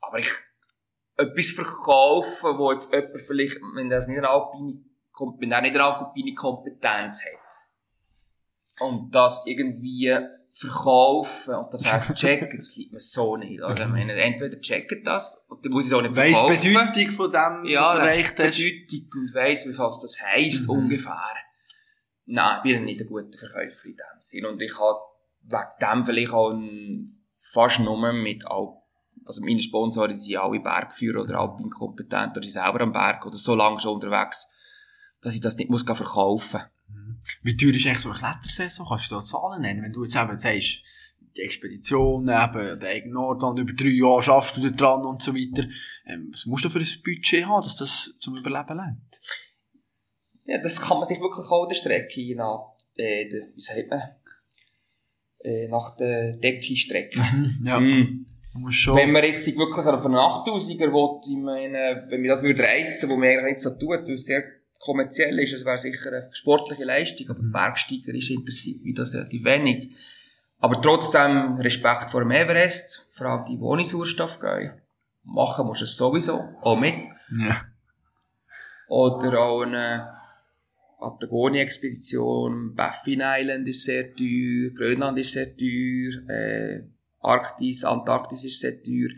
Aber 0.00 0.18
ich, 0.18 0.30
etwas 1.16 1.50
verkaufen, 1.50 2.58
wo 2.58 2.72
jetzt 2.72 2.92
jemand 2.92 3.20
vielleicht, 3.20 3.60
wenn 3.74 3.88
das 3.88 4.08
nicht 4.08 4.18
eine 4.18 4.30
alpine, 4.30 4.80
wenn 5.38 5.52
er 5.52 5.62
nicht 5.62 5.74
eine 5.74 5.84
alpine 5.84 6.34
Kompetenz 6.34 7.24
hat, 7.24 7.38
und 8.80 9.14
das 9.14 9.42
irgendwie 9.46 10.12
verkaufen 10.58 11.54
und 11.54 11.72
das 11.72 11.90
heisst 11.90 12.14
checken, 12.14 12.58
das 12.58 12.74
liegt 12.76 12.92
mir 12.92 13.00
so 13.00 13.36
nicht. 13.36 13.62
Oder? 13.62 13.84
Ich 13.84 13.88
meine, 13.88 14.12
entweder 14.14 14.60
checken 14.60 15.04
das 15.04 15.40
und 15.48 15.64
dann 15.64 15.72
muss 15.72 15.84
ich 15.84 15.92
es 15.92 15.96
auch 15.96 16.02
nicht 16.02 16.14
verkaufen. 16.14 16.50
Weiss 16.50 16.62
Bedeutung 16.62 17.12
von 17.12 17.32
dem, 17.32 17.64
ja, 17.64 17.88
was 17.88 17.96
du 17.96 18.02
erreicht 18.02 18.38
hast. 18.40 18.58
Bedeutung 18.58 19.20
und 19.20 19.34
weiss, 19.34 19.66
wie 19.66 19.78
was 19.78 20.00
das 20.00 20.20
heisst 20.20 20.64
mhm. 20.64 20.70
ungefähr. 20.70 21.34
Nein, 22.26 22.60
ich 22.64 22.72
bin 22.74 22.84
nicht 22.84 23.00
ein 23.00 23.06
guter 23.06 23.38
Verkäufer 23.38 23.86
in 23.86 23.96
dem 23.96 24.20
Sinn. 24.20 24.46
Und 24.46 24.60
ich 24.60 24.78
habe 24.78 24.98
wegen 25.44 25.62
dem 25.80 26.04
vielleicht 26.04 26.32
auch 26.32 26.60
fast 27.36 27.80
nur 27.80 28.12
mit 28.12 28.46
Alp, 28.46 28.74
also 29.24 29.42
meine 29.42 29.60
Sponsoren 29.60 30.16
sind 30.16 30.36
alle 30.36 30.60
Bergführer 30.60 31.22
oder 31.22 31.38
Alpinkompetent 31.38 32.36
oder 32.36 32.42
sind 32.42 32.52
selber 32.52 32.80
am 32.80 32.92
Berg 32.92 33.24
oder 33.24 33.36
so 33.36 33.54
lange 33.54 33.80
schon 33.80 33.94
unterwegs, 33.94 34.48
dass 35.20 35.34
ich 35.34 35.40
das 35.40 35.56
nicht 35.56 35.70
muss 35.70 35.82
verkaufen 35.82 36.60
muss. 36.60 36.70
Wie 37.42 37.56
teuer 37.56 37.74
ist 37.74 37.86
eigentlich 37.86 37.98
so 38.00 38.10
eine 38.10 38.18
Klettersaison? 38.18 38.86
Kannst 38.88 39.10
du 39.10 39.16
da 39.16 39.24
Zahlen 39.24 39.62
nennen? 39.62 39.82
Wenn 39.82 39.92
du 39.92 40.04
jetzt 40.04 40.16
eben 40.16 40.38
sagst, 40.38 40.82
die 41.36 41.42
Expedition, 41.42 42.22
eben, 42.22 42.80
der 42.80 42.90
eigene 42.90 43.14
Nordwand, 43.14 43.58
über 43.58 43.72
drei 43.72 43.88
Jahre 43.88 44.22
schaffst 44.22 44.56
du 44.56 44.62
da 44.62 44.70
dran 44.70 45.06
und 45.06 45.22
so 45.22 45.34
weiter. 45.34 45.68
Ähm, 46.06 46.28
was 46.32 46.46
musst 46.46 46.64
du 46.64 46.68
für 46.68 46.80
ein 46.80 47.02
Budget 47.04 47.46
haben, 47.46 47.62
dass 47.62 47.76
das 47.76 48.16
zum 48.18 48.36
Überleben 48.36 48.76
lernt? 48.76 49.20
Ja, 50.44 50.58
das 50.58 50.80
kann 50.80 50.98
man 50.98 51.06
sich 51.06 51.20
wirklich 51.20 51.46
auch 51.50 51.68
der 51.68 51.74
Strecke 51.74 52.34
nach, 52.34 52.72
äh, 52.96 53.28
der, 53.28 53.48
wie 53.54 53.60
sagt 53.60 53.90
man, 53.90 54.02
äh, 55.44 55.68
nach 55.68 55.96
der 55.96 56.32
Decke 56.32 56.74
Mhm, 57.14 57.60
ja. 57.64 57.78
Mhm. 57.78 58.26
Wenn 58.54 59.12
man 59.12 59.22
jetzt 59.22 59.46
wirklich 59.46 59.86
auf 59.86 60.04
einen 60.04 60.16
8000er 60.16 60.90
will, 60.90 61.20
ich 61.30 61.36
meine, 61.36 62.06
wenn 62.08 62.20
man 62.20 62.30
das 62.30 62.42
würde 62.42 62.62
reizen, 62.62 63.08
wo 63.08 63.16
man 63.16 63.28
eigentlich 63.28 63.52
nicht 63.52 63.60
so 63.60 63.70
tut, 63.70 64.06
weil 64.06 64.14
es 64.14 64.24
sehr 64.24 64.42
kommerziell 64.78 65.38
ist, 65.38 65.52
es 65.52 65.64
wäre 65.64 65.78
sicher 65.78 66.08
eine 66.08 66.28
sportliche 66.32 66.84
Leistung, 66.84 67.30
aber 67.30 67.42
mhm. 67.42 67.52
Bergsteiger 67.52 68.14
ist 68.14 68.30
interessiert 68.30 68.82
wie 68.84 68.94
das 68.94 69.14
relativ 69.14 69.44
wenig. 69.44 69.90
Aber 70.60 70.80
trotzdem 70.82 71.56
Respekt 71.56 72.10
vor 72.10 72.20
dem 72.20 72.30
Everest, 72.32 73.06
vor 73.10 73.26
allem 73.26 73.44
die, 73.44 73.56
die 73.56 73.62
ohne 73.62 73.84
Sauerstoff 73.84 74.40
gehen. 74.40 74.72
Machen 75.22 75.66
musst 75.66 75.82
du 75.82 75.84
es 75.84 75.96
sowieso, 75.96 76.56
auch 76.62 76.78
mit. 76.78 77.06
Ja. 77.30 77.64
Oder 78.88 79.40
auch 79.40 79.62
eine, 79.62 80.18
Patagonia-Expedition, 80.98 82.74
Baffin 82.74 83.22
Island 83.22 83.68
ist 83.68 83.84
sehr 83.84 84.14
teuer, 84.14 84.70
Grönland 84.74 85.18
ist 85.18 85.32
sehr 85.32 85.56
teuer, 85.56 86.28
äh, 86.28 86.82
Arktis, 87.20 87.84
Antarktis 87.84 88.44
ist 88.44 88.60
sehr 88.60 88.82
teuer. 88.82 89.10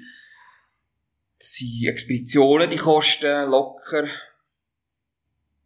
Das 1.39 1.55
sind 1.55 1.87
Expeditionen, 1.87 2.69
die 2.69 2.77
kosten 2.77 3.51
locker 3.51 4.09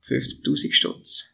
50.000 0.07 0.73
Stutz. 0.73 1.25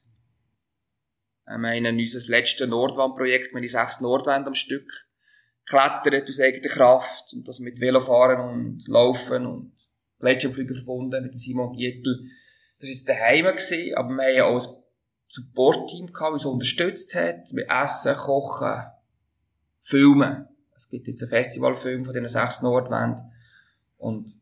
Ich 1.47 1.59
meine, 1.59 1.91
unser 1.91 2.29
letztes 2.29 2.68
Nordwandprojekt, 2.68 3.53
wir 3.53 3.61
die 3.61 3.68
sechs 3.68 4.01
Nordwände 4.01 4.49
am 4.49 4.55
Stück 4.55 4.89
klettert 5.66 6.29
aus 6.29 6.41
eigener 6.41 6.68
Kraft 6.68 7.33
und 7.33 7.47
das 7.47 7.61
mit 7.61 7.81
Velofahren 7.81 8.41
und 8.41 8.89
Laufen 8.89 9.47
und 9.47 9.73
Gletscherflügen 10.21 10.77
verbunden 10.77 11.23
mit 11.23 11.41
Simon 11.41 11.73
Giettel. 11.73 12.29
Das 12.79 12.89
war 12.89 12.95
jetzt 12.95 13.09
daheim, 13.09 13.45
gewesen, 13.47 13.95
aber 13.95 14.11
wir 14.11 14.31
ja 14.33 14.45
auch 14.45 14.61
ein 14.61 14.83
Support-Team 15.27 16.12
das 16.12 16.33
uns 16.33 16.45
unterstützt 16.45 17.14
hat, 17.14 17.53
mit 17.53 17.68
Essen, 17.68 18.14
Kochen, 18.14 18.85
Filmen. 19.81 20.49
Es 20.77 20.89
gibt 20.89 21.09
jetzt 21.09 21.23
einen 21.23 21.31
Festivalfilm 21.31 22.05
von 22.05 22.14
diesen 22.14 22.29
sechs 22.29 22.62
Nordwänden 22.62 23.33
und 23.97 24.37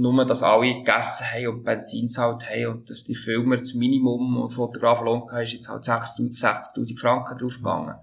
nur, 0.00 0.24
dass 0.24 0.42
alle 0.42 0.74
gegessen 0.74 1.26
haben 1.26 1.48
und 1.48 1.64
Benzin 1.64 2.08
zahlt 2.08 2.48
haben 2.48 2.66
und 2.66 2.90
dass 2.90 3.04
die 3.04 3.14
Filmer 3.14 3.56
das 3.56 3.74
Minimum 3.74 4.40
und 4.40 4.52
Fotografen 4.52 5.06
lohnt 5.06 5.30
ist 5.32 5.52
jetzt 5.52 5.68
halt 5.68 5.84
60.000 5.84 6.98
Franken 6.98 7.38
draufgegangen. 7.38 7.96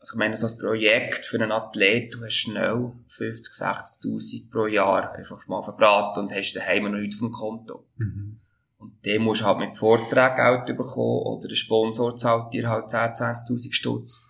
Also 0.00 0.14
ich 0.14 0.18
meine, 0.18 0.36
so 0.36 0.48
ein 0.48 0.58
Projekt 0.58 1.26
für 1.26 1.40
einen 1.40 1.52
Athlet, 1.52 2.14
du 2.14 2.24
hast 2.24 2.34
schnell 2.34 2.92
50, 3.06 3.54
60'000 3.54 4.50
pro 4.50 4.66
Jahr 4.66 5.12
einfach 5.12 5.46
mal 5.46 5.62
verbraten 5.62 6.24
und 6.24 6.34
hast 6.34 6.54
daheim 6.54 6.84
noch 6.84 6.98
nichts 6.98 7.16
auf 7.16 7.20
dem 7.20 7.30
Konto. 7.30 7.86
Mhm. 7.96 8.40
Und 8.78 9.04
den 9.04 9.22
musst 9.22 9.42
du 9.42 9.44
halt 9.44 9.58
mit 9.58 9.76
Vorträgen 9.76 10.34
Geld 10.34 10.76
bekommen 10.76 11.22
oder 11.22 11.46
der 11.46 11.54
Sponsor 11.54 12.16
zahlt 12.16 12.52
dir 12.52 12.68
halt 12.68 12.90
10, 12.90 12.98
20'000 13.12 13.72
Stutz. 13.72 14.28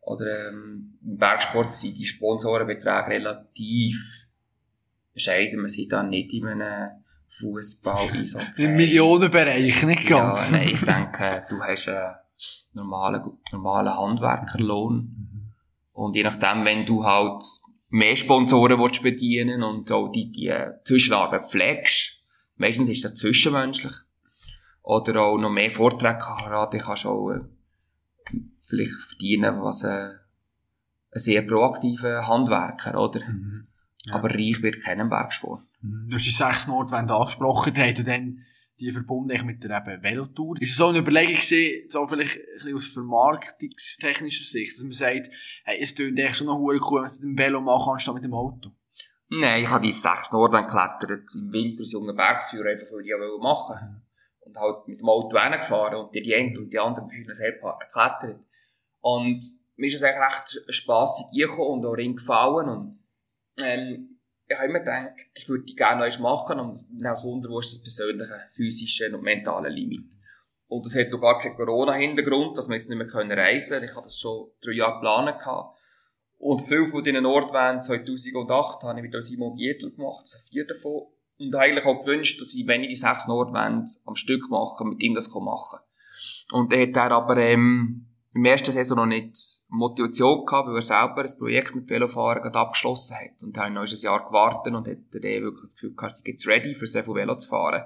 Oder 0.00 0.48
ähm, 0.48 0.98
im 1.00 1.16
Bergsport 1.16 1.74
sind 1.76 1.96
die 1.96 2.06
Sponsorenbeträge 2.06 3.06
relativ 3.06 4.23
bescheiden. 5.14 5.60
Man 5.60 5.70
sieht 5.70 5.92
da 5.92 6.02
nicht 6.02 6.32
in 6.32 6.46
einem 6.46 6.90
Fußball, 7.28 8.10
Eishockey. 8.12 8.64
Im 8.64 8.76
Millionenbereich, 8.76 9.82
nicht 9.84 10.06
ganz. 10.06 10.50
Ja, 10.50 10.58
nein, 10.58 10.68
ich 10.68 10.80
denke, 10.80 11.46
du 11.48 11.62
hast... 11.62 11.86
Äh, 11.86 12.10
normalen, 12.74 13.22
normalen 13.52 13.96
Handwerkerlohn. 13.96 14.96
Mhm. 14.96 15.52
Und 15.92 16.16
je 16.16 16.24
nachdem, 16.24 16.64
wenn 16.64 16.84
du 16.84 17.04
halt 17.04 17.42
mehr 17.88 18.16
Sponsoren 18.16 18.78
willst 18.80 19.02
bedienen 19.02 19.62
und 19.62 19.90
auch 19.92 20.08
die, 20.08 20.30
die 20.30 20.52
Zwischenarbeit 20.84 21.48
pflegst, 21.48 22.20
meistens 22.56 22.88
ist 22.88 23.04
das 23.04 23.14
zwischenmenschlich, 23.14 23.94
oder 24.82 25.22
auch 25.22 25.38
noch 25.38 25.50
mehr 25.50 25.70
Vorträge 25.70 26.18
kannst 26.18 27.04
du 27.04 27.08
auch 27.08 27.30
äh, 27.30 27.40
vielleicht 28.60 28.92
verdienen, 29.06 29.62
was 29.62 29.84
äh, 29.84 29.88
ein 29.88 31.20
sehr 31.20 31.42
proaktiver 31.42 32.26
Handwerker, 32.26 33.00
oder? 33.00 33.20
Mhm. 33.20 33.68
Ja. 34.06 34.14
Aber 34.14 34.30
reich 34.30 34.62
wird 34.62 34.82
keinem 34.82 35.08
Bergsport. 35.08 35.62
Mhm. 35.80 36.08
Du 36.08 36.16
hast 36.16 36.26
die 36.26 36.30
sechs 36.30 36.66
Nordwände 36.66 37.14
angesprochen, 37.14 37.72
die 37.74 37.80
haben 37.80 38.04
dann 38.04 38.44
die 38.80 38.90
verbunden 38.90 39.46
mit 39.46 39.62
der 39.62 39.78
eben 39.78 40.02
Velotour. 40.02 40.60
Ist 40.60 40.72
es 40.72 40.76
so 40.76 40.88
eine 40.88 40.98
Überlegung 40.98 41.34
gewesen, 41.34 41.88
so 41.88 42.06
vielleicht 42.06 42.36
ein 42.36 42.44
bisschen 42.54 42.74
aus 42.74 42.86
vermarktungstechnischer 42.88 44.44
Sicht, 44.44 44.76
dass 44.76 44.82
man 44.82 44.92
sagt, 44.92 45.30
hey, 45.64 45.78
es 45.80 45.94
tönt 45.94 46.18
echt 46.18 46.36
schon 46.36 46.48
noch 46.48 46.58
cool, 46.58 46.80
wenn 46.80 47.08
du 47.08 47.14
mit 47.14 47.22
dem 47.22 47.38
Velo 47.38 47.60
machen 47.60 47.92
anstatt 47.92 48.14
mit 48.14 48.24
dem 48.24 48.34
Auto? 48.34 48.70
Nein, 49.28 49.62
ich 49.62 49.68
habe 49.68 49.84
die 49.84 49.92
sechs 49.92 50.30
Nordwände 50.32 50.66
geklettert, 50.66 51.34
im 51.34 51.52
Winter 51.52 51.84
so 51.84 52.00
einen 52.00 52.16
Bergführer, 52.16 52.70
einfach 52.70 52.86
weil 52.92 53.02
ich 53.02 53.08
ja 53.08 53.16
machen 53.16 53.76
wollte. 53.76 54.02
Und 54.40 54.56
halt 54.58 54.88
mit 54.88 55.00
dem 55.00 55.08
Auto 55.08 55.28
gefahren 55.28 55.96
und 55.96 56.14
die 56.14 56.34
eine 56.34 56.58
und 56.58 56.70
die 56.70 56.78
anderen 56.78 57.10
einen 57.10 57.32
Selbstpartner 57.32 57.86
geklettert. 57.86 58.44
Und 59.00 59.42
mir 59.76 59.86
ist 59.86 59.94
es 59.94 60.02
eigentlich 60.02 60.20
recht 60.20 60.74
spassig 60.74 61.26
gekommen 61.32 61.80
und 61.80 61.86
auch 61.86 61.96
ring 61.96 62.16
gefallen 62.16 62.68
und, 62.68 62.98
ähm, 63.62 64.18
ich 64.46 64.56
habe 64.56 64.68
immer 64.68 64.80
gedacht, 64.80 65.26
ich 65.34 65.48
würde 65.48 65.64
die 65.64 65.74
gerne 65.74 66.06
noch 66.06 66.18
machen 66.18 66.60
und 66.60 67.06
auch 67.06 67.24
Wunder, 67.24 67.48
wo 67.48 67.60
ist 67.60 67.72
das 67.72 67.82
persönliche, 67.82 68.40
physische 68.50 69.14
und 69.14 69.22
mentale 69.22 69.68
Limit. 69.68 70.12
Und 70.68 70.86
es 70.86 70.96
hat 70.96 71.12
auch 71.12 71.20
gar 71.20 71.38
keinen 71.38 71.56
Corona-Hintergrund, 71.56 72.56
dass 72.58 72.68
wir 72.68 72.76
jetzt 72.76 72.88
nicht 72.88 72.98
mehr 72.98 73.06
reisen 73.36 73.74
können. 73.74 73.84
Ich 73.84 73.94
habe 73.94 74.02
das 74.02 74.18
schon 74.18 74.50
drei 74.60 74.72
Jahre 74.72 74.94
geplant. 74.94 75.74
Und 76.38 76.62
viele 76.62 76.86
von 76.86 77.02
diesen 77.02 77.22
Nordwänden 77.22 77.82
2008 77.82 78.82
habe 78.82 79.00
ich 79.00 79.10
mit 79.10 79.24
Simon 79.24 79.56
Gietl 79.56 79.92
gemacht, 79.92 80.22
also 80.24 80.38
vier 80.50 80.66
davon. 80.66 81.06
Und 81.38 81.54
eigentlich 81.54 81.84
auch 81.84 82.04
gewünscht, 82.04 82.40
dass 82.40 82.54
ich, 82.54 82.66
wenn 82.66 82.82
ich 82.82 82.90
die 82.90 82.96
sechs 82.96 83.26
Nordwände 83.26 83.90
am 84.04 84.14
Stück 84.14 84.50
mache, 84.50 84.84
mit 84.84 85.02
ihm 85.02 85.14
das 85.14 85.28
machen 85.28 85.78
kann. 85.78 86.60
Und 86.60 86.72
dann 86.72 86.80
hat 86.80 86.96
er 86.96 87.12
aber, 87.12 87.36
ähm, 87.38 88.06
im 88.34 88.44
ersten 88.44 88.72
Saison 88.72 88.96
noch 88.96 89.06
nicht 89.06 89.62
Motivation 89.68 90.44
gehabt, 90.44 90.68
weil 90.68 90.76
er 90.76 90.82
selber 90.82 91.22
ein 91.22 91.38
Projekt 91.38 91.74
mit 91.74 91.88
Velofahren 91.88 92.42
gerade 92.42 92.58
abgeschlossen 92.58 93.16
hat. 93.16 93.42
Und 93.42 93.56
dann 93.56 93.74
noch 93.74 93.82
ein 93.82 93.88
Jahr 93.88 94.24
gewartet 94.24 94.74
und 94.74 94.88
hätte 94.88 95.20
dann 95.20 95.22
wirklich 95.22 95.66
das 95.66 95.74
Gefühl 95.74 95.94
gehabt, 95.94 96.20
ich 96.20 96.26
jetzt 96.26 96.46
ready, 96.46 96.74
für 96.74 96.86
so 96.86 97.02
viel 97.02 97.14
Velo 97.14 97.36
zu 97.36 97.48
fahren. 97.48 97.84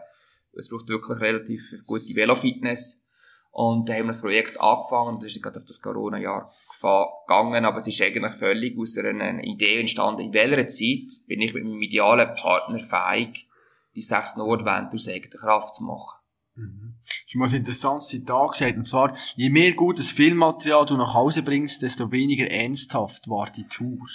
Es 0.54 0.70
braucht 0.70 0.88
wirklich 0.88 1.20
relativ 1.20 1.84
gute 1.86 2.14
Velofitness. 2.14 3.04
Und 3.50 3.88
dann 3.88 3.96
haben 3.96 4.04
wir 4.04 4.08
das 4.08 4.20
Projekt 4.20 4.60
angefangen 4.60 5.16
und 5.16 5.22
das 5.22 5.34
ist 5.34 5.42
gerade 5.42 5.58
auf 5.58 5.64
das 5.64 5.82
Corona-Jahr 5.82 6.52
gegangen, 6.80 7.64
aber 7.64 7.78
es 7.78 7.86
ist 7.86 8.00
eigentlich 8.00 8.34
völlig 8.34 8.78
aus 8.78 8.96
einer 8.98 9.42
Idee 9.42 9.80
entstanden, 9.80 10.20
in 10.20 10.32
welcher 10.32 10.68
Zeit 10.68 11.26
bin 11.26 11.40
ich 11.40 11.54
mit 11.54 11.64
meinem 11.64 11.82
idealen 11.82 12.34
Partner 12.36 12.78
fähig, 12.80 13.48
die 13.94 14.00
sechs 14.00 14.36
Nordwände 14.36 14.94
aus 14.94 15.08
eigener 15.08 15.40
Kraft 15.40 15.74
zu 15.76 15.84
machen. 15.84 16.17
Mhm. 16.58 16.96
Ich 17.26 17.34
mal 17.36 17.48
ein 17.48 17.54
interessantes 17.54 18.08
Zitat 18.08 18.52
gesagt, 18.52 18.76
und 18.76 18.88
zwar, 18.88 19.16
je 19.36 19.48
mehr 19.48 19.72
gutes 19.74 20.10
Filmmaterial 20.10 20.86
du 20.86 20.96
nach 20.96 21.14
Hause 21.14 21.42
bringst, 21.42 21.82
desto 21.82 22.10
weniger 22.10 22.50
ernsthaft 22.50 23.28
war 23.28 23.50
die 23.50 23.66
Tour. 23.68 24.06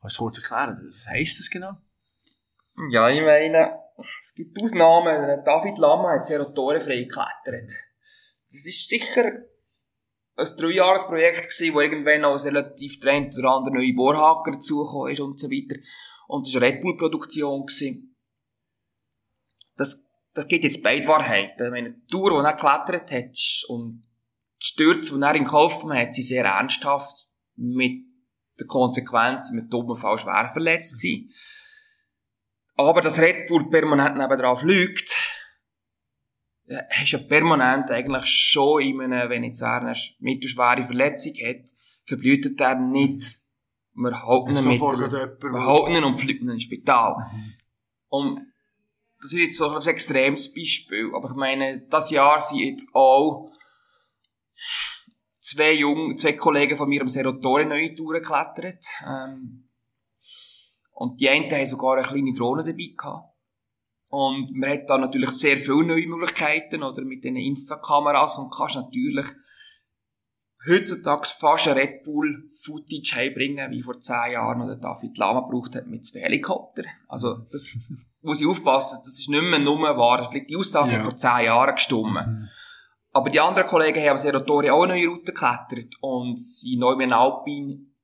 Was 0.00 0.16
kurz 0.16 0.38
erklären, 0.38 0.82
was 0.86 1.06
heisst 1.06 1.38
das 1.38 1.50
genau? 1.50 1.76
Ja, 2.90 3.08
ich 3.08 3.20
meine, 3.20 3.78
es 4.20 4.34
gibt 4.34 4.60
Ausnahmen. 4.62 5.44
David 5.44 5.78
Lama 5.78 6.16
hat 6.16 6.26
serotorenfrei 6.26 7.02
geklettert. 7.02 7.72
Das 8.50 8.66
ist 8.66 8.88
sicher 8.88 9.32
ein 10.36 10.56
Dreijahresprojekt 10.56 11.50
gewesen, 11.50 11.74
wo 11.74 11.80
irgendwann 11.80 12.24
auch 12.24 12.44
relativ 12.44 12.98
Trend 12.98 13.36
oder 13.38 13.50
andere 13.50 13.74
neue 13.74 13.94
Bohrhaker 13.94 14.52
dazugekommen 14.52 15.12
ist 15.12 15.20
und 15.20 15.38
so 15.38 15.48
weiter. 15.48 15.80
Und 16.26 16.46
das 16.46 16.54
war 16.54 16.62
eine 16.62 16.72
Red 16.72 16.82
Bull-Produktion. 16.82 17.66
Das 19.76 20.03
das 20.34 20.48
geht 20.48 20.64
jetzt 20.64 20.82
beide 20.82 21.06
Wahrheiten. 21.06 21.72
Wenn 21.72 21.84
die 21.84 22.06
Tour, 22.06 22.30
die 22.30 22.46
er 22.46 22.52
geklettert 22.52 23.10
hat, 23.10 23.64
und 23.68 24.02
die 24.60 24.66
Stürze, 24.66 25.14
die 25.14 25.22
er 25.22 25.34
in 25.34 25.44
Kauf 25.44 25.78
genommen 25.78 25.98
hat, 25.98 26.14
sind 26.14 26.24
sehr 26.24 26.44
ernsthaft 26.44 27.28
mit 27.56 28.04
der 28.58 28.66
Konsequenz, 28.66 29.52
mit 29.52 29.72
dummen 29.72 29.96
Fall 29.96 30.18
schwer 30.18 30.48
verletzt 30.48 31.00
sein. 31.00 31.30
Aber 32.76 33.00
dass 33.00 33.18
Red 33.18 33.46
Bull 33.46 33.70
permanent 33.70 34.16
nebenan 34.16 34.56
fliegt, 34.56 35.16
ja, 36.66 36.80
hast 36.90 37.12
ja 37.12 37.18
permanent 37.18 37.90
eigentlich 37.90 38.26
schon 38.26 38.82
in 38.82 39.00
einem, 39.00 39.30
wenn 39.30 39.44
jetzt 39.44 39.60
er 39.60 39.82
eine 39.82 39.94
mittelschwere 40.18 40.82
Verletzung 40.82 41.32
hat, 41.34 41.70
verblühtet 42.04 42.60
er 42.60 42.74
nicht. 42.74 43.38
Wir 43.92 44.22
halten 44.22 44.56
ihn 44.56 44.68
mit, 44.68 44.80
wir 44.80 45.66
halten 45.66 45.94
ihn 45.94 46.04
und 46.04 46.16
fliegen 46.16 46.48
ins 46.48 46.64
Spital. 46.64 47.14
Mhm. 47.32 47.52
Und 48.08 48.53
das 49.24 49.32
ist 49.32 49.38
jetzt 49.38 49.56
so 49.56 49.70
ein 49.70 49.86
extremes 49.86 50.52
Beispiel, 50.52 51.10
aber 51.14 51.30
ich 51.30 51.36
meine, 51.36 51.86
das 51.88 52.10
Jahr 52.10 52.42
sind 52.42 52.58
jetzt 52.58 52.94
auch 52.94 53.50
zwei 55.40 55.72
Jungen, 55.72 56.18
zwei 56.18 56.34
Kollegen 56.34 56.76
von 56.76 56.90
mir 56.90 57.00
am 57.00 57.08
Serotore 57.08 57.64
neue 57.64 57.94
Touren 57.94 58.20
geklettert. 58.20 58.84
Ähm, 59.02 59.70
und 60.90 61.18
die 61.18 61.30
einen 61.30 61.50
haben 61.50 61.64
sogar 61.64 61.96
eine 61.96 62.06
kleine 62.06 62.34
Drohne 62.34 62.64
dabei 62.64 62.92
gehabt. 62.94 63.34
Und 64.08 64.52
man 64.52 64.70
hat 64.70 64.90
da 64.90 64.98
natürlich 64.98 65.30
sehr 65.30 65.58
viele 65.58 65.86
neue 65.86 66.06
Möglichkeiten, 66.06 66.82
oder 66.82 67.02
mit 67.02 67.24
den 67.24 67.36
Insta-Kameras 67.36 68.36
und 68.36 68.52
kannst 68.52 68.76
natürlich 68.76 69.26
heutzutage 70.68 71.28
fast 71.28 71.68
ein 71.68 71.78
Red 71.78 72.04
Bull 72.04 72.46
Footage 72.62 73.16
heimbringen, 73.16 73.70
wie 73.70 73.82
vor 73.82 73.98
zehn 74.00 74.32
Jahren 74.32 74.60
oder 74.60 74.76
David 74.76 75.16
Lama 75.16 75.40
gebraucht 75.40 75.74
hat 75.76 75.86
mit 75.86 76.04
zwei 76.04 76.20
Helikoptern. 76.20 76.86
Also, 77.08 77.38
das 77.50 77.74
muss 78.24 78.40
ich 78.40 78.46
aufpassen, 78.46 78.98
das 79.02 79.18
ist 79.18 79.28
nicht 79.28 79.42
mehr 79.42 79.58
nur 79.58 79.78
wahr. 79.78 80.26
Vielleicht 80.30 80.50
die 80.50 80.56
Aussage 80.56 80.92
ja. 80.92 81.02
vor 81.02 81.16
zehn 81.16 81.46
Jahren 81.46 81.74
gestimmt. 81.74 82.14
Mhm. 82.14 82.48
Aber 83.12 83.30
die 83.30 83.40
anderen 83.40 83.68
Kollegen 83.68 84.00
haben 84.00 84.10
am 84.10 84.18
Serotori 84.18 84.70
auch 84.70 84.82
eine 84.82 84.94
neue 84.94 85.08
Route 85.08 85.32
geklettert 85.32 85.94
und 86.00 86.40
sind 86.40 86.80
neu 86.80 86.96
mit 86.96 87.04
einem 87.04 87.20
Alpin, 87.20 87.94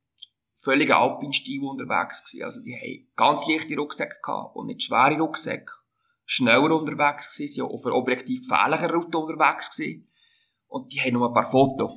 völligen 0.54 0.92
Alpin-Stil 0.92 1.64
unterwegs 1.64 2.22
gewesen. 2.24 2.44
Also 2.44 2.62
die 2.62 2.74
haben 2.74 3.12
ganz 3.16 3.46
leichte 3.48 3.76
Rucksäcke 3.76 4.18
gehabt 4.22 4.54
und 4.54 4.66
nicht 4.66 4.84
schwere 4.84 5.18
Rucksäcke. 5.18 5.72
Schneller 6.24 6.76
unterwegs 6.76 7.34
gewesen, 7.34 7.54
sind 7.54 7.64
auf 7.64 7.84
einer 7.84 7.96
objektiv 7.96 8.48
gefährlichen 8.48 8.90
Route 8.90 9.18
unterwegs 9.18 9.76
gewesen. 9.76 10.08
Und 10.68 10.92
die 10.92 11.00
haben 11.00 11.14
nur 11.14 11.28
ein 11.28 11.34
paar 11.34 11.50
Fotos. 11.50 11.90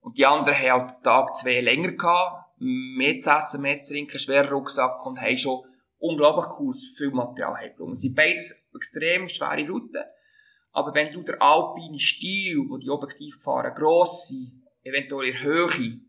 Und 0.00 0.18
die 0.18 0.26
anderen 0.26 0.58
haben 0.58 0.80
halt 0.80 0.90
den 0.90 1.02
Tag 1.04 1.36
zwei 1.36 1.60
länger 1.60 1.92
gehabt, 1.92 2.58
mehr 2.58 3.20
zu 3.20 3.30
essen, 3.30 3.62
mehr 3.62 3.78
zu 3.78 3.92
trinken, 3.92 4.18
schwerer 4.18 4.50
Rucksack 4.50 5.06
und 5.06 5.20
haben 5.20 5.36
schon 5.36 5.62
unglaublich 6.02 6.46
cooles 6.46 6.94
Filmmaterial 6.96 7.56
hergebracht. 7.56 7.92
Es 7.92 8.00
sind 8.00 8.14
beides 8.14 8.54
extrem 8.74 9.28
schwere 9.28 9.66
Routen. 9.68 10.02
Aber 10.72 10.94
wenn 10.94 11.10
du 11.10 11.22
der 11.22 11.40
alpine 11.40 11.98
Stil, 11.98 12.64
wo 12.68 12.76
die 12.76 12.90
objektiv 12.90 13.36
fahren, 13.40 13.74
gross 13.74 14.28
sind, 14.28 14.62
eventuell 14.82 15.30
in 15.30 15.42
Höhe, 15.42 16.00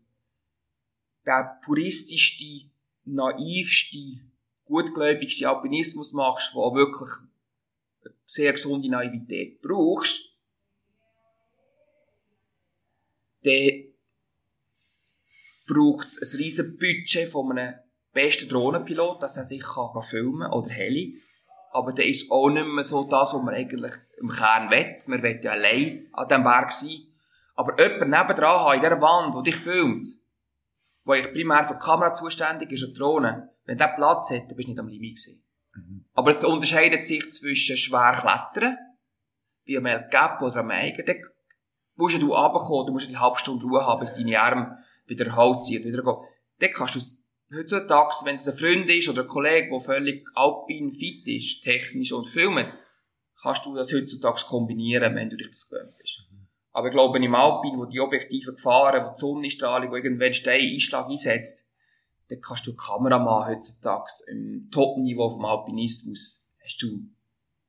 der 1.24 1.60
puristischste, 1.64 2.70
naivste, 3.04 4.20
gutgläubigste 4.64 5.48
Alpinismus 5.48 6.12
machst, 6.12 6.54
wo 6.54 6.74
wirklich 6.74 7.10
eine 8.04 8.14
sehr 8.24 8.52
gesunde 8.52 8.88
Naivität 8.88 9.60
brauchst, 9.62 10.22
dann 13.42 13.84
braucht 15.66 16.08
es 16.08 16.18
ein 16.18 16.38
riesen 16.38 16.78
Budget 16.78 17.28
von 17.28 17.56
einem 17.56 17.74
besten 18.14 18.48
Drohnenpilot, 18.48 19.22
dass 19.22 19.36
er 19.36 19.44
sich 19.44 19.62
kann 19.62 20.02
filmen 20.02 20.50
oder 20.50 20.70
Heli. 20.70 21.20
Aber 21.72 21.92
dann 21.92 22.06
ist 22.06 22.30
auch 22.30 22.48
nicht 22.48 22.66
mehr 22.66 22.84
so 22.84 23.04
das, 23.04 23.34
was 23.34 23.42
man 23.42 23.54
eigentlich 23.54 23.92
im 24.18 24.28
Kern 24.28 24.70
will. 24.70 24.96
Man 25.06 25.22
will 25.22 25.40
ja 25.42 25.52
allein 25.52 26.06
an 26.12 26.28
diesem 26.28 26.44
Berg 26.44 26.72
sein. 26.72 26.98
Aber 27.56 27.78
jemand 27.78 28.10
nebendran 28.10 28.60
haben, 28.60 28.74
in 28.76 28.80
dieser 28.80 29.00
Wand, 29.00 29.34
die 29.36 29.50
dich 29.50 29.60
filmt, 29.60 30.06
wo 31.04 31.14
ich 31.14 31.32
primär 31.32 31.64
für 31.64 31.74
die 31.74 31.84
Kamera 31.84 32.14
zuständig 32.14 32.70
ist 32.72 32.84
und 32.84 32.98
Drohne, 32.98 33.50
wenn 33.64 33.78
der 33.78 33.88
Platz 33.88 34.30
hat, 34.30 34.48
dann 34.48 34.56
bist 34.56 34.68
du 34.68 34.72
nicht 34.72 34.80
am 34.80 34.88
Limit 34.88 35.16
gewesen. 35.16 35.44
Mhm. 35.74 36.04
Aber 36.14 36.30
es 36.30 36.44
unterscheidet 36.44 37.04
sich 37.04 37.28
zwischen 37.30 37.76
schwer 37.76 38.12
klettern, 38.20 38.78
wie 39.64 39.76
am 39.76 39.86
El 39.86 40.08
Gap 40.10 40.42
oder 40.42 40.56
am 40.56 40.70
Eigen. 40.70 41.04
Dann 41.04 41.16
musst 41.96 42.20
du 42.20 42.32
runterkommen, 42.32 42.86
du 42.86 42.92
musst 42.92 43.08
die 43.08 43.18
halbe 43.18 43.38
Stunde 43.38 43.64
Ruhe 43.64 43.84
haben, 43.84 44.00
bis 44.00 44.14
deine 44.14 44.40
Arme 44.40 44.78
wieder 45.06 45.34
Halt 45.34 45.64
ziehen, 45.64 45.84
wieder 45.84 46.02
gehen. 46.02 46.16
Dann 46.60 46.70
kannst 46.70 46.94
du 46.94 47.00
heutzutage, 47.54 48.14
wenn 48.24 48.36
es 48.36 48.48
ein 48.48 48.54
Freund 48.54 48.88
ist 48.90 49.08
oder 49.08 49.22
ein 49.22 49.28
Kollege, 49.28 49.70
der 49.70 49.80
völlig 49.80 50.26
alpin 50.34 50.92
fit 50.92 51.26
ist, 51.26 51.62
technisch 51.62 52.12
und 52.12 52.26
filmt, 52.26 52.72
kannst 53.40 53.66
du 53.66 53.74
das 53.74 53.92
heutzutage 53.92 54.42
kombinieren, 54.46 55.14
wenn 55.14 55.30
du 55.30 55.36
dich 55.36 55.50
das 55.50 55.68
gewöhnt 55.68 55.96
bist. 55.98 56.20
Mhm. 56.30 56.46
Aber 56.72 56.88
ich 56.88 56.92
glaube, 56.92 57.18
im 57.18 57.34
Alpin, 57.34 57.78
wo 57.78 57.84
die 57.84 58.00
objektiven 58.00 58.54
Gefahren, 58.56 59.04
wo 59.04 59.10
die 59.10 59.20
Sonnenstrahlung, 59.20 59.90
wo 59.90 59.96
irgendwann 59.96 60.34
Stein-Einschlag 60.34 61.08
einsetzt, 61.08 61.66
dann 62.28 62.40
kannst 62.40 62.66
du 62.66 62.74
Kameramann 62.74 63.48
heutzutage 63.48 64.10
im 64.28 64.68
Top-Niveau 64.70 65.30
vom 65.30 65.44
Alpinismus, 65.44 66.46
hast 66.64 66.82
du 66.82 67.08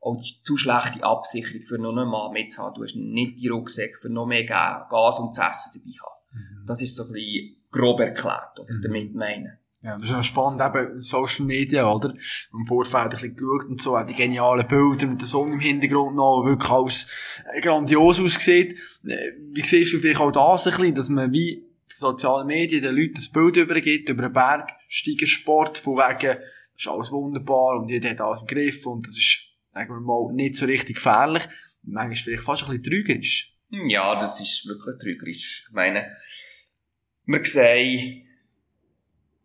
auch 0.02 0.16
die 0.18 0.42
zu 0.44 0.56
schlechte 0.56 1.04
Absicherung 1.04 1.64
für 1.64 1.80
noch 1.80 1.96
einen 1.96 2.08
Mann 2.08 2.32
mitzuhaben. 2.32 2.76
Du 2.76 2.84
hast 2.84 2.96
nicht 2.96 3.40
die 3.40 3.48
Rucksäcke 3.48 3.98
für 3.98 4.10
noch 4.10 4.28
mehr 4.28 4.44
Gas 4.44 5.20
und 5.20 5.34
zu 5.34 5.42
essen 5.42 5.72
dabei 5.74 5.98
haben. 6.00 6.16
Mhm. 6.32 6.66
Das 6.68 6.82
ist 6.82 6.96
so 6.96 7.04
ein 7.06 7.12
bisschen 7.12 7.56
grob 7.72 8.00
erklärt, 8.00 8.58
was 8.58 8.70
ich 8.70 8.78
mhm. 8.78 8.82
damit 8.82 9.16
meine. 9.16 9.60
Ja, 9.86 10.00
das 10.00 10.10
ist 10.10 10.16
auch 10.16 10.24
spannend, 10.24 10.62
eben 10.62 11.00
Social 11.00 11.46
Media, 11.46 11.88
oder? 11.94 12.16
Im 12.52 12.66
Vorfeld 12.66 13.04
ein 13.04 13.10
bisschen 13.12 13.36
geschaut 13.36 13.66
und 13.70 13.80
so, 13.80 13.96
die 14.00 14.16
genialen 14.16 14.68
Bilder 14.68 15.06
mit 15.06 15.22
der 15.22 15.28
Sonne 15.28 15.54
im 15.54 15.60
Hintergrund 15.60 16.16
noch, 16.16 16.44
wirklich 16.44 16.72
alles 16.72 17.08
äh, 17.54 17.62
grandios 17.62 18.20
aussieht. 18.20 18.80
Äh, 19.06 19.34
wie 19.52 19.62
siehst 19.62 19.94
du 19.94 20.00
vielleicht 20.00 20.20
auch 20.20 20.32
das 20.32 20.66
ein 20.66 20.72
bisschen, 20.76 20.96
dass 20.96 21.10
man 21.10 21.32
wie 21.32 21.64
sozialen 21.88 22.48
Medien 22.48 22.82
den 22.82 22.96
Leuten 22.96 23.14
das 23.14 23.30
Bild 23.30 23.58
übergibt, 23.58 24.10
über 24.10 24.24
einen 24.24 24.34
Bergsteigersport, 24.34 25.78
von 25.78 25.98
wegen, 25.98 26.40
das 26.40 26.80
ist 26.80 26.88
alles 26.88 27.12
wunderbar 27.12 27.80
und 27.80 27.90
jeder 27.90 28.10
hat 28.10 28.22
alles 28.22 28.42
im 28.42 28.48
Griff 28.48 28.88
und 28.88 29.06
das 29.06 29.16
ist, 29.16 29.42
sagen 29.72 29.94
wir 29.94 30.02
mal, 30.02 30.34
nicht 30.34 30.56
so 30.56 30.66
richtig 30.66 30.96
gefährlich. 30.96 31.44
Manchmal 31.84 32.16
vielleicht 32.16 32.44
fast 32.44 32.64
ein 32.64 32.70
bisschen 32.70 32.92
trügerisch. 32.92 33.54
Ja, 33.70 34.20
das 34.20 34.40
ist 34.40 34.66
wirklich 34.68 34.96
trügerisch. 35.00 35.66
Ich 35.68 35.74
meine, 35.76 36.08
wir 37.28 37.46
sehen 37.46 38.25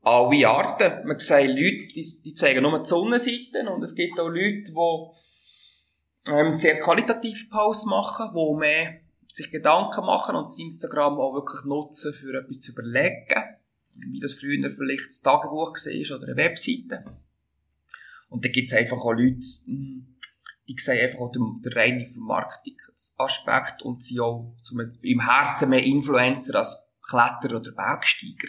alle 0.03 0.49
Arten. 0.49 1.07
Wir 1.07 1.19
sehen 1.21 1.51
Leute, 1.51 1.89
die, 1.89 2.23
die 2.23 2.35
zeigen 2.35 2.63
nur 2.63 2.83
die 2.83 2.89
Sonnenseiten 2.89 3.69
und 3.69 3.83
es 3.83 3.95
gibt 3.95 4.19
auch 4.19 4.29
Leute, 4.29 4.73
die 4.73 6.31
ähm, 6.31 6.51
sehr 6.51 6.79
qualitative 6.79 7.49
Posts 7.51 7.87
machen, 7.87 8.31
die 8.35 8.59
mehr 8.59 9.01
sich 9.33 9.51
Gedanken 9.51 10.05
machen 10.05 10.37
und 10.37 10.47
das 10.47 10.59
Instagram 10.59 11.19
auch 11.19 11.35
wirklich 11.35 11.65
nutzen, 11.65 12.13
für 12.13 12.39
etwas 12.39 12.61
zu 12.61 12.73
überlegen. 12.73 13.57
Wie 13.95 14.21
das 14.21 14.35
früher 14.35 14.71
vielleicht 14.71 15.09
das 15.09 15.21
Tagebuch 15.21 15.75
war 15.75 16.17
oder 16.17 16.27
eine 16.27 16.37
Webseite. 16.37 17.05
Und 18.29 18.45
da 18.45 18.49
gibt 18.49 18.69
es 18.69 18.75
einfach 18.75 18.99
auch 18.99 19.13
Leute, 19.13 19.45
hm, 19.67 20.17
die 20.69 20.77
sehen 20.79 21.01
einfach 21.01 21.19
auch 21.19 21.33
den, 21.33 21.61
den 21.63 21.73
reinen 21.73 22.07
Vermarktungsaspekt 22.07 23.83
und 23.83 24.03
sind 24.03 24.21
auch 24.21 24.55
zum, 24.63 24.81
im 25.03 25.21
Herzen 25.21 25.69
mehr 25.69 25.83
Influencer 25.83 26.55
als 26.57 26.93
Kletterer 27.03 27.57
oder 27.57 27.73
Bergsteiger. 27.73 28.49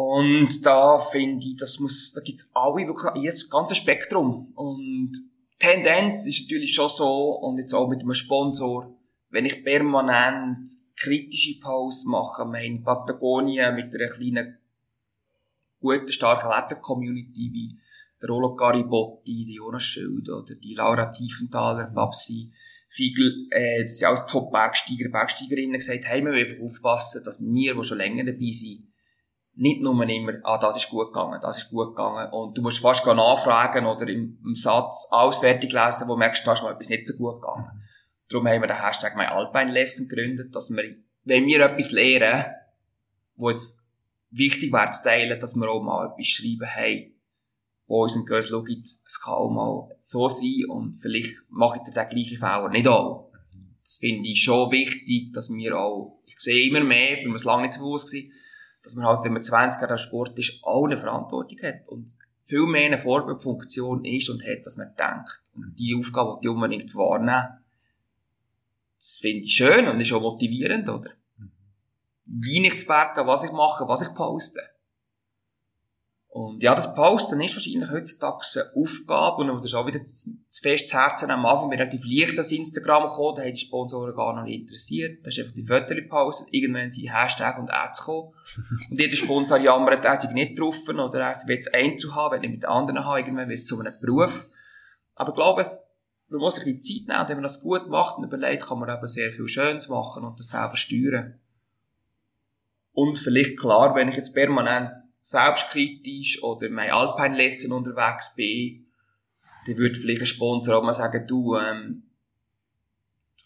Und 0.00 0.64
da 0.64 1.00
finde 1.00 1.44
ich, 1.44 1.56
das 1.56 1.80
muss, 1.80 2.12
da 2.12 2.20
gibt's 2.20 2.52
alle 2.54 2.86
wirklich, 2.86 3.24
das 3.24 3.50
ganze 3.50 3.74
Spektrum. 3.74 4.52
Und 4.54 5.10
Tendenz 5.58 6.24
ist 6.24 6.42
natürlich 6.42 6.72
schon 6.72 6.88
so, 6.88 7.32
und 7.40 7.58
jetzt 7.58 7.74
auch 7.74 7.88
mit 7.88 8.02
einem 8.02 8.14
Sponsor, 8.14 8.96
wenn 9.30 9.44
ich 9.44 9.64
permanent 9.64 10.68
kritische 10.94 11.58
Posts 11.58 12.04
mache, 12.04 12.44
wir 12.44 12.60
haben 12.60 12.84
Patagonien 12.84 13.74
mit 13.74 13.92
einer 13.92 14.08
kleinen, 14.08 14.58
guten, 15.80 16.12
starken 16.12 16.48
Letter-Community 16.48 17.50
wie 17.52 17.76
der 18.22 18.28
Rolo 18.28 18.54
Garibotti, 18.54 19.46
der 19.46 19.54
Jonas 19.56 19.82
Schild 19.82 20.28
oder 20.28 20.54
die 20.54 20.74
Laura 20.74 21.06
Tiefenthaler, 21.06 21.90
Babsi 21.90 22.52
Fiegel, 22.88 23.48
äh, 23.50 23.82
das 23.82 23.98
sind 23.98 24.06
alles 24.06 24.26
Top-Bergsteiger, 24.26 25.08
Bergsteigerinnen 25.08 25.80
gesagt, 25.80 26.04
hey, 26.04 26.24
wir 26.24 26.30
müssen 26.30 26.62
aufpassen, 26.62 27.24
dass 27.24 27.40
wir, 27.40 27.74
die 27.74 27.84
schon 27.84 27.98
länger 27.98 28.22
dabei 28.22 28.52
sind, 28.52 28.87
nicht 29.58 29.82
nur 29.82 30.00
immer, 30.08 30.34
ah, 30.44 30.56
das 30.56 30.76
ist 30.76 30.88
gut 30.88 31.12
gegangen, 31.12 31.40
das 31.42 31.58
ist 31.58 31.68
gut 31.68 31.88
gegangen. 31.88 32.30
Und 32.30 32.56
du 32.56 32.62
musst 32.62 32.78
fast 32.78 33.04
nachfragen 33.04 33.86
oder 33.86 34.06
im, 34.06 34.38
im 34.44 34.54
Satz 34.54 35.08
alles 35.10 35.38
fertig 35.38 35.72
lesen, 35.72 36.06
wo 36.06 36.12
du 36.12 36.18
merkst, 36.18 36.46
da 36.46 36.52
ist 36.52 36.62
mal 36.62 36.72
etwas 36.72 36.88
nicht 36.88 37.06
so 37.06 37.14
gut 37.16 37.42
gegangen. 37.42 37.66
Darum 38.28 38.46
haben 38.46 38.62
wir 38.62 38.68
den 38.68 38.80
Hashtag 38.80 39.16
MyAlpine 39.16 39.84
gegründet, 39.84 40.54
dass 40.54 40.70
wir, 40.70 40.96
wenn 41.24 41.46
wir 41.46 41.60
etwas 41.64 41.90
lernen, 41.90 42.44
wo 43.34 43.50
es 43.50 43.84
wichtig 44.30 44.72
wäre 44.72 44.92
zu 44.92 45.02
teilen, 45.02 45.40
dass 45.40 45.56
wir 45.56 45.68
auch 45.68 45.82
mal 45.82 46.06
etwas 46.06 46.26
schreiben, 46.26 46.66
hey, 46.66 47.16
wo 47.88 48.04
uns 48.04 48.14
ein 48.14 48.26
Girls 48.26 48.48
schaut, 48.48 48.68
es 48.68 49.20
kann 49.20 49.34
auch 49.34 49.50
mal 49.50 49.96
so 49.98 50.28
sein 50.28 50.66
und 50.68 50.94
vielleicht 50.94 51.34
macht 51.48 51.80
ihr 51.88 51.94
den 51.94 52.08
gleichen 52.08 52.38
Fehler 52.38 52.68
nicht 52.68 52.86
auch. 52.86 53.32
Das 53.82 53.96
finde 53.96 54.28
ich 54.28 54.42
schon 54.42 54.70
wichtig, 54.70 55.32
dass 55.32 55.50
wir 55.50 55.76
auch, 55.76 56.22
ich 56.26 56.38
sehe 56.38 56.68
immer 56.68 56.84
mehr, 56.84 57.16
bin 57.16 57.32
mir 57.32 57.42
lange 57.42 57.62
nicht 57.62 57.74
so 57.74 57.80
bewusst 57.80 58.12
gewesen, 58.12 58.30
dass 58.82 58.94
man 58.94 59.06
halt, 59.06 59.24
wenn 59.24 59.32
man 59.32 59.42
20 59.42 59.80
Jahre 59.80 59.98
Sport 59.98 60.38
ist, 60.38 60.62
auch 60.62 60.84
eine 60.84 60.96
Verantwortung 60.96 61.58
hat 61.62 61.88
und 61.88 62.12
viel 62.42 62.66
mehr 62.66 62.86
eine 62.86 62.98
Vorbildfunktion 62.98 64.04
ist 64.04 64.30
und 64.30 64.42
hat, 64.42 64.64
dass 64.64 64.76
man 64.76 64.94
denkt. 64.96 65.42
Und 65.54 65.74
die 65.78 65.94
Aufgabe, 65.98 66.38
die 66.42 66.48
unbedingt 66.48 66.94
wahrnehmen, 66.94 67.58
das 68.96 69.18
finde 69.20 69.44
ich 69.44 69.54
schön 69.54 69.86
und 69.86 70.00
ist 70.00 70.12
auch 70.12 70.20
motivierend, 70.20 70.88
oder? 70.88 71.10
Mhm. 71.36 71.52
Wie 72.26 72.66
ich 72.66 72.78
zu 72.80 72.86
bergen, 72.86 73.26
was 73.26 73.44
ich 73.44 73.52
mache, 73.52 73.86
was 73.86 74.02
ich 74.02 74.14
poste. 74.14 74.62
Und 76.30 76.62
ja, 76.62 76.74
das 76.74 76.94
Posten 76.94 77.40
ist 77.40 77.54
wahrscheinlich 77.54 77.90
heutzutage 77.90 78.44
eine 78.54 78.70
Aufgabe 78.76 79.42
und 79.42 79.48
das 79.48 79.64
ist 79.64 79.74
auch 79.74 79.86
wieder 79.86 80.04
zu, 80.04 80.30
fest 80.60 80.90
zu 80.90 80.96
Herzen 80.98 81.30
am 81.30 81.46
Anfang 81.46 81.70
wir 81.70 81.78
relativ 81.78 82.04
leicht 82.04 82.36
das 82.36 82.52
Instagram 82.52 83.04
gekommen, 83.04 83.36
da 83.36 83.42
haben 83.42 83.52
die 83.52 83.58
Sponsoren 83.58 84.14
gar 84.14 84.36
noch 84.36 84.42
nicht 84.42 84.60
interessiert. 84.60 85.24
Da 85.24 85.30
ist 85.30 85.38
einfach 85.38 85.54
die 85.54 85.64
Fotos 85.64 85.96
gepostet, 85.96 86.48
irgendwann 86.50 86.92
sind 86.92 87.12
Hashtag 87.12 87.58
und 87.58 87.72
Ads 87.72 88.00
gekommen. 88.00 88.34
und 88.90 89.00
jeder 89.00 89.16
Sponsor 89.16 89.58
jammert, 89.58 90.04
er 90.04 90.20
sich 90.20 90.30
nicht 90.30 90.50
getroffen 90.50 91.00
oder 91.00 91.18
er 91.18 91.46
will 91.46 91.58
es 91.58 91.72
einzu 91.72 92.14
haben, 92.14 92.34
will 92.34 92.40
nicht 92.40 92.60
mit 92.60 92.64
anderen 92.66 93.04
haben, 93.04 93.18
irgendwann 93.18 93.48
wird 93.48 93.60
es 93.60 93.66
zu 93.66 93.80
einem 93.80 93.98
Beruf. 93.98 94.46
Aber 95.14 95.30
ich 95.30 95.34
glaube, 95.34 95.66
man 96.28 96.40
muss 96.40 96.56
sich 96.56 96.64
die 96.64 96.80
Zeit 96.80 97.08
nehmen, 97.08 97.20
und 97.22 97.28
wenn 97.30 97.36
man 97.38 97.42
das 97.44 97.60
gut 97.60 97.88
macht 97.88 98.18
und 98.18 98.24
überlegt, 98.24 98.66
kann 98.66 98.78
man 98.78 98.94
eben 98.94 99.08
sehr 99.08 99.32
viel 99.32 99.48
Schönes 99.48 99.88
machen 99.88 100.24
und 100.24 100.38
das 100.38 100.50
selber 100.50 100.76
steuern. 100.76 101.40
Und 102.92 103.18
vielleicht 103.18 103.58
klar, 103.58 103.94
wenn 103.94 104.10
ich 104.10 104.16
jetzt 104.16 104.34
permanent 104.34 104.92
selbstkritisch 105.20 106.42
oder 106.42 106.70
mein 106.70 106.90
Alpine 106.90 107.36
Lesson 107.36 107.72
unterwegs 107.72 108.34
bin, 108.34 108.86
dann 109.66 109.76
würde 109.76 109.98
vielleicht 109.98 110.22
ein 110.22 110.26
Sponsor 110.26 110.78
auch 110.78 110.82
mal 110.82 110.94
sagen, 110.94 111.26
du, 111.26 111.56
ähm, 111.56 112.04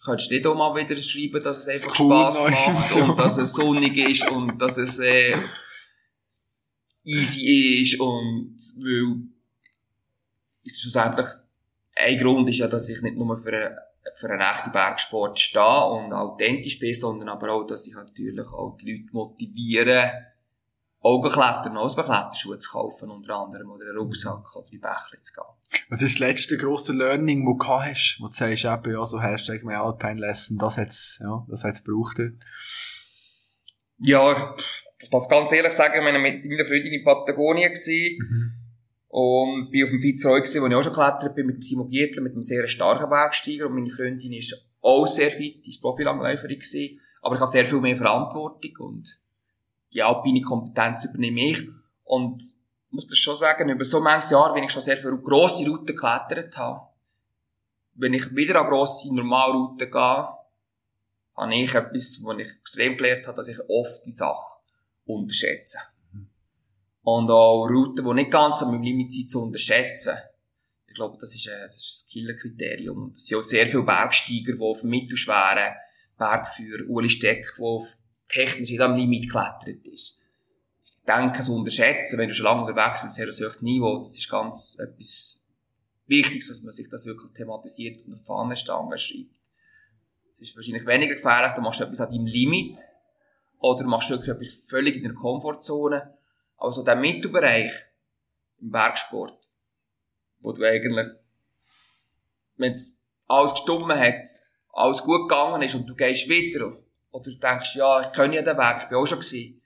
könntest 0.03 0.31
du 0.31 0.35
nicht 0.35 0.47
auch 0.47 0.55
mal 0.55 0.75
wieder 0.75 1.01
schreiben, 1.01 1.41
dass 1.43 1.57
es 1.57 1.67
einfach 1.67 1.99
cool 1.99 2.31
Spass 2.31 2.65
macht 2.65 2.83
so. 2.83 2.99
und 3.03 3.19
dass 3.19 3.37
es 3.37 3.53
sonnig 3.53 3.97
ist 3.97 4.29
und 4.29 4.61
dass 4.61 4.77
es 4.77 4.99
äh, 4.99 5.37
easy 7.03 7.81
ist 7.81 7.99
und 7.99 8.57
weil 8.77 9.33
schlussendlich 10.73 11.27
ein 11.95 12.17
Grund 12.17 12.49
ist 12.49 12.57
ja, 12.57 12.67
dass 12.67 12.89
ich 12.89 13.01
nicht 13.01 13.17
nur 13.17 13.37
für 13.37 13.53
einen, 13.53 13.77
für 14.15 14.29
einen 14.29 14.41
echten 14.41 14.71
Bergsport 14.71 15.39
stehe 15.39 15.85
und 15.85 16.13
authentisch 16.13 16.79
bin, 16.79 16.93
sondern 16.93 17.29
aber 17.29 17.53
auch, 17.53 17.65
dass 17.65 17.85
ich 17.85 17.93
natürlich 17.93 18.47
auch 18.47 18.77
die 18.77 18.91
Leute 18.91 19.09
motiviere, 19.11 20.32
Augenklettern, 21.03 21.75
Ausbekletterschuhe 21.75 22.57
zu 22.59 22.71
kaufen, 22.71 23.11
unter 23.11 23.35
anderem, 23.35 23.69
oder 23.69 23.85
einen 23.85 23.97
Rucksack 23.97 24.55
oder 24.55 24.71
in 24.71 24.79
Bächle 24.79 25.19
zu 25.21 25.33
gehen. 25.33 25.81
Was 25.89 26.01
ist 26.01 26.15
das 26.15 26.19
letzte 26.19 26.57
grosse 26.57 26.93
Learning, 26.93 27.45
das 27.45 27.67
du 27.67 27.73
hast, 27.73 28.17
wo 28.21 28.27
du 28.27 28.33
sagst, 28.33 28.63
eben, 28.63 28.93
ja, 28.93 29.05
so 29.05 29.21
Hashtag 29.21 29.63
My 29.63 29.75
Alpine 29.75 30.19
Lesson, 30.19 30.57
das 30.57 30.77
hat's, 30.77 31.19
ja, 31.21 31.45
das 31.49 31.65
hat's 31.65 31.83
gebraucht? 31.83 32.21
Ja, 33.99 34.55
ich 34.97 35.09
darf 35.09 35.27
ganz 35.27 35.51
ehrlich 35.51 35.73
sagen, 35.73 35.93
ich 35.93 36.13
war 36.13 36.19
mit 36.19 36.45
meiner 36.45 36.65
Freundin 36.65 36.93
in 36.93 37.03
Patagonien 37.03 37.73
gewesen, 37.73 38.17
mhm. 38.19 38.63
Und 39.15 39.69
bin 39.69 39.83
auf 39.83 39.91
dem 39.91 40.01
Fitzroy 40.01 40.41
gewesen, 40.41 40.59
wo 40.63 40.65
ich 40.65 40.73
auch 40.73 40.81
schon 40.81 40.91
geklettert 40.91 41.35
bin, 41.35 41.45
mit 41.45 41.63
Simon 41.63 41.85
Gietler, 41.85 42.23
mit 42.23 42.33
einem 42.33 42.41
sehr 42.41 42.67
starken 42.67 43.11
Bergsteiger. 43.11 43.67
Und 43.67 43.75
meine 43.75 43.91
Freundin 43.91 44.33
ist 44.33 44.59
auch 44.81 45.05
sehr 45.05 45.29
fit, 45.29 45.63
die 45.63 45.69
ist 45.69 45.81
Profilangläuferin 45.81 46.57
gewesen. 46.57 46.99
Aber 47.21 47.35
ich 47.35 47.41
habe 47.41 47.51
sehr 47.51 47.67
viel 47.67 47.79
mehr 47.79 47.95
Verantwortung 47.95 48.71
und 48.79 49.21
die 49.93 50.03
alpine 50.03 50.41
Kompetenz 50.41 51.05
übernehme 51.05 51.49
ich. 51.49 51.67
Und 52.03 52.41
ich 52.41 52.91
muss 52.91 53.07
das 53.07 53.17
schon 53.17 53.37
sagen, 53.37 53.69
über 53.69 53.83
so 53.83 53.99
manches 53.99 54.31
Jahr, 54.31 54.53
wenn 54.53 54.63
ich 54.63 54.71
schon 54.71 54.81
sehr 54.81 54.97
viele 54.97 55.17
grosse 55.17 55.65
Routen 55.65 55.95
geklettert 55.95 56.57
habe, 56.57 56.87
wenn 57.95 58.13
ich 58.13 58.35
wieder 58.35 58.59
an 58.59 58.67
grosse 58.67 59.13
Normalrouten 59.13 59.89
gehe, 59.89 60.27
habe 61.35 61.55
ich 61.55 61.73
etwas, 61.73 62.19
was 62.23 62.39
ich 62.39 62.47
extrem 62.47 62.97
gelernt 62.97 63.27
habe, 63.27 63.37
dass 63.37 63.47
ich 63.47 63.59
oft 63.67 64.05
die 64.05 64.11
Sache 64.11 64.57
unterschätze. 65.05 65.79
Und 67.01 67.29
auch 67.29 67.65
Routen, 67.65 68.05
die 68.05 68.13
nicht 68.13 68.31
ganz 68.31 68.61
an 68.61 68.71
meinem 68.71 68.83
Limit 68.83 69.11
sind, 69.11 69.29
zu 69.29 69.41
unterschätzen. 69.41 70.17
Ich 70.87 70.93
glaube, 70.93 71.17
das 71.19 71.35
ist 71.35 71.49
ein, 71.49 71.65
das 71.65 71.75
ist 71.75 72.05
ein 72.05 72.11
Killerkriterium. 72.11 73.11
Es 73.13 73.25
sind 73.25 73.39
auch 73.39 73.43
sehr 73.43 73.67
viele 73.67 73.83
Bergsteiger, 73.83 74.53
die 74.53 74.61
auf 74.61 74.83
mittelschweren 74.83 75.73
Bergführer, 76.17 76.87
Uli 76.87 77.09
Steck, 77.09 77.45
der 77.57 77.65
auf 77.65 77.97
technisch 78.27 78.69
nicht 78.69 78.81
am 78.81 78.95
Limit 78.95 79.23
geklettert 79.23 79.85
ist. 79.85 80.17
Ich 80.83 81.03
denke, 81.05 81.41
es 81.41 81.49
unterschätzen, 81.49 82.17
wenn 82.17 82.29
du 82.29 82.35
schon 82.35 82.45
lange 82.45 82.61
unterwegs 82.61 83.01
bist, 83.01 83.15
sehr 83.15 83.25
höchstes 83.25 83.61
Niveau, 83.61 83.99
das 83.99 84.17
ist 84.17 84.29
ganz 84.29 84.77
etwas 84.79 85.45
Wichtiges, 86.07 86.47
dass 86.47 86.61
man 86.61 86.71
sich 86.71 86.89
das 86.89 87.05
wirklich 87.05 87.31
thematisiert 87.33 88.05
und 88.05 88.13
auf 88.13 88.25
Fahnenstangen 88.25 88.97
schreibt. 88.97 89.35
Es 90.39 90.49
ist 90.49 90.55
wahrscheinlich 90.55 90.85
weniger 90.85 91.15
gefährlich, 91.15 91.53
du 91.53 91.61
machst 91.61 91.81
etwas 91.81 92.01
an 92.01 92.11
deinem 92.11 92.25
Limit, 92.25 92.79
oder 93.63 93.83
du 93.83 93.89
machst 93.89 94.09
wirklich 94.09 94.29
etwas 94.29 94.65
völlig 94.69 94.97
in 94.97 95.03
der 95.03 95.13
Komfortzone, 95.13 96.17
aber 96.57 96.71
so 96.71 96.83
der 96.83 96.97
Mittelbereich 96.97 97.71
im 98.59 98.71
Bergsport, 98.71 99.49
wo 100.39 100.51
du 100.51 100.63
eigentlich, 100.63 101.07
wenn 102.57 102.73
es 102.73 102.99
alles 103.27 103.51
gestummen 103.51 103.97
hat, 103.97 104.27
alles 104.73 105.01
gut 105.01 105.29
gegangen 105.29 105.61
ist 105.61 105.75
und 105.75 105.87
du 105.87 105.95
gehst 105.95 106.27
wieder, 106.27 106.77
oder 107.13 107.31
du 107.31 107.37
denkst, 107.37 107.75
ja, 107.75 108.01
ich 108.01 108.11
kenne 108.11 108.35
ja 108.35 108.41
den 108.41 108.57
Weg, 108.57 108.77
ich 108.81 108.89
bin 108.89 108.97
auch 108.97 109.05
schon 109.05 109.19
gewesen, 109.19 109.61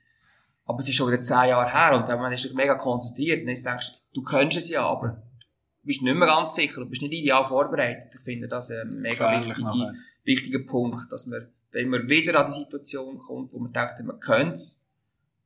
aber 0.66 0.78
es 0.80 0.88
ist 0.88 0.94
schon 0.94 1.10
wieder 1.10 1.22
zehn 1.22 1.48
Jahre 1.48 1.72
her 1.72 1.96
und 1.96 2.08
dann 2.08 2.30
bist 2.30 2.44
du 2.44 2.54
mega 2.54 2.74
konzentriert 2.74 3.42
und 3.42 3.48
jetzt 3.48 3.64
denkst 3.64 3.92
du, 3.92 4.20
du 4.20 4.22
kennst 4.22 4.58
es 4.58 4.68
ja, 4.68 4.86
aber 4.86 5.08
du 5.08 5.86
bist 5.86 6.02
nicht 6.02 6.14
mehr 6.14 6.28
ganz 6.28 6.54
sicher, 6.54 6.82
du 6.82 6.86
bist 6.86 7.00
nicht 7.00 7.14
ideal 7.14 7.44
vorbereitet. 7.44 8.14
Ich 8.14 8.20
finde 8.20 8.48
das 8.48 8.70
ein 8.70 9.00
mega 9.00 9.40
wichtiger, 9.40 9.94
wichtiger 10.24 10.58
Punkt, 10.60 11.10
dass 11.10 11.26
man, 11.26 11.48
wenn 11.72 11.88
man 11.88 12.08
wieder 12.08 12.38
an 12.38 12.52
die 12.52 12.58
Situation 12.58 13.16
kommt, 13.16 13.52
wo 13.54 13.58
man 13.58 13.72
denkt, 13.72 13.98
man 14.04 14.20
könnte 14.20 14.52
es, 14.52 14.86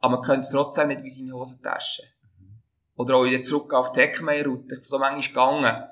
aber 0.00 0.16
man 0.16 0.24
könnte 0.24 0.40
es 0.40 0.50
trotzdem 0.50 0.88
nicht 0.88 1.04
wie 1.04 1.10
seine 1.10 1.32
Hosentasche. 1.32 2.02
Oder 2.96 3.14
auch 3.14 3.24
wieder 3.24 3.44
zurück 3.44 3.72
auf 3.72 3.92
die 3.92 4.00
Heckmeier-Route. 4.00 4.74
Ich 4.74 4.80
bin 4.80 4.88
so 4.88 4.98
manchmal 4.98 5.28
gegangen, 5.28 5.84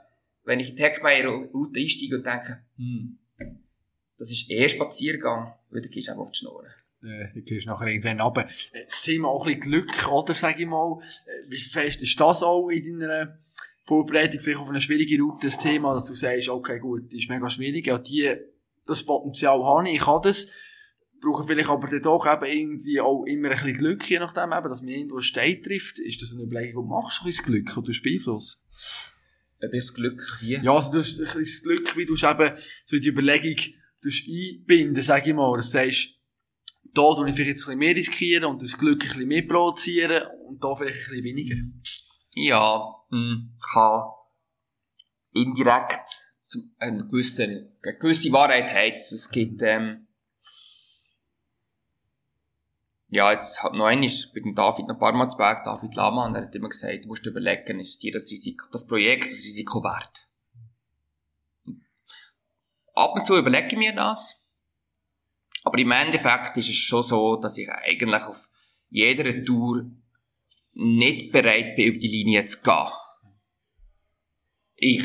wenn 0.44 0.58
ich 0.58 0.70
in 0.70 0.76
die 0.76 0.82
Heckmeier-Route 0.82 1.80
einsteige 1.80 2.16
und 2.16 2.26
denke, 2.26 2.64
hm, 2.76 3.19
das 4.20 4.30
ist 4.30 4.50
eh 4.50 4.68
Spaziergang, 4.68 5.54
weil 5.70 5.80
dann 5.80 5.90
gehst 5.90 6.08
du 6.08 6.12
einfach 6.12 6.24
auf 6.24 6.30
die 6.30 6.38
Schnur. 6.38 6.64
Ja, 7.02 7.24
dann 7.24 7.44
gehst 7.44 7.66
du 7.66 7.70
nachher 7.70 7.88
irgendwann 7.88 8.20
runter. 8.20 8.48
Das 8.84 9.00
Thema 9.00 9.28
auch 9.28 9.46
ein 9.46 9.58
bisschen 9.58 9.70
Glück, 9.72 10.08
oder, 10.12 10.34
sag 10.34 10.60
ich 10.60 10.66
mal. 10.66 11.00
Wie 11.48 11.58
fest 11.58 12.02
ist 12.02 12.20
das 12.20 12.42
auch 12.42 12.68
in 12.68 13.00
deiner 13.00 13.38
Vorbereitung 13.86 14.40
vielleicht 14.40 14.60
auf 14.60 14.68
eine 14.68 14.80
schwierige 14.80 15.20
Route 15.20 15.46
das 15.46 15.58
Thema, 15.58 15.94
dass 15.94 16.04
du 16.04 16.14
sagst, 16.14 16.50
okay, 16.50 16.78
gut, 16.78 17.10
die 17.10 17.18
ist 17.18 17.30
mega 17.30 17.48
schwierig, 17.48 17.86
ja, 17.86 17.98
die, 17.98 18.36
das 18.86 19.02
Potenzial 19.02 19.64
habe 19.64 19.88
ich, 19.88 19.96
ich 19.96 20.06
habe 20.06 20.28
das 20.28 20.48
brauchen 21.20 21.46
vielleicht 21.46 21.68
aber 21.68 21.86
dann 21.88 22.02
doch 22.02 22.26
eben 22.26 22.44
irgendwie 22.44 23.00
auch 23.00 23.24
immer 23.24 23.48
ein 23.48 23.54
bisschen 23.54 23.74
Glück, 23.74 24.08
je 24.08 24.18
nachdem 24.18 24.52
eben, 24.52 24.68
dass 24.68 24.80
man 24.80 24.88
irgendwo 24.88 25.16
einen 25.16 25.22
Stein 25.22 25.62
trifft. 25.62 25.98
Ist 25.98 26.22
das 26.22 26.32
eine 26.32 26.44
Überlegung, 26.44 26.88
machst 26.88 27.20
du 27.22 27.28
ein 27.28 27.44
Glück 27.44 27.76
oder 27.76 27.92
du 27.92 28.02
beeinflusst? 28.02 28.64
Ob 29.62 29.74
ich 29.74 29.80
das 29.80 29.94
Glück 29.94 30.38
hier? 30.40 30.62
Ja, 30.62 30.74
also 30.74 30.92
du 30.92 30.98
hast 30.98 31.18
ein 31.18 31.24
bisschen 31.24 31.42
das 31.42 31.62
Glück, 31.62 31.96
wie 31.96 32.06
du 32.06 32.14
eben 32.14 32.58
so 32.86 32.98
die 32.98 33.08
Überlegung 33.08 33.54
du 33.54 33.79
einbinden, 34.04 35.02
sag 35.02 35.26
ich 35.26 35.34
mal, 35.34 35.56
dass 35.56 35.66
du 35.66 35.72
sagst, 35.72 36.14
da 36.94 37.14
tue 37.14 37.28
ich 37.28 37.34
vielleicht 37.34 37.50
jetzt 37.50 37.62
ein 37.62 37.66
bisschen 37.66 37.78
mehr 37.78 37.94
riskieren 37.94 38.44
und 38.44 38.62
das 38.62 38.76
Glück 38.76 39.02
ein 39.02 39.08
bisschen 39.08 39.28
mehr 39.28 39.46
produzieren 39.46 40.26
und 40.48 40.62
da 40.62 40.74
vielleicht 40.74 40.98
ein 40.98 41.04
bisschen 41.10 41.24
weniger. 41.24 41.56
Ja, 42.34 42.94
hm, 43.10 43.56
kann 43.72 44.10
indirekt 45.32 46.20
eine 46.78 47.06
gewisse, 47.06 47.44
eine 47.44 47.98
gewisse 47.98 48.32
Wahrheit 48.32 48.72
heizen. 48.72 49.14
Es 49.14 49.30
gibt, 49.30 49.62
ähm, 49.62 50.08
ja, 53.08 53.32
jetzt 53.32 53.62
halt 53.62 53.74
noch 53.74 53.86
einmal 53.86 54.10
bei 54.34 54.40
dem 54.40 54.54
David 54.54 54.86
noch 54.86 54.94
ein 54.94 55.00
paar 55.00 55.12
Mal 55.12 55.30
zu 55.30 55.36
Berg, 55.36 55.64
David 55.64 55.94
Lama, 55.94 56.32
er 56.32 56.42
hat 56.42 56.54
immer 56.54 56.68
gesagt, 56.68 57.04
du 57.04 57.08
musst 57.08 57.26
überlegen, 57.26 57.80
ist 57.80 58.02
dir 58.02 58.12
das 58.12 58.30
Risiko, 58.30 58.66
das 58.72 58.86
Projekt, 58.86 59.26
das 59.26 59.44
Risiko 59.44 59.82
wert? 59.82 60.28
Ab 63.00 63.14
und 63.14 63.26
zu 63.26 63.36
überlege 63.38 63.68
ich 63.68 63.78
mir 63.78 63.94
das. 63.94 64.36
Aber 65.64 65.78
im 65.78 65.90
Endeffekt 65.90 66.56
ist 66.58 66.68
es 66.68 66.76
schon 66.76 67.02
so, 67.02 67.36
dass 67.36 67.56
ich 67.56 67.68
eigentlich 67.70 68.22
auf 68.22 68.48
jeder 68.90 69.42
Tour 69.42 69.90
nicht 70.72 71.32
bereit 71.32 71.76
bin, 71.76 71.86
über 71.88 71.98
die 71.98 72.08
Linie 72.08 72.44
zu 72.44 72.60
gehen. 72.62 72.88
Ich. 74.76 75.04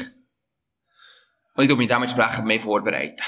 Und 1.56 1.64
ich 1.64 1.70
tue 1.70 1.78
mich 1.78 1.88
dementsprechend 1.88 2.46
mehr 2.46 2.60
vorbereiten. 2.60 3.24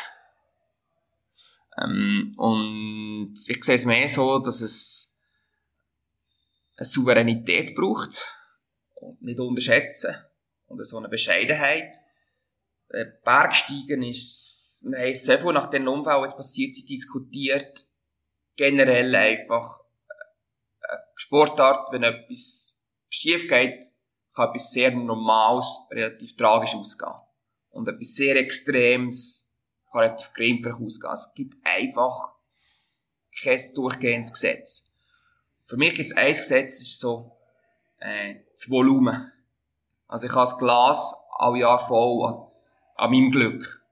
Ähm, 1.81 2.33
und 2.37 3.35
ich 3.47 3.63
sehe 3.63 3.75
es 3.75 3.85
mehr 3.85 4.09
so, 4.09 4.39
dass 4.39 4.61
es 4.61 5.17
eine 6.75 6.85
Souveränität 6.85 7.75
braucht 7.75 8.33
und 8.95 9.21
nicht 9.21 9.39
unterschätzen 9.39 10.15
und 10.65 10.83
so 10.85 10.97
eine 10.97 11.09
Bescheidenheit. 11.09 11.95
Äh, 12.89 13.05
Bergsteigen 13.23 14.03
ist, 14.03 14.56
wir 14.83 14.99
haben 14.99 15.13
sehr 15.13 15.39
viel 15.39 15.53
nach 15.53 15.69
den 15.69 15.87
Unfall, 15.87 16.23
jetzt 16.23 16.37
passiert 16.37 16.75
sind, 16.75 16.89
diskutiert. 16.89 17.85
Generell 18.55 19.13
einfach 19.15 19.79
äh, 19.79 20.91
eine 20.91 21.01
Sportart, 21.15 21.91
wenn 21.91 22.03
etwas 22.03 22.81
schief 23.09 23.47
geht, 23.47 23.85
kann 24.33 24.49
etwas 24.49 24.71
sehr 24.71 24.91
Normales 24.91 25.87
relativ 25.91 26.35
tragisch 26.35 26.75
ausgehen. 26.75 27.13
Und 27.69 27.87
etwas 27.87 28.15
sehr 28.15 28.35
Extremes 28.35 29.51
kann 29.91 30.01
relativ 30.01 30.33
glimpflich 30.33 30.73
ausgehen. 30.73 31.13
Es 31.13 31.33
gibt 31.33 31.55
einfach 31.63 32.33
kein 33.41 33.59
durchgehendes 33.75 34.33
Gesetz. 34.33 34.91
Für 35.65 35.77
mich 35.77 35.93
gibt 35.93 36.11
es 36.11 36.17
ein 36.17 36.29
Gesetz, 36.29 36.79
das 36.79 36.87
ist 36.87 36.99
so 36.99 37.37
äh, 37.99 38.35
das 38.53 38.69
Volumen. 38.69 39.31
Also 40.07 40.27
ich 40.27 40.31
habe 40.31 40.45
das 40.45 40.57
Glas 40.57 41.15
alle 41.37 41.59
Jahr 41.59 41.79
voll 41.79 42.25
an, 42.25 42.47
an 42.95 43.11
meinem 43.11 43.31
Glück. 43.31 43.86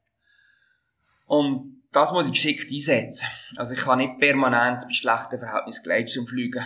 Und 1.25 1.81
das 1.91 2.11
muss 2.11 2.25
ich 2.25 2.33
geschickt 2.33 2.71
einsetzen. 2.71 3.27
Also 3.57 3.73
ich 3.73 3.79
kann 3.79 3.99
nicht 3.99 4.19
permanent 4.19 4.83
bei 4.83 4.93
schlechten 4.93 5.39
Verhältnissen 5.39 5.83
Gleitschirm 5.83 6.27
fliegen 6.27 6.65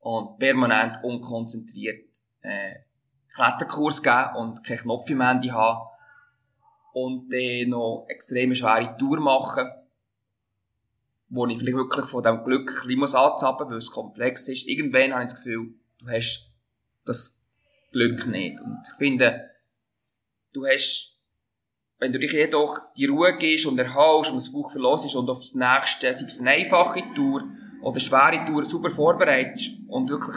und 0.00 0.38
permanent 0.38 1.02
unkonzentriert 1.02 2.06
äh, 2.42 2.76
Kletterkurs 3.34 4.02
geben 4.02 4.36
und 4.36 4.64
keinen 4.64 4.78
Knopf 4.78 5.10
im 5.10 5.20
Handy 5.22 5.48
haben 5.48 5.88
und 6.92 7.30
dann 7.30 7.68
noch 7.68 8.06
extrem 8.08 8.54
schwere 8.54 8.96
Tour 8.96 9.20
machen, 9.20 9.70
wo 11.28 11.46
ich 11.46 11.58
vielleicht 11.58 11.76
wirklich 11.76 12.06
von 12.06 12.22
diesem 12.22 12.44
Glück 12.44 12.82
ein 12.82 12.88
bisschen 12.88 13.18
anzappen 13.18 13.66
muss, 13.66 13.72
weil 13.72 13.78
es 13.78 13.90
komplex 13.90 14.48
ist. 14.48 14.66
Irgendwann 14.66 15.12
habe 15.12 15.24
ich 15.24 15.30
das 15.30 15.42
Gefühl, 15.42 15.74
du 15.98 16.08
hast 16.08 16.50
das 17.04 17.38
Glück 17.92 18.26
nicht. 18.26 18.60
Und 18.60 18.78
ich 18.86 18.96
finde, 18.96 19.50
du 20.54 20.66
hast, 20.66 21.15
wenn 21.98 22.12
du 22.12 22.18
dich 22.18 22.32
jedoch 22.32 22.78
die 22.96 23.06
Ruhe 23.06 23.36
gibst 23.38 23.66
und 23.66 23.78
erhalst 23.78 24.30
und 24.30 24.36
das 24.36 24.52
Buch 24.52 24.70
verlosst 24.70 25.14
und 25.14 25.30
aufs 25.30 25.54
nächste, 25.54 26.12
sei 26.14 26.24
es 26.24 26.40
eine 26.40 26.50
einfache 26.50 27.02
Tour 27.14 27.44
oder 27.82 28.00
schwere 28.00 28.44
Tour, 28.44 28.64
super 28.64 28.90
vorbereitest 28.90 29.70
und 29.88 30.10
wirklich 30.10 30.36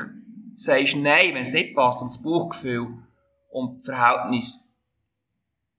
sagst 0.55 0.95
Nein, 0.95 1.35
wenn 1.35 1.43
es 1.43 1.51
nicht 1.51 1.75
passt 1.75 2.01
und 2.01 2.09
das 2.09 2.21
Buchgefühl 2.21 2.87
und 3.49 3.83
Verhältnis 3.83 4.59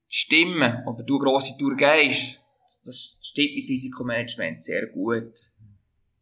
stimmen, 0.08 0.82
oder 0.86 1.02
du 1.04 1.16
eine 1.16 1.24
grosse 1.24 1.56
Tour 1.56 1.76
gehst, 1.76 2.40
das 2.84 3.18
stimmt 3.22 3.56
ins 3.56 3.68
Risikomanagement 3.68 4.64
sehr 4.64 4.86
gut. 4.88 5.32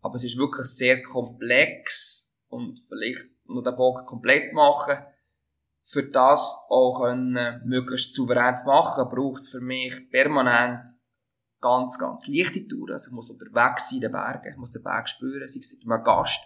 Aber 0.01 0.15
es 0.15 0.25
ist 0.25 0.39
wirklich 0.39 0.67
sehr 0.67 1.03
komplex 1.03 2.33
und 2.49 2.79
vielleicht 2.89 3.25
noch 3.47 3.63
den 3.63 3.77
Bogen 3.77 4.07
komplett 4.07 4.53
machen. 4.53 4.99
Für 5.91 6.03
das 6.03 6.55
auch 6.69 7.01
können, 7.01 7.63
möglichst 7.65 8.15
souverän 8.15 8.59
zu 8.59 8.67
machen, 8.67 9.09
braucht 9.09 9.43
es 9.43 9.49
für 9.49 9.61
mich 9.61 9.95
permanent 10.11 10.87
ganz, 11.61 11.99
ganz 11.99 12.27
leichte 12.27 12.69
Touren. 12.69 12.93
Also 12.93 13.09
ich 13.09 13.15
muss 13.15 13.31
unterwegs 13.31 13.89
sein 13.89 13.97
in 13.97 14.03
den 14.03 14.13
Bergen, 14.13 14.53
ich 14.53 14.59
muss 14.59 14.71
den 14.71 14.83
Berg 14.83 15.09
spüren, 15.09 15.49
sei 15.49 15.61
es 15.61 15.73
mit 15.73 15.91
einem 15.91 16.05
Gast. 16.05 16.41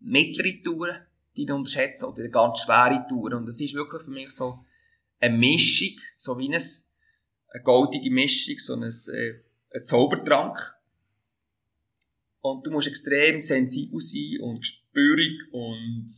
Mittlere 0.00 0.60
Touren, 0.62 1.06
die 1.36 1.44
ich 1.44 1.52
unterschätze, 1.52 2.08
oder 2.08 2.28
ganz 2.28 2.60
schwere 2.60 3.06
Touren. 3.08 3.34
Und 3.34 3.46
das 3.46 3.60
ist 3.60 3.74
wirklich 3.74 4.02
für 4.02 4.10
mich 4.10 4.30
so, 4.30 4.64
eine 5.20 5.36
Mischung, 5.36 5.96
so 6.16 6.38
wie 6.38 6.48
eine, 6.48 6.62
eine 7.48 7.62
goldige 7.62 8.10
Mischung, 8.10 8.58
so 8.58 8.74
ein, 8.74 8.82
äh, 8.82 9.42
ein 9.72 9.84
Zaubertrank. 9.84 10.74
Und 12.40 12.66
du 12.66 12.70
musst 12.70 12.88
extrem 12.88 13.38
sensibel 13.38 14.00
sein 14.00 14.40
und 14.40 14.64
spürig 14.64 15.38
und 15.52 16.08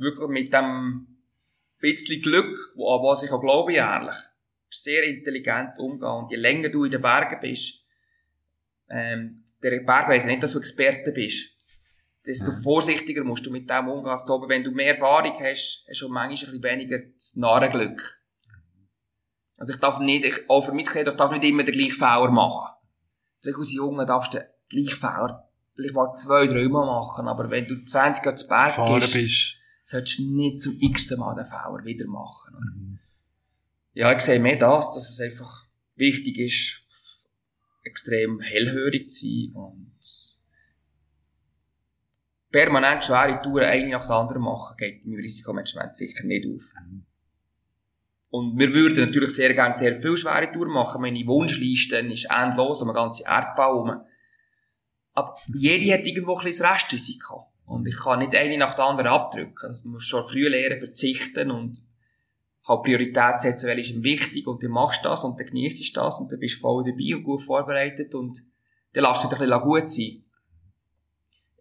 wirklich 0.00 0.28
mit 0.28 0.52
dem 0.52 1.06
bisschen 1.78 2.22
Glück, 2.22 2.56
an 2.74 3.02
was 3.02 3.22
ich 3.22 3.30
auch 3.30 3.40
glaube, 3.40 3.72
ehrlich. 3.72 4.16
Sehr 4.70 5.02
intelligent 5.04 5.78
umgehen. 5.78 6.08
Und 6.08 6.30
je 6.30 6.36
länger 6.36 6.68
du 6.68 6.84
in 6.84 6.90
den 6.90 7.00
Bergen 7.02 7.38
bist, 7.40 7.84
ähm, 8.88 9.44
der 9.62 9.80
Berg 9.80 10.08
weiss 10.08 10.26
nicht, 10.26 10.42
dass 10.42 10.52
du 10.52 10.58
Experte 10.58 11.12
bist. 11.12 11.50
Desto 12.26 12.52
ja. 12.52 12.58
vorsichtiger 12.62 13.24
musst 13.24 13.46
du 13.46 13.50
mit 13.50 13.68
dem 13.68 13.88
umgehen. 13.88 14.16
Glaube, 14.26 14.48
wenn 14.48 14.62
du 14.62 14.70
mehr 14.70 14.94
Erfahrung 14.94 15.38
hast, 15.40 15.84
hast 15.88 16.00
du 16.00 16.08
manchmal 16.08 16.54
ein 16.54 16.60
bisschen 16.60 16.62
weniger 16.62 16.98
das 17.14 17.36
Narrenglück. 17.36 18.20
Also 19.56 19.72
ich 19.72 19.78
darf 19.80 19.98
nicht, 19.98 20.24
ich, 20.24 20.48
auch 20.48 20.62
für 20.62 20.72
mich, 20.72 20.94
ich 20.94 21.04
darf 21.04 21.30
nicht 21.32 21.44
immer 21.44 21.64
den 21.64 21.74
gleichen 21.74 21.92
Fehler 21.92 22.30
machen. 22.30 22.72
Vielleicht 23.40 23.58
als 23.58 23.72
Junge 23.72 24.06
darfst 24.06 24.34
du 24.34 24.38
den 24.38 24.46
gleichen 24.68 24.96
Fehler 24.96 25.50
vielleicht 25.74 25.94
mal 25.94 26.14
zwei, 26.14 26.46
drei 26.46 26.68
Mal 26.68 26.86
machen, 26.86 27.28
aber 27.28 27.50
wenn 27.50 27.66
du 27.66 27.84
20 27.84 28.24
Jahre 28.24 28.36
zu 28.36 28.48
Berg 28.48 28.76
bist, 29.00 29.12
bist, 29.12 29.56
solltest 29.90 30.18
du 30.20 30.34
nicht 30.34 30.60
zum 30.60 30.78
x 30.80 31.10
Mal 31.16 31.34
den 31.34 31.44
Fehler 31.44 31.84
wieder 31.84 32.06
machen. 32.06 32.54
Mhm. 32.54 32.98
Ja, 33.92 34.12
ich 34.12 34.20
sehe 34.20 34.38
mehr 34.38 34.56
das, 34.56 34.92
dass 34.92 35.10
es 35.10 35.20
einfach 35.20 35.66
wichtig 35.96 36.38
ist, 36.38 36.82
extrem 37.82 38.40
hellhörig 38.40 39.10
zu 39.10 39.26
sein 39.26 39.52
und 39.54 39.92
permanent 42.50 43.04
schwere 43.04 43.42
Touren 43.42 43.64
eine 43.64 43.90
nach 43.90 44.06
der 44.06 44.16
anderen 44.16 44.42
machen, 44.42 44.76
geht 44.76 45.04
im 45.04 45.14
Risikomanagement 45.14 45.96
sicher 45.96 46.24
nicht 46.24 46.46
auf. 46.46 46.70
Mhm. 46.86 47.06
Und 48.30 48.58
wir 48.58 48.72
würden 48.72 49.06
natürlich 49.06 49.34
sehr 49.34 49.52
gerne 49.54 49.74
sehr 49.74 49.96
viel 49.96 50.16
schwere 50.16 50.52
Touren 50.52 50.72
machen. 50.72 51.02
Meine 51.02 51.26
Wunschliste 51.26 51.96
ist 51.96 52.30
endlos, 52.30 52.80
um 52.80 52.88
einen 52.88 52.94
ganzen 52.94 53.26
Erdbau 53.26 53.84
herum. 53.84 54.04
Aber 55.14 55.34
jede 55.52 55.92
hat 55.92 56.06
irgendwo 56.06 56.36
ein 56.36 56.44
bisschen 56.44 56.66
Restrisiko. 56.66 57.49
Und 57.70 57.86
ich 57.86 57.96
kann 57.96 58.18
nicht 58.18 58.34
eine 58.34 58.58
nach 58.58 58.74
der 58.74 58.84
anderen 58.84 59.10
abdrücken. 59.10 59.68
Also, 59.68 59.84
du 59.84 59.90
musst 59.90 60.08
schon 60.08 60.24
früh 60.24 60.48
lernen, 60.48 60.76
verzichten 60.76 61.52
und 61.52 61.80
halt 62.66 62.82
Priorität 62.82 63.40
setzen, 63.40 63.68
weil 63.68 63.78
ist 63.78 63.90
ihm 63.90 64.02
wichtig 64.02 64.46
und 64.48 64.62
dann 64.62 64.72
machst 64.72 65.04
du 65.04 65.08
das 65.08 65.22
und 65.22 65.38
dann 65.38 65.46
genießt 65.46 65.96
das 65.96 66.18
und 66.18 66.32
dann 66.32 66.40
bist 66.40 66.56
du 66.56 66.60
voll 66.60 66.82
dabei 66.84 67.14
und 67.14 67.22
gut 67.22 67.42
vorbereitet 67.42 68.14
und 68.16 68.42
dann 68.92 69.04
lässt 69.04 69.22
du 69.22 69.28
wieder 69.28 69.40
ein 69.40 69.48
bisschen 69.48 69.62
gut 69.62 69.92
sein 69.92 70.24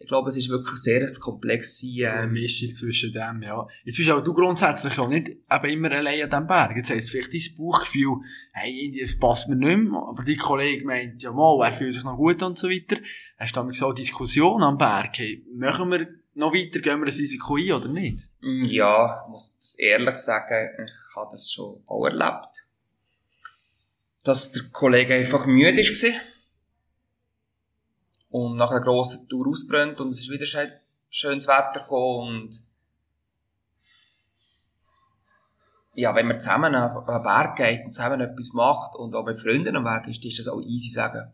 ich 0.02 0.08
glaube, 0.08 0.30
es 0.30 0.38
ist 0.38 0.50
wirklich 0.50 0.80
sehr 0.80 1.02
ein 1.02 1.20
komplexes 1.20 1.84
äh, 1.84 2.26
Mischung 2.26 2.74
zwischen 2.74 3.12
dem, 3.12 3.42
ja. 3.42 3.68
Jetzt 3.84 3.98
bist 3.98 4.10
auch 4.10 4.24
du 4.24 4.34
grundsätzlich 4.34 4.98
auch 4.98 5.10
nicht 5.10 5.30
eben 5.30 5.70
immer 5.70 5.92
allein 5.92 6.24
an 6.24 6.30
diesem 6.30 6.48
Berg. 6.48 6.78
Jetzt 6.78 6.90
hast 6.90 7.08
du 7.08 7.12
vielleicht 7.12 7.34
dein 7.34 7.58
Bauchgefühl, 7.58 8.16
hey, 8.54 8.98
es 9.02 9.20
passt 9.20 9.50
mir 9.50 9.58
nicht 9.58 9.92
mehr, 9.92 10.00
aber 10.00 10.24
dein 10.24 10.38
Kollege 10.38 10.86
meint, 10.86 11.22
ja 11.22 11.34
mal, 11.34 11.66
er 11.66 11.74
fühlt 11.74 11.94
sich 11.94 12.04
noch 12.06 12.16
gut 12.16 12.42
und 12.42 12.58
so 12.58 12.70
weiter. 12.70 12.96
Hast 13.38 13.56
du 13.56 13.60
damit 13.60 13.76
so 13.76 13.88
eine 13.88 13.96
Diskussion 13.96 14.64
am 14.64 14.78
Berg, 14.78 15.18
hey, 15.18 15.46
machen 15.54 15.92
wir 15.92 16.08
noch 16.34 16.54
weiter, 16.54 16.80
gehen 16.80 17.00
wir 17.00 17.06
das 17.06 17.18
Risiko 17.18 17.58
ein 17.58 17.72
oder 17.74 17.90
nicht? 17.90 18.30
Mm, 18.40 18.64
ja, 18.64 19.22
ich 19.22 19.30
muss 19.30 19.58
das 19.58 19.76
ehrlich 19.78 20.16
sagen, 20.16 20.70
ich 20.82 21.16
habe 21.16 21.30
das 21.32 21.52
schon 21.52 21.84
auch 21.86 22.06
erlebt. 22.06 22.66
Dass 24.24 24.54
der 24.54 24.64
Kollege 24.72 25.16
einfach 25.16 25.46
müde 25.46 25.78
war 25.78 26.22
und 28.30 28.56
nach 28.56 28.72
einer 28.72 28.82
grossen 28.82 29.28
Tour 29.28 29.48
ausbrennt 29.48 30.00
und 30.02 30.10
es 30.10 30.22
ist 30.22 30.30
wieder 30.30 30.46
schön, 30.46 30.72
schönes 31.10 31.48
Wetter 31.48 31.82
gekommen 31.82 32.44
und 32.44 32.64
ja, 35.96 36.16
wenn 36.16 36.28
man 36.28 36.40
zusammen 36.40 36.76
auf 36.76 37.08
einen 37.08 37.24
Berg 37.24 37.58
geht 37.58 37.86
und 37.86 37.94
zusammen 37.94 38.22
etwas 38.22 38.54
macht 38.54 38.96
und 38.96 39.14
auch 39.16 39.26
mit 39.26 39.42
Freunden 39.42 39.76
am 39.76 39.84
Berg 39.84 40.08
ist, 40.08 40.24
ist 40.24 40.40
das 40.40 40.48
auch 40.48 40.62
easy 40.62 40.90
sagen, 40.90 41.32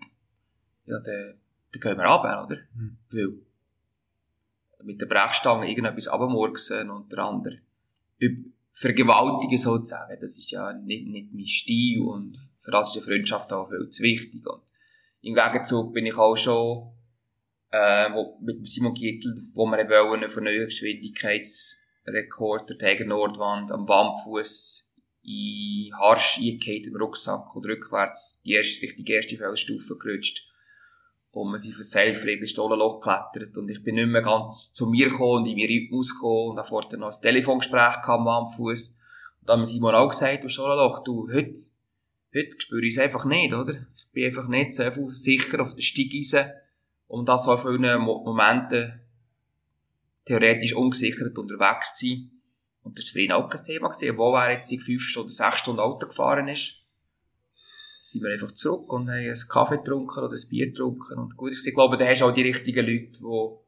ja, 0.86 1.00
dann, 1.00 1.40
dann 1.72 1.82
gehen 1.82 1.98
wir 1.98 2.06
runter, 2.06 2.44
oder? 2.46 2.58
Mhm. 2.74 2.98
Weil 3.12 4.86
mit 4.86 5.02
der 5.02 5.06
Brechstange 5.06 5.70
irgendetwas 5.70 6.08
abmurksen 6.08 6.90
und 6.90 7.12
der 7.12 7.20
andere 7.20 7.60
vergewaltigen 8.72 9.58
sozusagen, 9.58 10.20
das 10.20 10.38
ist 10.38 10.52
ja 10.52 10.74
nicht, 10.74 11.08
nicht 11.08 11.34
mein 11.34 11.48
Stil 11.48 12.02
und 12.02 12.38
für 12.60 12.72
das 12.72 12.90
ist 12.90 12.98
eine 12.98 13.06
Freundschaft 13.06 13.54
auch 13.54 13.70
viel 13.70 13.90
zu 13.90 14.04
wichtig 14.04 14.46
und 14.48 14.62
im 15.26 15.34
Gegenzug 15.34 15.94
bin 15.94 16.06
ich 16.06 16.16
auch 16.16 16.38
schon 16.38 16.94
äh, 17.72 18.14
wo, 18.14 18.38
mit 18.42 18.68
Simon 18.68 18.94
Gittel, 18.94 19.34
wo 19.54 19.66
wir 19.66 19.90
wollen 19.90 20.24
einen 20.24 20.44
neuen 20.44 20.66
Geschwindigkeitsrekord 20.66 22.70
der 22.70 22.78
Tegen 22.78 23.08
Nordwand 23.08 23.72
am 23.72 23.88
Wandfuß 23.88 24.88
in 25.24 25.92
Harsch 25.98 26.38
eingehauen 26.38 26.84
im 26.84 26.96
Rucksack 26.96 27.56
und 27.56 27.66
rückwärts 27.66 28.40
die 28.46 28.52
erste, 28.52 28.84
richtig 28.84 29.10
erste 29.10 29.38
Felsstufe 29.38 29.98
gerutscht. 29.98 30.44
Und 31.32 31.52
wir 31.52 31.58
sind 31.58 31.74
für 31.74 31.86
Selfree 31.86 32.36
bis 32.36 32.52
Stollenloch 32.52 33.00
geklettert 33.00 33.58
und 33.58 33.68
ich 33.70 33.84
bin 33.84 33.96
nicht 33.96 34.10
mehr 34.10 34.22
ganz 34.22 34.74
zu 34.74 34.86
mir 34.86 35.10
gekommen 35.10 35.42
und 35.42 35.48
in 35.48 35.58
meinen 35.58 35.70
Rhythmus 35.70 36.14
gekommen 36.14 36.52
und 36.52 36.58
dann 36.58 36.66
vorher 36.66 37.00
noch 37.00 37.12
ein 37.12 37.20
Telefongespräch 37.20 38.08
am 38.08 38.48
Fuß. 38.48 38.90
Und 39.42 39.50
dann 39.50 39.62
haben 39.62 39.66
Simon 39.66 39.96
auch 39.96 40.10
gesagt, 40.10 40.44
im 40.44 40.50
Stollenloch, 40.50 41.04
du, 41.04 41.28
heute, 41.34 41.60
heute 42.32 42.56
spüre 42.60 42.86
ich 42.86 42.96
es 42.96 43.02
einfach 43.02 43.26
nicht, 43.26 43.56
oder? 43.56 43.88
Bin 44.16 44.26
einfach 44.26 44.48
nicht 44.48 44.74
so 44.74 45.10
sicher 45.12 45.62
auf 45.62 45.76
der 45.76 45.84
Steigeise, 45.84 46.54
um 47.08 47.26
das 47.26 47.48
auf 47.48 47.62
vielen 47.62 48.02
Momenten 48.02 49.02
theoretisch 50.26 50.74
ungesichert 50.74 51.38
unterwegs 51.38 51.96
zu 51.96 52.08
sein. 52.08 52.32
Und 52.82 52.98
das 52.98 53.06
war 53.06 53.12
für 53.12 53.22
ihn 53.22 53.32
auch 53.32 53.50
kein 53.50 53.64
Thema 53.64 53.90
gewesen, 53.90 54.18
wo 54.18 54.36
er 54.36 54.54
jetzt 54.54 54.74
fünf 54.84 55.04
Stunden, 55.04 55.30
sechs 55.30 55.60
Stunden 55.60 55.80
Auto 55.80 56.08
gefahren 56.08 56.48
ist. 56.48 56.82
sind 58.02 58.24
wir 58.24 58.32
einfach 58.32 58.52
zurück 58.52 58.92
und 58.92 59.10
haben 59.10 59.18
einen 59.18 59.48
Kaffee 59.50 59.78
getrunken 59.78 60.20
oder 60.24 60.34
ein 60.34 60.50
Bier 60.50 60.68
getrunken. 60.68 61.20
Und 61.20 61.38
gut, 61.38 61.52
ich 61.52 61.74
glaube, 61.74 61.98
da 61.98 62.06
hast 62.08 62.22
du 62.22 62.26
auch 62.26 62.34
die 62.34 62.44
richtigen 62.44 62.86
Leute, 62.86 63.20
die 63.20 63.66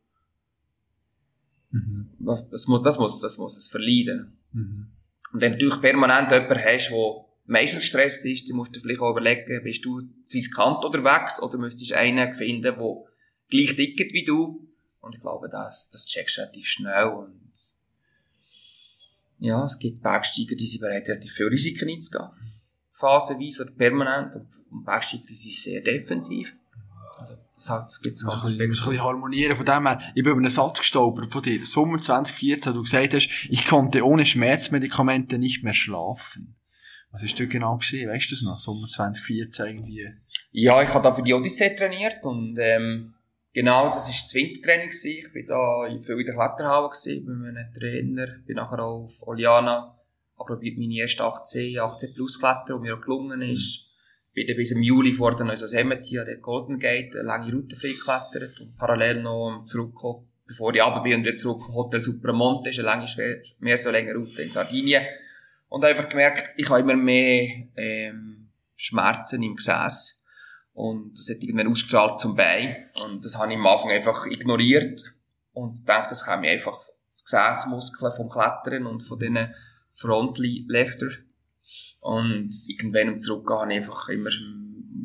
Mhm. 1.71 2.11
Das 2.19 2.67
muss, 2.67 2.81
das 2.81 2.97
muss, 2.97 3.19
das 3.19 3.37
muss 3.37 3.57
es 3.57 3.67
verleiden. 3.67 4.37
Mhm. 4.53 4.87
Und 5.33 5.41
wenn 5.41 5.51
du 5.51 5.57
natürlich 5.57 5.81
permanent 5.81 6.31
jemanden 6.31 6.63
hast, 6.63 6.89
der 6.89 7.25
meistens 7.47 7.83
gestresst 7.83 8.25
ist, 8.25 8.49
dann 8.49 8.57
musst 8.57 8.75
du 8.75 8.79
vielleicht 8.79 8.99
auch 8.99 9.11
überlegen, 9.11 9.63
bist 9.63 9.83
du 9.83 10.01
riskant 10.33 10.83
unterwegs 10.83 11.41
oder 11.41 11.57
müsstest 11.57 11.91
du 11.91 11.97
einen 11.97 12.33
finden, 12.33 12.61
der 12.61 12.77
gleich 13.49 13.75
tickt 13.75 14.13
wie 14.13 14.25
du. 14.25 14.67
Und 14.99 15.15
ich 15.15 15.21
glaube, 15.21 15.49
das, 15.49 15.89
das 15.89 16.05
checkst 16.05 16.37
du 16.37 16.41
relativ 16.41 16.67
schnell. 16.67 17.05
Und 17.05 17.51
ja, 19.39 19.63
es 19.65 19.79
gibt 19.79 20.01
Bergsteiger, 20.01 20.55
die 20.55 20.67
sind 20.67 20.81
bereit, 20.81 21.07
relativ 21.07 21.31
viel 21.31 21.47
Risiken 21.47 21.89
einzugehen. 21.89 22.29
Phasenweise 22.91 23.63
oder 23.63 23.71
permanent. 23.71 24.35
Und 24.35 24.83
Bergsteiger, 24.83 25.23
die 25.29 25.35
sind 25.35 25.55
sehr 25.55 25.81
defensiv. 25.81 26.53
Also, 27.19 27.35
das, 27.55 27.69
hat, 27.69 27.85
das 27.85 28.01
gibt's 28.01 28.25
ganz 28.25 28.45
ein 28.45 28.57
bisschen 28.57 29.01
harmonieren. 29.01 29.55
Von 29.55 29.65
dem 29.65 29.87
her, 29.87 30.01
ich 30.15 30.23
bin 30.23 30.31
über 30.31 30.41
einen 30.41 30.49
Satz 30.49 30.79
gestolpert 30.79 31.31
von 31.31 31.41
dir. 31.41 31.65
Sommer 31.65 31.99
2014, 31.99 32.73
du 32.73 32.83
gesagt 32.83 33.13
hast, 33.13 33.29
ich 33.49 33.65
konnte 33.65 34.05
ohne 34.05 34.25
Schmerzmedikamente 34.25 35.37
nicht 35.37 35.63
mehr 35.63 35.73
schlafen. 35.73 36.55
Was 37.11 37.23
ist 37.23 37.39
dort 37.39 37.49
genau 37.49 37.77
gesehen? 37.77 38.09
Weißt 38.09 38.29
du 38.29 38.35
das 38.35 38.43
noch? 38.43 38.59
Sommer 38.59 38.87
2014 38.87 39.65
irgendwie? 39.65 40.07
Ja, 40.51 40.81
ich 40.81 40.89
habe 40.89 41.03
da 41.03 41.13
für 41.13 41.23
die 41.23 41.33
Odyssee 41.33 41.75
trainiert 41.75 42.23
und, 42.23 42.57
ähm, 42.59 43.13
genau, 43.53 43.89
das 43.89 44.05
war 44.05 44.13
das 44.13 44.33
Wintertraining. 44.33 44.89
Ich 44.89 45.33
bin 45.33 45.47
da 45.47 45.87
viel 46.01 46.19
in 46.19 46.25
der 46.25 46.35
Kletterhalle 46.35 46.89
gewesen, 46.89 47.25
bei 47.25 47.49
einem 47.49 47.73
Trainer. 47.73 48.27
Bin 48.45 48.55
nachher 48.57 48.79
auch 48.79 49.05
auf 49.05 49.27
Oliana, 49.27 49.97
habe 50.37 50.53
probiert 50.53 50.77
meine 50.77 50.99
ersten 50.99 51.21
18, 51.21 51.79
18 51.79 52.13
plus 52.13 52.39
klettern, 52.39 52.77
und 52.77 52.81
mir 52.81 52.95
auch 52.95 53.01
gelungen 53.01 53.41
ist. 53.41 53.79
Mhm. 53.79 54.33
Bin 54.33 54.47
dann 54.47 54.57
bis 54.57 54.71
im 54.71 54.83
Juli 54.83 55.13
vor 55.13 55.35
der 55.35 55.45
Neues 55.47 55.61
Yosemite 55.61 56.19
an 56.19 56.27
der 56.27 56.37
Golden 56.37 56.77
Gate 56.77 57.15
eine 57.15 57.23
lange 57.23 57.51
Route 57.51 57.75
frei 57.75 57.93
geklettert 57.93 58.59
und 58.59 58.77
parallel 58.77 59.23
noch 59.23 59.63
zurückgekommen, 59.65 60.27
bevor 60.45 60.75
ich 60.75 60.81
runter 60.81 61.01
bin 61.01 61.15
und 61.15 61.23
wieder 61.23 61.35
zurück 61.35 61.63
Hotel 61.73 61.99
Supramonte, 61.99 62.69
ist 62.69 62.77
eine 62.77 62.85
lange, 62.85 63.07
mehr 63.59 63.77
so 63.77 63.89
längere 63.89 64.17
Route 64.17 64.43
in 64.43 64.51
Sardinien. 64.51 65.03
Und 65.69 65.83
einfach 65.83 66.09
gemerkt, 66.09 66.51
ich 66.57 66.69
habe 66.69 66.79
immer 66.79 66.95
mehr 66.95 67.67
ähm, 67.75 68.49
Schmerzen 68.75 69.43
im 69.43 69.55
Gesäß. 69.55 70.25
Und 70.73 71.17
das 71.17 71.29
hat 71.29 71.41
irgendwann 71.41 71.71
ausgestrahlt 71.71 72.19
zum 72.19 72.35
Bein. 72.35 72.89
Und 73.03 73.25
das 73.25 73.37
habe 73.37 73.51
ich 73.51 73.57
am 73.57 73.65
Anfang 73.65 73.91
einfach 73.91 74.25
ignoriert. 74.27 75.01
Und 75.51 75.87
dachte, 75.89 76.09
das 76.09 76.23
kann 76.23 76.41
mir 76.41 76.51
einfach 76.51 76.81
das 77.13 77.25
Gesäßmuskeln 77.25 78.13
vom 78.13 78.29
Klettern 78.29 78.85
und 78.85 79.01
von 79.01 79.19
diesen 79.19 79.53
Frontli-Lefter. 79.93 81.09
Und 81.99 82.51
irgendwann 82.67 83.09
um 83.09 83.17
zurückgehen 83.17 83.59
habe 83.59 83.73
ich 83.73 83.79
einfach 83.79 84.07
immer 84.09 84.29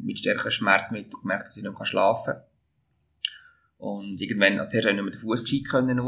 mit 0.05 0.19
stärkeren 0.19 0.53
Schmerzmitteln 0.53 1.23
gemerkt, 1.23 1.49
dass 1.49 1.57
ich 1.57 1.63
nicht 1.63 1.77
mehr 1.77 1.87
schlafen 1.87 2.35
kann. 2.35 2.43
Und 3.79 4.21
irgendwann, 4.21 4.59
zuerst 4.71 4.87
habe 4.87 4.91
ich 4.91 4.95
nicht 4.95 5.03
mehr 5.05 5.11
den 5.11 5.21
Fuß 5.21 5.43
gescheit 5.43 5.69
können 5.69 6.05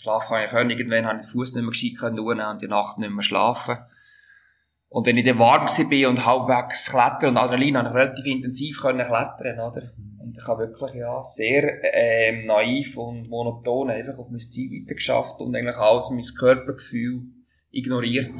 Schlafen 0.00 0.28
kann 0.28 0.44
ich 0.44 0.50
können. 0.50 0.70
Irgendwann 0.70 1.06
habe 1.06 1.18
ich 1.18 1.26
den 1.26 1.30
Fuß 1.32 1.54
nicht 1.54 1.62
mehr 1.62 1.70
gescheit 1.70 1.98
können 1.98 2.18
und 2.18 2.62
die 2.62 2.68
Nacht 2.68 2.98
nicht 2.98 3.10
mehr 3.10 3.22
schlafen. 3.22 3.78
Und 4.90 5.06
wenn 5.06 5.18
ich 5.18 5.24
dann 5.24 5.38
warm 5.38 5.66
war 5.66 6.10
und 6.10 6.24
halbwegs 6.24 6.90
klettern 6.90 7.30
und 7.30 7.36
Adrenalin, 7.36 7.76
habe 7.76 7.88
ich 7.88 7.94
relativ 7.94 8.26
intensiv 8.26 8.80
können 8.80 9.06
klettern, 9.06 9.60
oder? 9.60 9.92
Und 10.18 10.38
ich 10.38 10.46
habe 10.46 10.68
wirklich, 10.68 10.94
ja, 10.94 11.22
sehr, 11.24 11.64
ähm, 11.94 12.46
naiv 12.46 12.96
und 12.96 13.28
monoton 13.28 13.90
einfach 13.90 14.18
auf 14.18 14.30
mein 14.30 14.40
Ziel 14.40 14.82
weitergeschafft 14.82 15.40
und 15.40 15.54
eigentlich 15.54 15.76
alles 15.76 16.10
mein 16.10 16.24
Körpergefühl 16.38 17.22
ignoriert, 17.70 18.34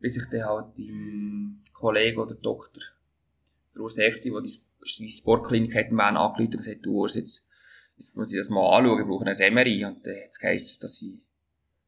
bis 0.00 0.16
ich 0.16 0.28
dann 0.30 0.46
halt 0.46 0.78
dem 0.78 1.60
Kollegen 1.72 2.20
oder 2.20 2.34
Doktor, 2.34 2.82
der 3.74 3.82
Urs 3.82 3.98
Hefti, 3.98 4.30
der 4.30 4.42
die, 4.42 5.10
Sportklinik 5.12 5.76
hat, 5.76 5.92
angerufen 5.92 6.42
und 6.42 6.56
gesagt, 6.56 6.86
du 6.86 6.92
Urs, 6.92 7.14
jetzt, 7.14 7.47
jetzt 7.98 8.16
muss 8.16 8.32
ich 8.32 8.38
das 8.38 8.48
mal 8.48 8.78
anschauen, 8.78 9.00
ich 9.00 9.06
brauche 9.06 9.26
ein 9.26 9.54
MRI. 9.54 9.84
Und 9.84 10.06
dann 10.06 10.14
hat 10.14 10.30
es 10.30 10.38
geheißen, 10.38 10.78
dass 10.80 11.02
ich 11.02 11.08
einen 11.08 11.22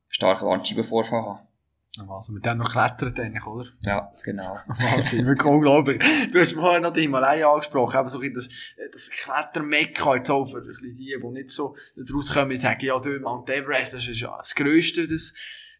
starken 0.08 0.44
Bandscheibenvorfall 0.46 1.22
habe. 1.22 1.50
Also 2.08 2.32
mit 2.32 2.46
dem 2.46 2.58
noch 2.58 2.70
klettert 2.70 3.18
eigentlich, 3.18 3.44
oder? 3.46 3.68
Ja, 3.80 4.12
genau. 4.22 4.54
Wahnsinn, 4.68 5.26
wirklich 5.26 5.46
unglaublich. 5.46 6.00
Du 6.32 6.38
hast 6.38 6.52
vorher 6.52 6.80
noch 6.80 6.92
die 6.92 7.00
Himalaya 7.00 7.52
angesprochen, 7.52 7.98
eben 7.98 8.08
so 8.08 8.20
ein 8.20 8.32
das, 8.32 8.48
das 8.92 9.10
Klettermekka 9.10 10.16
jetzt 10.16 10.30
auch 10.30 10.44
für 10.44 10.62
die, 10.62 10.92
die 10.92 11.26
nicht 11.32 11.50
so 11.50 11.74
daraus 11.96 12.32
kommen, 12.32 12.50
die 12.50 12.58
sagen, 12.58 12.84
ja, 12.84 12.96
du, 13.00 13.18
Mount 13.18 13.50
Everest, 13.50 13.94
das 13.94 14.06
ist 14.06 14.20
ja 14.20 14.36
das 14.38 14.54
Grösste, 14.54 15.08
das, 15.08 15.34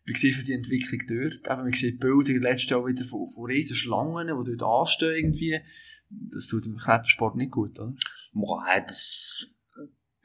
wie 0.05 0.17
siehst 0.17 0.41
du 0.41 0.45
die 0.45 0.55
Entwicklung 0.55 1.01
dort? 1.07 1.47
Eben, 1.49 1.63
man 1.63 1.73
sieht 1.75 2.01
Bilder 2.01 2.33
letztes 2.41 2.71
Jahr 2.71 2.85
wieder 2.85 3.05
von, 3.05 3.31
von 3.31 3.45
riesen 3.45 3.77
Schlangen, 3.77 4.27
die 4.27 4.57
dort 4.57 4.81
anstehen 4.81 5.15
irgendwie. 5.15 5.61
Das 6.09 6.49
tut 6.49 6.67
im 6.67 6.77
Klettersport 6.77 7.37
nicht 7.37 7.53
gut, 7.53 7.79
oder? 7.79 7.95
Boah, 8.33 8.65
das, 8.85 9.60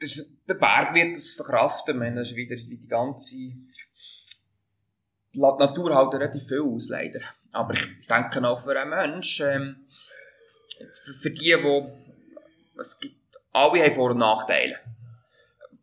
das, 0.00 0.26
der 0.48 0.54
Berg 0.54 0.94
wird 0.94 1.16
das 1.16 1.32
verkraften, 1.32 1.98
meine, 1.98 2.16
das 2.16 2.34
wieder 2.34 2.56
wie 2.56 2.76
die 2.76 2.88
ganze 2.88 3.36
die 5.36 5.40
Natur 5.40 5.94
halt 5.94 6.14
relativ 6.14 6.46
viel 6.46 6.62
aus, 6.62 6.88
leider. 6.88 7.20
Aber 7.52 7.74
ich 7.74 8.06
denke 8.06 8.46
auch 8.48 8.58
für 8.58 8.78
einen 8.78 8.90
Menschen, 8.90 9.46
ähm, 9.46 9.76
für, 10.78 11.12
für 11.12 11.30
die, 11.30 11.54
die, 11.54 12.80
es 12.80 12.98
gibt, 12.98 13.16
alle 13.52 13.84
haben 13.84 13.94
Vor- 13.94 14.10
und 14.10 14.18
Nachteile. 14.18 14.78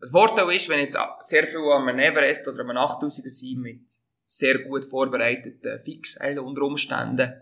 Der 0.02 0.10
Vorteil 0.10 0.56
ist, 0.56 0.70
wenn 0.70 0.80
jetzt 0.80 0.98
sehr 1.22 1.48
viel 1.48 1.62
einem 1.62 2.00
Everest 2.00 2.48
oder 2.48 2.62
einem 2.62 2.78
8000er 2.78 3.30
sind 3.30 3.62
mit 3.62 3.82
sehr 4.28 4.60
gut 4.60 4.86
vorbereiteten 4.86 5.80
Fixeilen 5.80 6.40
unter 6.40 6.64
Umständen 6.64 7.34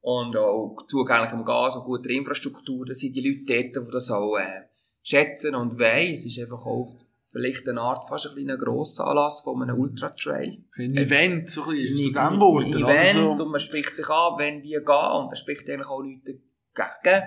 und 0.00 0.36
auch 0.36 0.76
zugänglichem 0.86 1.44
Gas 1.44 1.76
und 1.76 1.84
guter 1.84 2.10
Infrastruktur, 2.10 2.84
dann 2.86 2.94
sind 2.94 3.14
die 3.14 3.20
Leute 3.20 3.70
dort, 3.72 3.86
die 3.86 3.92
das 3.92 4.10
auch 4.10 4.36
äh, 4.36 4.62
schätzen 5.02 5.54
und 5.54 5.78
wollen. 5.78 6.14
Es 6.14 6.24
ist 6.24 6.38
einfach 6.38 6.64
auch 6.64 7.02
vielleicht 7.32 7.68
eine 7.68 7.80
Art, 7.80 8.08
fast 8.08 8.26
ein 8.26 8.34
kleiner 8.34 8.58
Grossanlass 8.58 9.40
von 9.40 9.62
einem 9.62 9.78
Ultra-Trail. 9.78 10.64
Ein 10.76 10.96
Event, 10.96 11.48
so 11.48 11.64
ein 11.64 11.70
bisschen, 11.70 11.96
zu 11.96 12.12
dem 12.12 12.40
Wort. 12.40 12.66
Ein 12.66 12.84
Event, 12.84 13.38
so. 13.38 13.44
und 13.44 13.50
man 13.50 13.60
spricht 13.60 13.96
sich 13.96 14.08
an, 14.08 14.38
wenn 14.38 14.62
die 14.62 14.70
gehen, 14.70 14.80
und 14.84 15.30
da 15.30 15.36
spricht 15.36 15.68
eigentlich 15.68 15.86
auch 15.86 16.00
Leute 16.00 16.40
dagegen. 16.74 17.26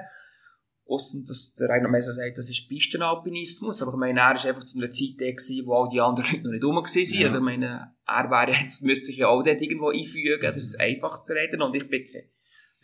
Ausser, 0.87 1.17
dass 1.27 1.55
der 1.55 1.67
Rainer 1.67 1.89
Messer 1.89 2.13
sagt, 2.13 2.37
das 2.37 2.47
ist 2.47 2.69
Pistenalpinismus, 2.69 3.81
aber 3.81 3.93
ich 3.93 3.97
meine, 3.97 4.19
er 4.19 4.35
war 4.35 4.45
einfach 4.45 4.63
zu 4.63 4.77
einer 4.77 4.91
Zeit 4.91 5.15
da 5.17 5.25
gewesen, 5.25 5.65
wo 5.65 5.73
all 5.73 5.89
die 5.89 5.99
anderen 5.99 6.29
Leute 6.29 6.43
noch 6.43 6.51
nicht 6.51 6.63
rum 6.63 6.75
waren. 6.75 6.85
Ja. 6.93 7.25
Also 7.25 7.37
ich 7.37 7.43
meine, 7.43 7.95
er 8.05 8.29
wäre 8.29 8.61
jetzt, 8.61 8.83
müsste 8.83 9.05
sich 9.07 9.17
ja 9.17 9.27
auch 9.29 9.41
dort 9.41 9.59
irgendwo 9.59 9.89
einfügen, 9.89 10.39
das 10.41 10.63
ist 10.63 10.79
einfach 10.79 11.23
zu 11.23 11.33
reden, 11.33 11.63
und 11.63 11.75
ich 11.75 11.89
bin 11.89 12.03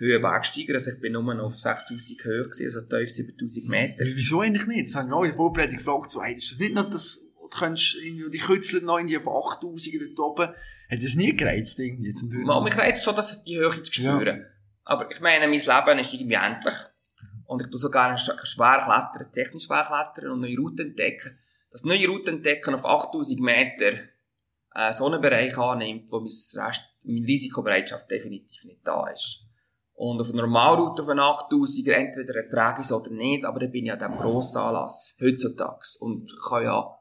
kein 0.02 0.08
Höhenbergsteiger, 0.08 0.74
also 0.74 0.92
ich 0.92 1.00
bin 1.00 1.14
nur 1.14 1.44
auf 1.44 1.58
6000 1.60 2.24
Höhe 2.24 2.44
gewesen, 2.44 2.66
also 2.66 2.82
tief 2.82 3.10
7000 3.10 3.70
Meter. 3.70 4.04
Wieso 4.06 4.42
eigentlich 4.42 4.68
nicht? 4.68 4.88
Das 4.88 4.96
haben 4.96 5.10
wir 5.10 5.16
auch 5.16 5.24
in 5.24 5.30
der 5.30 5.38
Vorbereitung 5.38 5.78
gefragt, 5.78 6.12
so, 6.12 6.24
hey, 6.24 6.36
ist 6.36 6.52
das 6.52 6.60
nicht 6.60 6.74
noch 6.74 6.90
das, 6.90 7.20
du 7.40 7.48
kannst 7.48 7.96
irgendwie, 7.96 8.30
die 8.30 8.40
Kützler 8.40 8.82
noch 8.82 8.98
in 8.98 9.08
die 9.08 9.18
auf 9.18 9.28
8000 9.28 10.18
dort 10.18 10.20
oben, 10.20 10.54
hat 10.90 11.04
das 11.04 11.16
nie 11.16 11.36
gereizt 11.36 11.80
irgendwie 11.80 12.10
im 12.10 12.44
Mal, 12.44 12.62
mich 12.62 12.78
reizt 12.78 13.04
schon, 13.04 13.16
dass 13.16 13.44
die 13.44 13.58
Höhe 13.58 13.84
zu 13.84 13.94
spüren. 13.94 14.40
Ja. 14.40 14.46
Aber 14.84 15.10
ich 15.12 15.20
meine, 15.22 15.48
mein 15.48 15.60
Leben 15.60 16.00
ist 16.00 16.14
irgendwie 16.14 16.34
endlich. 16.34 16.76
Und 17.46 17.62
ich 17.62 17.68
tue 17.68 17.78
so 17.78 17.92
gerne 17.92 18.18
schwer 18.18 18.84
klettern, 18.86 19.32
technisch 19.34 19.66
schwer 19.66 19.86
klettern 19.86 20.32
und 20.32 20.42
neue 20.42 20.58
Routen 20.58 20.88
entdecken. 20.88 21.38
Das 21.70 21.84
neue 21.84 22.08
Routen 22.08 22.36
entdecken 22.36 22.74
auf 22.74 22.86
8000 22.86 23.40
Meter, 23.40 24.00
äh, 24.74 24.94
so 24.94 25.06
einen 25.06 25.22
Bereich 25.22 25.58
annimmt, 25.58 26.12
wo 26.12 26.20
mein 26.20 26.28
Rest, 26.28 26.82
meine 27.04 27.28
Risikobereitschaft 27.28 28.10
definitiv 28.10 28.64
nicht 28.64 28.86
da 28.86 29.08
ist. 29.10 29.46
Und 29.94 30.20
auf 30.20 30.32
einer 30.32 30.44
Normalroute 30.44 31.04
von 31.04 31.20
8000er 31.20 31.92
entweder 31.92 32.36
ertrage 32.36 32.82
ich 32.82 32.88
es 32.88 32.92
oder 32.92 33.12
nicht, 33.12 33.46
aber 33.46 33.60
dann 33.60 33.72
bin 33.72 33.86
ich 33.86 33.92
an 33.92 34.00
diesem 34.00 34.18
Grossanlass, 34.18 35.18
heutzutage. 35.22 35.86
Und 36.00 36.34
kann 36.48 36.64
ja, 36.64 36.98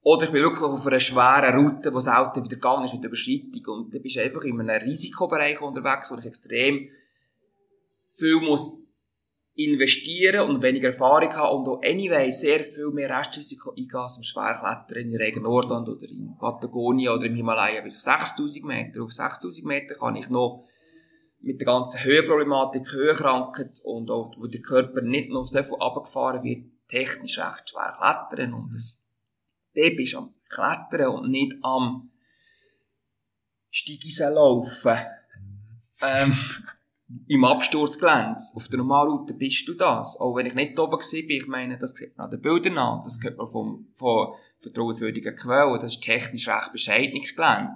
oder 0.00 0.24
ich 0.24 0.32
bin 0.32 0.42
wirklich 0.42 0.62
auf 0.62 0.86
einer 0.86 1.00
schweren 1.00 1.54
Route, 1.54 1.90
die 1.90 2.00
selten 2.00 2.44
wieder 2.44 2.56
gegangen 2.56 2.84
ist 2.84 2.94
mit 2.94 3.04
Überschreitung. 3.04 3.74
Und 3.74 3.94
dann 3.94 4.00
bist 4.00 4.16
du 4.16 4.22
einfach 4.22 4.42
in 4.42 4.58
einem 4.58 4.82
Risikobereich 4.82 5.60
unterwegs, 5.60 6.10
wo 6.10 6.16
ich 6.16 6.24
extrem 6.24 6.88
viel 8.12 8.40
muss 8.40 8.72
investieren 9.58 10.48
und 10.48 10.62
weniger 10.62 10.88
Erfahrung 10.88 11.32
habe 11.34 11.56
und 11.56 11.68
auch 11.68 11.82
anyway 11.82 12.30
sehr 12.30 12.60
viel 12.60 12.90
mehr 12.90 13.10
Restrisiko 13.10 13.70
eingehen 13.70 13.96
als 13.96 14.16
im 14.16 14.22
Schwerklettern 14.22 14.98
in 14.98 15.16
Regen 15.16 15.42
Nordland 15.42 15.88
oder 15.88 16.08
in 16.08 16.36
Patagonien 16.38 17.12
oder 17.12 17.26
im 17.26 17.34
Himalaya 17.34 17.80
bis 17.80 17.96
auf 17.96 18.02
6000 18.02 18.64
Meter. 18.64 19.02
Auf 19.02 19.12
6000 19.12 19.66
Meter 19.66 19.94
kann 19.96 20.14
ich 20.14 20.28
noch 20.28 20.64
mit 21.40 21.60
der 21.60 21.66
ganzen 21.66 22.02
Höhenproblematik, 22.02 22.92
Höhenkrankheit 22.92 23.80
und 23.84 24.10
auch, 24.10 24.34
wo 24.36 24.46
der 24.46 24.60
Körper 24.60 25.00
nicht 25.02 25.30
noch 25.30 25.46
so 25.46 25.62
viel 25.62 25.74
runtergefahren 25.74 26.42
wird, 26.42 26.64
technisch 26.88 27.38
recht 27.38 27.70
schwer 27.70 27.96
klettern 27.96 28.54
und 28.54 28.74
das, 28.74 29.00
dort 29.74 29.96
bist 29.96 30.14
du 30.14 30.18
am 30.18 30.34
Klettern 30.48 31.14
und 31.14 31.30
nicht 31.30 31.54
am 31.62 32.10
Steigeisen 33.70 34.34
laufen. 34.34 34.98
Ähm, 36.00 36.36
im 37.26 37.44
Absturzgelände. 37.44 38.40
Auf 38.54 38.68
der 38.68 38.78
Normalroute 38.78 39.34
bist 39.34 39.66
du 39.66 39.74
das. 39.74 40.18
Auch 40.18 40.34
wenn 40.36 40.46
ich 40.46 40.54
nicht 40.54 40.78
oben 40.78 40.92
war, 40.92 41.12
ich 41.12 41.46
meine, 41.46 41.78
das 41.78 41.92
sieht 41.92 42.16
man 42.16 42.26
an 42.26 42.30
den 42.30 42.42
Bildern 42.42 42.78
an, 42.78 43.02
das 43.04 43.18
hört 43.22 43.38
man 43.38 43.46
vom, 43.46 43.88
von 43.94 44.34
vertrauenswürdigen 44.58 45.36
Quellen, 45.36 45.80
das 45.80 45.94
ist 45.94 46.02
technisch 46.02 46.48
recht 46.48 46.72
bescheidenes 46.72 47.34
Gelände. 47.34 47.72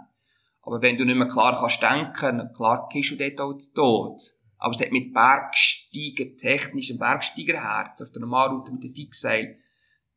Aber 0.63 0.81
wenn 0.81 0.97
du 0.97 1.05
nicht 1.05 1.17
mehr 1.17 1.29
klar 1.29 1.59
kannst 1.59 1.83
denken, 1.83 2.51
klar 2.55 2.89
gehst 2.91 3.11
du 3.11 3.17
dort 3.17 3.41
auch 3.41 3.59
zu 3.59 3.73
Tod. 3.75 4.21
Aber 4.59 4.73
es 4.73 4.81
hat 4.81 4.93
mit 4.93 5.13
Bergsteigen, 5.13 6.37
technischem 6.37 6.99
Bergsteigerherz 6.99 8.01
auf 8.01 8.11
der 8.13 8.21
Normalroute 8.21 8.71
mit 8.71 8.85
dem 8.85 8.91
Fixseil, 8.91 9.59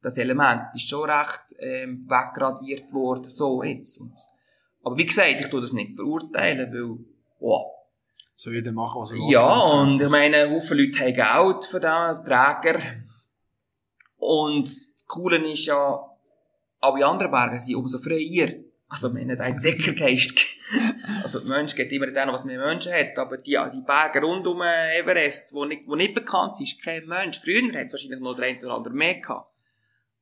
das 0.03 0.19
Element 0.19 0.61
ist 0.75 0.87
schon 0.87 1.09
recht 1.09 1.55
ähm, 1.57 2.07
weggradiert 2.07 2.93
worden, 2.93 3.27
so 3.27 3.63
jetzt. 3.63 3.99
Und, 3.99 4.13
aber 4.83 4.95
wie 4.97 5.05
gesagt, 5.07 5.41
ich 5.41 5.47
tue 5.47 5.61
das 5.61 5.73
nicht 5.73 5.95
verurteilen, 5.95 6.71
weil, 6.71 7.03
wow. 7.39 7.71
So 8.35 8.51
jeder 8.51 8.71
machen, 8.71 9.01
was 9.01 9.09
er 9.09 9.17
will. 9.17 9.31
Ja, 9.31 9.61
und 9.63 9.99
ich 9.99 10.09
meine, 10.09 10.51
Haufen 10.51 10.77
Leute 10.77 10.99
haben 10.99 11.13
Geld 11.13 11.65
für 11.65 11.79
den 11.79 12.23
Träger. 12.23 12.81
Und 14.17 14.67
das 14.67 15.05
Coole 15.07 15.37
ist 15.51 15.65
ja, 15.65 15.99
alle 16.81 17.05
anderen 17.05 17.31
Berge 17.31 17.59
sind 17.59 17.75
umso 17.75 17.97
freier. 17.97 18.64
Also, 18.87 19.13
wir 19.13 19.21
haben 19.21 19.41
einen 19.41 19.61
Deckergeist. 19.61 20.37
also, 21.23 21.39
der 21.39 21.49
Mensch 21.49 21.75
geht 21.75 21.91
immer 21.91 22.07
den, 22.07 22.29
was 22.29 22.45
mehr 22.45 22.59
Menschen 22.59 22.93
hat. 22.93 23.17
Aber 23.17 23.37
die, 23.37 23.57
die 23.73 23.81
Berge 23.81 24.21
rund 24.21 24.45
um 24.45 24.61
Everest, 24.61 25.51
die 25.51 25.67
nicht, 25.67 25.87
wo 25.87 25.95
nicht 25.95 26.13
bekannt 26.13 26.55
sind, 26.55 26.67
ist 26.67 26.83
kein 26.83 27.05
Mensch. 27.07 27.39
Früher 27.39 27.73
hat 27.73 27.87
es 27.87 27.93
wahrscheinlich 27.93 28.19
noch 28.19 28.35
der 28.35 28.45
eine 28.45 28.59
oder 28.59 28.75
andere 28.75 28.93
mehr 28.93 29.15
gehabt. 29.15 29.51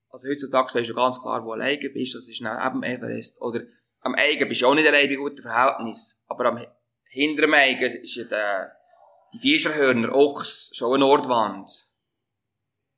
Also, 0.10 0.30
heutzutage 0.30 0.76
weißt 0.76 0.90
du 0.90 0.94
ganz 0.94 1.22
klar, 1.22 1.44
wo 1.44 1.48
du 1.48 1.52
alleine 1.54 1.90
bist. 1.90 2.16
Das 2.16 2.28
ist 2.28 2.42
neben 2.42 2.84
Everest. 2.84 3.42
Oder 3.42 3.64
am 4.00 4.16
Eigen 4.16 4.48
bist 4.48 4.62
du 4.62 4.68
auch 4.68 4.76
nicht 4.76 4.88
allein 4.88 5.10
bei 5.10 5.16
gutem 5.16 5.44
Verhältnis. 5.44 6.22
Aber 6.28 6.46
am 6.46 6.66
hinteren 7.10 7.54
Eigen 7.54 8.02
ist 8.02 8.16
ja 8.16 8.24
der, 8.24 8.78
die 9.34 9.40
Fischerhörner, 9.40 10.16
Ochs, 10.16 10.72
schon 10.74 10.94
eine 10.94 11.00
Nordwand. 11.00 11.70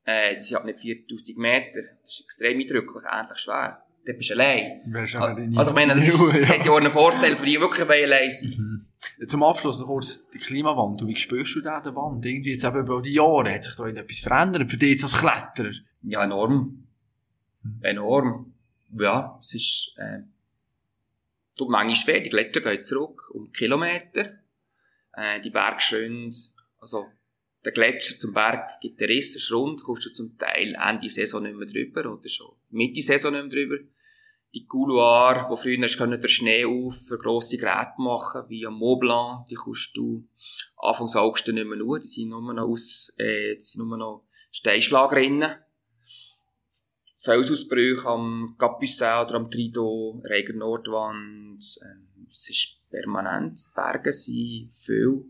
Äh, 0.04 0.36
die 0.36 0.42
sind 0.42 0.58
halt 0.58 0.66
nicht 0.68 0.80
4000 0.80 1.38
Meter. 1.40 1.82
Das 2.02 2.12
ist 2.12 2.22
extrem 2.26 2.60
eindrücklich, 2.60 3.04
ähnlich 3.12 3.40
schwer 3.40 3.82
dann 4.06 4.18
bist 4.18 4.30
du 4.30 4.34
allein. 4.36 4.82
Wärst 4.86 5.16
also, 5.16 5.60
also 5.60 5.72
ich 5.72 5.76
meine, 5.76 5.96
das, 5.96 6.08
ist, 6.08 6.20
das 6.20 6.50
hat 6.50 6.66
ja 6.66 6.72
auch 6.72 6.78
einen 6.78 6.92
Vorteil 6.92 7.36
für 7.36 7.46
die, 7.46 7.54
die 7.54 7.60
wirklich 7.60 7.90
allein 7.90 8.30
sind. 8.30 8.58
Mhm. 8.58 8.86
Zum 9.28 9.44
Abschluss 9.44 9.80
noch 9.80 9.88
kurz 9.88 10.28
die 10.34 10.38
Klimawandel. 10.38 11.08
Wie 11.08 11.16
spürst 11.16 11.56
du 11.56 11.62
da 11.62 11.80
den 11.80 11.96
Wand? 11.96 12.26
Irgendwie 12.26 12.52
jetzt 12.52 12.64
eben 12.64 12.80
über 12.80 13.02
die 13.02 13.14
Jahre 13.14 13.54
hat 13.54 13.64
sich 13.64 13.76
da 13.76 13.88
etwas 13.88 14.20
verändert 14.20 14.70
für 14.70 14.78
dich 14.78 14.92
jetzt 14.92 15.04
als 15.04 15.18
Kletterer? 15.18 15.74
Ja, 16.04 16.24
enorm. 16.24 16.86
Mhm. 17.64 17.80
Enorm. 17.82 18.54
Ja, 18.92 19.38
es 19.40 19.56
ist, 19.56 19.94
äh, 19.98 20.20
tut 21.58 21.70
manchmal 21.70 21.96
schwer. 21.96 22.20
Die 22.22 22.30
Gletscher 22.30 22.62
gehen 22.62 22.84
zurück 22.84 23.30
um 23.34 23.52
Kilometer. 23.52 24.40
Äh, 25.14 25.42
die 25.42 25.50
Bergschründe, 25.50 26.36
also 26.80 27.06
der 27.64 27.72
Gletscher 27.72 28.20
zum 28.20 28.34
Berg 28.34 28.80
gibt 28.82 29.00
den 29.00 29.08
Riss, 29.08 29.36
ist 29.36 29.52
rund, 29.52 29.82
kommst 29.82 30.06
du 30.06 30.12
zum 30.12 30.38
Teil 30.38 30.76
Ende 30.80 31.10
Saison 31.10 31.42
nicht 31.42 31.56
mehr 31.56 31.68
drüber 31.68 32.14
oder 32.14 32.30
schon 32.30 32.52
Mitte 32.70 33.02
Saison 33.02 33.32
nicht 33.32 33.54
mehr 33.54 33.66
drüber 33.66 33.78
die 34.56 34.66
Couloir, 34.66 35.48
wo 35.50 35.58
früher 35.58 35.78
du 35.86 36.18
den 36.18 36.30
Schnee 36.30 36.66
auf 36.66 36.96
für 37.08 37.18
grosse 37.18 37.58
Geräte 37.58 37.96
machen, 37.98 38.44
wie 38.48 38.66
am 38.66 38.76
Mont 38.76 39.02
Blanc, 39.02 39.48
die 39.50 39.56
kannst 39.56 39.92
du 39.96 40.26
Anfangs 40.78 41.16
August 41.16 41.48
nicht 41.48 41.68
mehr 41.68 41.78
nur, 41.78 42.00
die 42.00 42.08
sind 42.08 42.30
nur 42.30 42.54
noch 42.54 42.68
aus, 42.68 43.14
äh, 43.18 43.56
die 43.56 43.64
sind 43.64 43.86
nur 43.86 43.98
noch 43.98 44.24
Steinschlagrinnen. 44.52 45.56
Felsausbrüche 47.20 48.08
am 48.08 48.56
Capucin 48.58 49.08
oder 49.08 49.36
am 49.36 49.52
Trido, 49.52 50.22
Regen 50.24 50.60
Nordwand, 50.60 51.62
äh, 51.82 52.30
es 52.30 52.50
ist 52.50 52.90
permanent, 52.90 53.60
die 53.60 53.76
Berge 53.76 54.14
sind 54.14 54.72
viel, 54.72 55.26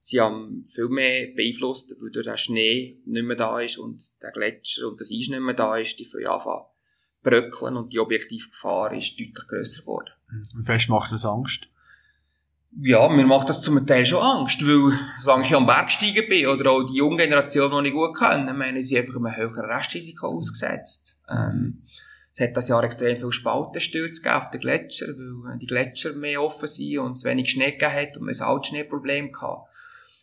sie 0.00 0.20
haben 0.20 0.66
viel 0.66 0.88
mehr 0.88 1.28
beeinflusst, 1.34 1.94
weil 2.00 2.10
der 2.10 2.36
Schnee 2.36 3.00
nicht 3.06 3.24
mehr 3.24 3.36
da 3.36 3.58
ist 3.60 3.78
und 3.78 4.02
der 4.20 4.32
Gletscher 4.32 4.88
und 4.88 5.00
das 5.00 5.10
Eis 5.10 5.28
nicht 5.28 5.40
mehr 5.40 5.54
da 5.54 5.76
ist, 5.76 5.98
die 5.98 6.04
fangen 6.04 6.26
anfangen 6.26 6.69
bröckeln 7.22 7.76
und 7.76 7.92
die 7.92 8.00
Objektivgefahr 8.00 8.92
ist 8.92 9.12
deutlich 9.12 9.46
grösser 9.46 9.82
geworden. 9.82 10.10
Und 10.54 10.64
fest 10.64 10.88
macht 10.88 11.12
das 11.12 11.24
Angst? 11.24 11.68
Ja, 12.78 13.08
mir 13.08 13.26
macht 13.26 13.48
das 13.48 13.62
zum 13.62 13.84
Teil 13.84 14.06
schon 14.06 14.22
Angst, 14.22 14.64
weil, 14.64 14.92
solange 15.20 15.44
ich 15.44 15.54
am 15.54 15.66
Bergsteigen 15.66 16.28
bin, 16.28 16.46
oder 16.46 16.70
auch 16.70 16.84
die 16.84 16.98
junge 16.98 17.16
Generation, 17.16 17.82
die 17.82 17.88
ich 17.88 17.94
gut 17.94 18.16
kenne, 18.16 18.54
meine, 18.54 18.84
sie 18.84 18.98
einfach 18.98 19.16
einem 19.16 19.36
höheren 19.36 19.64
Restrisiko 19.64 20.28
ausgesetzt. 20.28 21.20
Ähm, 21.28 21.82
es 22.32 22.40
hat 22.40 22.56
das 22.56 22.68
Jahr 22.68 22.84
extrem 22.84 23.16
viele 23.16 23.32
Spaltenstürze 23.32 24.36
auf 24.36 24.50
den 24.50 24.60
Gletscher, 24.60 25.08
weil 25.08 25.58
die 25.58 25.66
Gletscher 25.66 26.12
mehr 26.12 26.40
offen 26.40 26.68
sind 26.68 26.98
und 26.98 27.16
es 27.16 27.24
wenig 27.24 27.50
Schnee 27.50 27.72
gegeben 27.72 27.92
hat 27.92 28.16
und 28.16 28.26
man 28.26 28.34
ein 28.34 28.40
Altschneeproblem 28.40 29.32
hatte. 29.40 29.62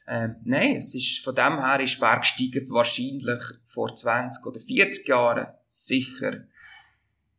Ähm, 0.07 0.35
nein, 0.45 0.77
es 0.77 0.95
ist, 0.95 1.19
von 1.19 1.35
dem 1.35 1.59
her 1.59 1.81
ist 1.81 1.99
Bergsteigen 1.99 2.69
wahrscheinlich 2.69 3.41
vor 3.65 3.93
20 3.93 4.45
oder 4.45 4.59
40 4.59 5.05
Jahren 5.05 5.47
sicher 5.67 6.45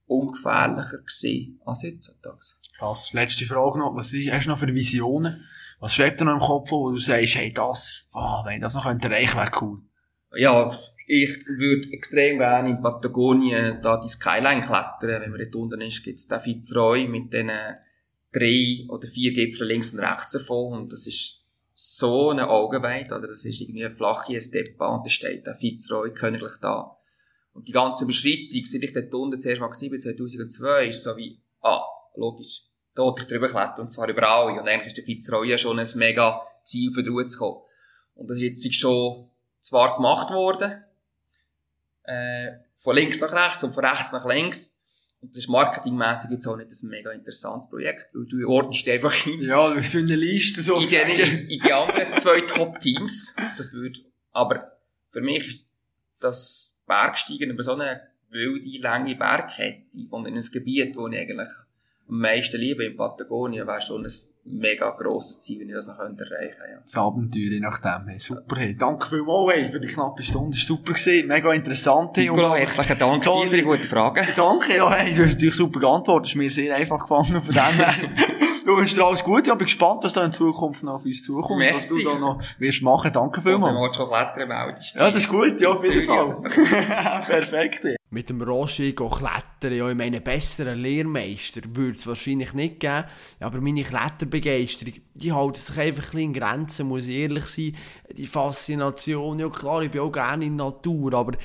ungefährlicher 0.08 0.98
gewesen 0.98 1.60
als 1.64 1.82
heutzutage. 1.82 2.38
Krass. 2.78 3.12
Letzte 3.12 3.46
Frage 3.46 3.78
noch. 3.78 3.94
Was 3.94 4.12
hast 4.12 4.44
du 4.44 4.48
noch 4.48 4.58
für 4.58 4.74
Visionen? 4.74 5.44
Was 5.80 5.94
schwebt 5.94 6.20
dir 6.20 6.24
noch 6.24 6.34
im 6.34 6.40
Kopf, 6.40 6.70
wo 6.70 6.90
du 6.90 6.98
sagst, 6.98 7.36
hey, 7.36 7.52
das, 7.52 8.08
oh, 8.12 8.44
wenn 8.44 8.56
ich 8.56 8.62
das 8.62 8.74
noch 8.74 8.84
erreichen 8.84 9.00
könnte, 9.00 9.36
wäre 9.36 9.50
cool? 9.60 9.80
Ja, 10.34 10.76
ich 11.06 11.46
würde 11.46 11.92
extrem 11.92 12.38
gerne 12.38 12.70
in 12.70 12.82
Patagonien 12.82 13.80
da 13.80 14.00
die 14.00 14.08
Skyline 14.08 14.60
klettern. 14.60 15.22
Wenn 15.22 15.30
man 15.30 15.40
dort 15.40 15.54
unten 15.54 15.80
ist, 15.80 16.02
gibt 16.02 16.18
es 16.18 16.28
den 16.28 16.40
Fitzroy 16.40 17.06
mit 17.06 17.32
diesen 17.32 17.50
drei 18.32 18.86
oder 18.88 19.08
vier 19.08 19.32
Gipfeln 19.32 19.68
links 19.68 19.92
und 19.92 20.00
rechts 20.00 20.32
davon. 20.32 20.80
Und 20.80 20.92
das 20.92 21.06
ist 21.06 21.44
so 21.72 22.30
eine 22.30 22.48
Augenweite, 22.50 23.16
oder? 23.16 23.28
Das 23.28 23.44
ist 23.44 23.60
irgendwie 23.60 23.84
eine 23.84 23.94
flache 23.94 24.40
Steppa 24.40 24.94
und 24.94 25.06
da 25.06 25.10
steht 25.10 25.46
der 25.46 25.54
Fitzroy 25.54 26.12
königlich 26.12 26.52
da. 26.60 26.97
Und 27.58 27.66
die 27.66 27.72
ganze 27.72 28.04
Überschreitung, 28.04 28.64
seit 28.66 28.84
ich 28.84 28.92
dort 28.92 29.12
unten 29.12 29.40
zuerst 29.40 29.60
mal 29.60 29.66
gesehen 29.66 30.00
2002, 30.00 30.86
ist 30.86 31.02
so 31.02 31.16
wie, 31.16 31.40
ah, 31.60 31.82
logisch, 32.14 32.62
da 32.94 33.02
wollte 33.02 33.22
ich 33.22 33.28
drüber 33.28 33.48
klettern, 33.48 33.80
und 33.80 33.90
zwar 33.90 34.08
über 34.08 34.28
alle. 34.28 34.60
Und 34.60 34.68
eigentlich 34.68 34.86
ist 34.86 34.96
der 34.98 35.04
Fitzroy 35.04 35.48
ja 35.48 35.58
schon 35.58 35.76
ein 35.76 35.88
mega 35.96 36.40
Ziel 36.62 36.92
für 36.92 37.02
die 37.02 37.26
zu 37.26 37.36
kommen. 37.36 37.60
Und 38.14 38.30
das 38.30 38.36
ist 38.36 38.62
jetzt 38.62 38.74
schon 38.76 39.28
zwar 39.60 39.96
gemacht 39.96 40.30
worden, 40.30 40.84
äh, 42.04 42.52
von 42.76 42.94
links 42.94 43.18
nach 43.18 43.32
rechts 43.32 43.64
und 43.64 43.74
von 43.74 43.84
rechts 43.84 44.12
nach 44.12 44.24
links, 44.24 44.78
und 45.20 45.32
das 45.32 45.38
ist 45.38 45.48
marketingmässig 45.48 46.30
jetzt 46.30 46.46
auch 46.46 46.56
nicht 46.56 46.70
ein 46.70 46.88
mega 46.90 47.10
interessantes 47.10 47.68
Projekt, 47.68 48.14
weil 48.14 48.26
du 48.26 48.48
ordnest 48.48 48.88
einfach 48.88 49.12
hin. 49.12 49.42
Ja, 49.42 49.74
du 49.74 49.80
in 49.80 50.04
eine 50.04 50.14
Liste 50.14 50.62
so. 50.62 50.78
In 50.78 50.86
die, 50.86 50.94
in, 50.94 51.48
in 51.48 51.60
die 51.60 51.72
anderen 51.72 52.20
zwei 52.20 52.40
Top-Teams. 52.42 53.34
Das 53.56 53.72
würde, 53.72 53.98
aber 54.30 54.78
für 55.10 55.20
mich 55.20 55.44
ist 55.48 55.67
das 56.20 56.82
Bergsteigen 56.86 57.50
über 57.50 57.62
so 57.62 57.74
eine 57.74 58.00
wilde, 58.30 58.78
lange 58.80 59.14
Bergkette 59.14 59.84
und 60.10 60.26
in 60.26 60.36
ein 60.36 60.48
Gebiet, 60.52 60.96
wo 60.96 61.08
ich 61.08 61.18
eigentlich 61.18 61.48
am 62.08 62.20
meisten 62.20 62.60
liebe, 62.60 62.84
in 62.84 62.96
Patagonien, 62.96 63.66
wäre 63.66 63.82
schon 63.82 64.04
ein 64.04 64.12
mega 64.50 64.90
grosses 64.90 65.40
Ziel, 65.40 65.60
wenn 65.60 65.68
ich 65.68 65.74
das 65.74 65.86
noch 65.86 65.98
erreichen 65.98 66.18
könnte. 66.20 66.72
Ja. 66.72 66.78
Das 66.82 66.96
Abenteuer, 66.96 67.50
je 67.50 67.60
nachdem. 67.60 68.08
Hey, 68.08 68.18
super. 68.18 68.56
Hey. 68.56 68.76
Danke 68.76 69.08
vielmals 69.08 69.52
hey, 69.52 69.68
für 69.70 69.80
die 69.80 69.88
knappe 69.88 70.22
Stunde. 70.22 70.56
Super. 70.56 70.92
Gewesen. 70.92 71.28
Mega 71.28 71.52
interessant. 71.52 72.16
Hey. 72.16 72.28
Nicola, 72.28 72.54
herzlichen 72.54 72.98
Dank 72.98 73.22
dir 73.22 73.48
für 73.48 73.56
die 73.56 73.62
guten 73.62 73.84
Fragen. 73.84 74.26
Danke, 74.36 74.76
ja, 74.76 74.90
hey, 74.90 75.14
du 75.14 75.22
hast 75.22 75.34
natürlich 75.34 75.54
super 75.54 75.80
geantwortet. 75.80 76.26
Das 76.26 76.32
ist 76.32 76.36
mir 76.36 76.50
sehr 76.50 76.74
einfach 76.74 77.00
gefallen 77.00 77.42
von 77.42 77.54
dem. 77.54 78.38
Du 78.68 78.76
wünschst 78.76 78.98
dir 78.98 79.04
alles 79.06 79.24
Gut. 79.24 79.46
Ich 79.46 79.54
bin 79.54 79.64
gespannt, 79.64 80.04
was 80.04 80.12
da 80.12 80.22
in 80.22 80.30
Zukunft 80.30 80.82
noch 80.82 80.96
auf 80.96 81.04
uns 81.06 81.22
zukommt. 81.22 81.58
Merci. 81.58 81.80
Was 81.80 81.88
du 81.88 82.04
da 82.04 82.18
noch 82.18 82.42
wirst 82.58 82.82
machen. 82.82 83.10
Danke 83.10 83.40
vielmals. 83.40 83.74
Wenn 83.74 83.82
du 83.82 83.94
schon 83.94 84.08
klettern 84.10 84.48
meldest. 84.48 84.94
Ja, 84.94 85.10
das 85.10 85.22
ist 85.22 85.28
gut. 85.30 85.58
Ja, 85.58 85.70
auf 85.70 85.82
jeden 85.82 86.04
Fall. 86.04 86.28
Perfekt. 87.26 87.97
Mit 88.10 88.30
dem 88.30 88.40
Roger 88.40 88.90
klettern, 88.92 89.76
ja, 89.76 89.86
ich 89.90 89.94
meine, 89.94 90.22
besseren 90.22 90.78
Lehrmeister 90.78 91.60
würde 91.74 91.98
es 91.98 92.06
wahrscheinlich 92.06 92.54
nicht 92.54 92.80
geben. 92.80 93.04
Aber 93.38 93.60
meine 93.60 93.82
Kletterbegeisterung, 93.82 94.94
die 95.12 95.34
hält 95.34 95.56
sich 95.58 95.78
einfach 95.78 96.14
ein 96.14 96.20
in 96.20 96.32
Grenzen, 96.32 96.88
muss 96.88 97.06
ich 97.06 97.16
ehrlich 97.16 97.44
sein. 97.44 97.76
Die 98.16 98.26
Faszination, 98.26 99.38
ja 99.40 99.50
klar, 99.50 99.82
ich 99.82 99.90
bin 99.90 100.00
auch 100.00 100.10
gerne 100.10 100.46
in 100.46 100.56
der 100.56 100.68
Natur, 100.68 101.12
aber 101.12 101.36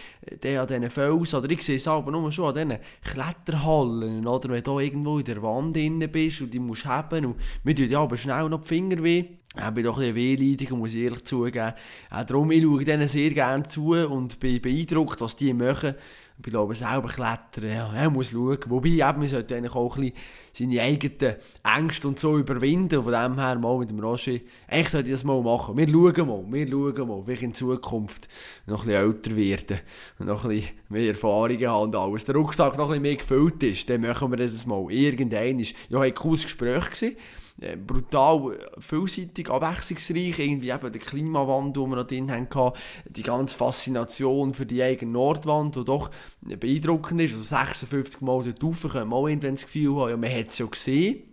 der 0.41 0.61
an 0.61 0.68
diesen 0.70 0.89
Felsen, 0.89 1.39
oder 1.39 1.49
ich 1.49 1.64
sehe 1.64 1.76
es 1.76 1.88
aber 1.88 2.11
nur 2.11 2.32
schon 2.32 2.57
an 2.57 2.70
diesen 2.70 2.82
Kletterhallen, 3.03 4.26
oder 4.26 4.49
wenn 4.49 4.64
du 4.64 4.80
irgendwo 4.80 5.20
in 5.20 5.26
der 5.26 5.43
Wand 5.43 5.76
drin 5.76 5.99
bist 6.09 6.39
und 6.39 6.53
die 6.53 6.59
musst 6.59 6.86
haben 6.86 7.26
und 7.26 7.36
mir 7.66 7.76
tut 7.76 7.89
ja 7.89 7.99
aber 7.99 8.16
schnell 8.16 8.47
noch 8.47 8.61
die 8.61 8.70
Finger 8.70 9.03
weh. 9.03 9.26
Ich 9.55 9.70
bin 9.70 9.84
doch 9.84 9.99
ein 9.99 10.14
bisschen 10.14 10.39
wehleidig, 10.39 10.72
muss 10.72 10.95
ich 10.95 11.03
ehrlich 11.03 11.26
zugeben. 11.26 11.74
Auch 12.09 12.24
darum, 12.24 12.49
ich 12.49 12.64
schaue 12.64 12.84
denen 12.84 13.07
sehr 13.07 13.30
gerne 13.30 13.64
zu 13.68 13.91
und 13.91 14.39
bin 14.39 14.59
beeindruckt, 14.59 15.22
was 15.22 15.36
die 15.36 15.53
machen. 15.53 15.93
Ich 16.39 16.49
glaube, 16.49 16.73
selber 16.73 17.07
klettern, 17.07 17.69
ja, 17.69 17.93
er 17.93 18.09
muss 18.09 18.31
schauen. 18.31 18.57
Wobei, 18.67 18.89
eben, 18.89 18.99
man 19.19 19.27
sollte 19.27 19.55
eigentlich 19.55 19.75
auch 19.75 19.95
ein 19.95 20.11
bisschen 20.11 20.71
seine 20.71 20.81
eigenen 20.81 21.36
Ängste 21.63 22.07
und 22.07 22.19
so 22.19 22.38
überwinden. 22.38 23.03
Von 23.03 23.13
dem 23.13 23.36
her 23.39 23.59
mal 23.59 23.77
mit 23.77 23.91
dem 23.91 23.99
Roger, 23.99 24.39
eigentlich 24.67 24.89
sollte 24.89 25.07
ich 25.09 25.13
das 25.13 25.23
mal 25.23 25.41
machen. 25.41 25.77
Wir 25.77 25.88
schauen 25.88 26.27
mal, 26.27 26.43
wir 26.49 26.67
schauen 26.67 27.07
mal, 27.07 27.27
wie 27.27 27.34
ich 27.34 27.43
in 27.43 27.53
Zukunft 27.53 28.27
noch 28.65 28.81
ein 28.81 28.88
bisschen 28.88 29.03
älter 29.03 29.36
werde 29.36 29.79
und 30.19 30.25
noch 30.25 30.43
ein 30.43 30.49
bisschen 30.49 30.71
mehr 30.89 31.09
Erfahrungen 31.09 31.67
habe 31.67 31.84
und 31.84 31.95
alles. 31.95 32.25
Der 32.25 32.36
Rucksack 32.36 32.77
noch 32.77 32.86
ein 32.86 32.89
bisschen 32.89 33.01
mehr 33.03 33.15
gefüllt 33.15 33.63
ist, 33.63 33.89
dann 33.89 34.01
machen 34.01 34.31
wir 34.31 34.38
das 34.38 34.65
mal. 34.65 34.91
Irgendein 34.91 35.59
ist, 35.59 35.75
ja, 35.89 35.99
ein 35.99 36.13
cooles 36.15 36.43
Gespräch 36.43 36.89
gewesen. 36.89 37.15
Äh, 37.62 37.78
brutal 37.78 38.58
vielseitig, 38.80 39.49
abwechslungsreich. 39.49 40.39
Irgendwie 40.39 40.70
eben 40.70 40.91
der 40.91 41.01
Klimawandel, 41.01 41.84
den 41.84 41.89
wir 41.91 41.95
noch 41.97 42.08
drin 42.08 42.32
hatten, 42.32 42.78
die 43.10 43.24
ganze 43.24 43.56
Faszination 43.56 44.54
für 44.54 44.66
die 44.66 44.82
eigene 44.82 45.12
Nordwand, 45.12 45.76
die 45.76 45.86
doch 45.86 46.10
beeindruckend 46.41 47.22
ist. 47.22 47.34
Also 47.34 47.43
56 47.43 48.22
Mal 48.22 48.43
dort 48.43 48.64
rauf, 48.64 48.91
können 48.91 49.14
auch 49.14 49.28
irgendwann 49.28 49.56
das 49.56 49.66
Gefühl 49.66 49.95
haben, 49.95 50.10
ja, 50.10 50.18
man 50.18 50.32
hat 50.32 50.49
es 50.49 50.58
ja 50.58 50.66
gesehen. 50.66 51.32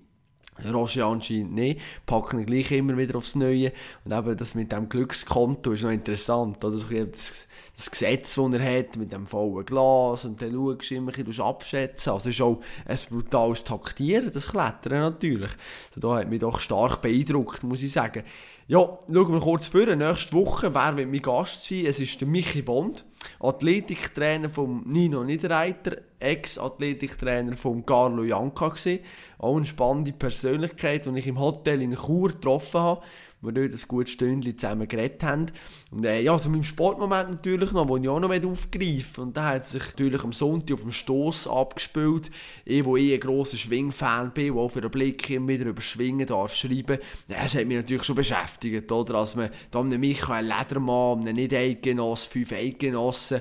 Roger 0.64 1.06
anscheinend 1.06 1.54
nicht, 1.54 1.80
packen 2.06 2.44
gleich 2.46 2.70
immer 2.72 2.96
wieder 2.96 3.18
aufs 3.18 3.34
Neue. 3.34 3.72
Und 4.04 4.12
eben 4.12 4.36
das 4.36 4.54
mit 4.54 4.72
dem 4.72 4.88
Glückskonto 4.88 5.72
ist 5.72 5.82
noch 5.82 5.90
interessant. 5.90 6.64
Oder? 6.64 6.76
Das, 6.76 7.46
das 7.76 7.90
Gesetz, 7.90 8.34
das 8.34 8.52
er 8.52 8.78
hat, 8.78 8.96
mit 8.96 9.12
dem 9.12 9.26
vollen 9.26 9.64
Glas 9.64 10.26
und 10.26 10.42
dann 10.42 10.52
schaust 10.52 10.90
du 10.90 10.94
immer 10.94 11.12
bisschen 11.12 11.44
abschätzen. 11.44 12.12
Also 12.12 12.28
es 12.28 12.34
ist 12.34 12.42
auch 12.42 12.58
ein 12.86 12.98
brutales 13.08 13.64
Taktieren, 13.64 14.30
das 14.30 14.48
Klettern 14.48 15.00
natürlich. 15.00 15.50
Also 15.88 16.00
da 16.00 16.18
hat 16.18 16.28
mich 16.28 16.40
doch 16.40 16.60
stark 16.60 17.00
beeindruckt, 17.00 17.62
muss 17.62 17.82
ich 17.82 17.92
sagen. 17.92 18.24
Ja, 18.68 18.78
schauen 18.80 19.32
wir 19.32 19.40
kurz 19.40 19.66
vor. 19.66 19.86
Nächste 19.86 20.32
Woche, 20.32 20.74
wer 20.74 20.96
wird 20.96 21.10
mein 21.10 21.22
Gast 21.22 21.66
sein? 21.66 21.86
Es 21.86 22.00
ist 22.00 22.20
der 22.20 22.28
Michi 22.28 22.62
Bond, 22.62 23.04
Athletiktrainer 23.40 24.50
von 24.50 24.82
Nino 24.86 25.24
Niederreiter, 25.24 25.98
Ex-Athletiktrainer 26.18 27.56
von 27.56 27.84
Carlo 27.84 28.24
Janka 28.24 28.68
gewesen. 28.68 29.00
Auch 29.38 29.56
eine 29.56 29.66
spannende 29.66 30.12
Persönlichkeit, 30.12 31.06
die 31.06 31.18
ich 31.18 31.26
im 31.26 31.38
Hotel 31.40 31.82
in 31.82 31.94
Chur 31.94 32.28
getroffen 32.28 32.80
habe 32.80 33.02
wir 33.42 33.52
dort 33.52 33.72
ein 33.72 33.88
gutes 33.88 34.12
Stündchen 34.12 34.58
zusammen 34.58 34.86
geredet 34.86 35.22
haben. 35.22 35.46
Und 35.90 36.04
äh, 36.04 36.20
ja, 36.20 36.38
zu 36.38 36.50
meinem 36.50 36.64
Sportmoment 36.64 37.30
natürlich 37.30 37.72
noch, 37.72 37.86
den 37.86 38.04
ich 38.04 38.08
auch 38.08 38.20
noch 38.20 38.30
aufgreifen 38.30 39.24
Und 39.24 39.36
da 39.36 39.48
hat 39.48 39.64
sich 39.64 39.82
natürlich 39.82 40.22
am 40.22 40.32
Sonntag 40.32 40.74
auf 40.74 40.82
dem 40.82 40.92
Stoss 40.92 41.48
abgespielt. 41.48 42.30
Ich, 42.66 42.84
wo 42.84 42.96
ich 42.96 43.14
ein 43.14 43.20
grosser 43.20 43.56
Schwingfan 43.56 44.32
bin, 44.32 44.54
der 44.54 44.62
auch 44.62 44.68
für 44.68 44.82
den 44.82 44.90
Blick 44.90 45.30
immer 45.30 45.48
wieder 45.48 45.66
über 45.66 45.80
Schwingen 45.80 46.26
darf 46.26 46.54
schreiben. 46.54 46.98
Ja, 47.28 47.36
es 47.44 47.54
hat 47.54 47.66
mich 47.66 47.78
natürlich 47.78 48.04
schon 48.04 48.16
beschäftigt, 48.16 48.92
oder? 48.92 49.14
Als 49.14 49.34
man 49.34 49.50
da 49.70 49.80
einem 49.80 50.00
Michael 50.00 50.46
Ledermann, 50.46 51.20
einem 51.20 51.36
Nicht-Eidgenoss, 51.36 52.26
fünf 52.26 52.52
Eidgenossen, 52.52 53.40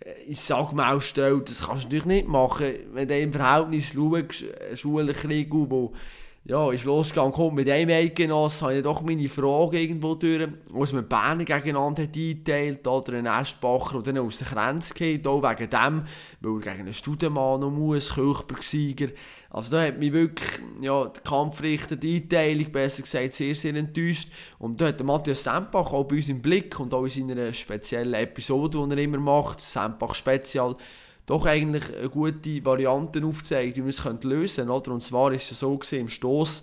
äh, 0.00 0.24
ins 0.26 0.44
Sagmaul 0.44 1.00
stellt, 1.00 1.48
das 1.48 1.66
kannst 1.66 1.84
du 1.84 1.86
natürlich 1.86 2.06
nicht 2.06 2.28
machen, 2.28 2.66
wenn 2.92 3.06
du 3.06 3.16
im 3.16 3.32
Verhältnis 3.32 3.92
schaust, 3.92 4.44
Schulenkrieg, 4.74 5.52
wo 5.52 5.92
ja, 6.48 6.70
ist 6.70 6.84
losgegangen. 6.84 7.32
Komm, 7.32 7.56
mit 7.56 7.68
einem 7.68 7.90
Eidgenossen 7.90 8.66
habe 8.66 8.76
ich 8.76 8.82
doch 8.84 9.02
meine 9.02 9.28
Frage 9.28 9.80
irgendwo 9.80 10.14
durch, 10.14 10.48
was 10.70 10.92
man 10.92 11.08
Berner 11.08 11.44
gegeneinander 11.44 12.04
hat 12.04 12.16
eingeteilt, 12.16 12.86
oder 12.86 13.14
einen 13.14 13.26
Eschbacher, 13.26 14.00
der 14.02 14.12
dann 14.12 14.24
aus 14.24 14.38
der 14.38 14.48
Grenze 14.48 14.94
geht, 14.94 15.26
auch 15.26 15.42
wegen 15.42 15.70
dem, 15.70 16.02
weil 16.40 16.52
er 16.52 16.60
gegen 16.60 16.80
einen 16.84 16.94
Studenmann 16.94 17.60
noch 17.60 17.70
muss, 17.70 18.14
Kirchbergsieger. 18.14 19.08
Also 19.50 19.72
da 19.72 19.82
hat 19.82 19.98
mich 19.98 20.12
wirklich, 20.12 20.60
ja, 20.82 21.06
die 21.06 21.20
Kampfrichter, 21.28 21.96
die 21.96 22.16
Einteilung, 22.16 22.70
besser 22.70 23.02
gesagt, 23.02 23.32
sehr, 23.32 23.54
sehr 23.54 23.74
enttäuscht. 23.74 24.28
Und 24.58 24.80
da 24.80 24.86
hat 24.86 25.02
Matthias 25.02 25.42
Sempach 25.42 25.92
auch 25.92 26.04
bei 26.04 26.16
uns 26.16 26.28
im 26.28 26.42
Blick 26.42 26.78
und 26.78 26.94
auch 26.94 27.04
in 27.04 27.28
seiner 27.28 27.52
speziellen 27.52 28.14
Episode, 28.14 28.86
die 28.86 28.92
er 28.92 28.98
immer 28.98 29.18
macht, 29.18 29.60
Sempach 29.60 30.14
Spezial, 30.14 30.76
doch 31.26 31.44
eigentlich 31.44 31.84
gute 32.12 32.64
Variante 32.64 33.24
aufgezeigt, 33.24 33.76
wie 33.76 33.80
man 33.80 33.90
es 33.90 34.04
lösen 34.22 34.68
könnte. 34.68 34.92
Und 34.92 35.02
zwar 35.02 35.32
ist 35.32 35.50
es 35.50 35.58
so 35.58 35.76
gewesen, 35.76 36.00
im 36.00 36.08
Stoss, 36.08 36.62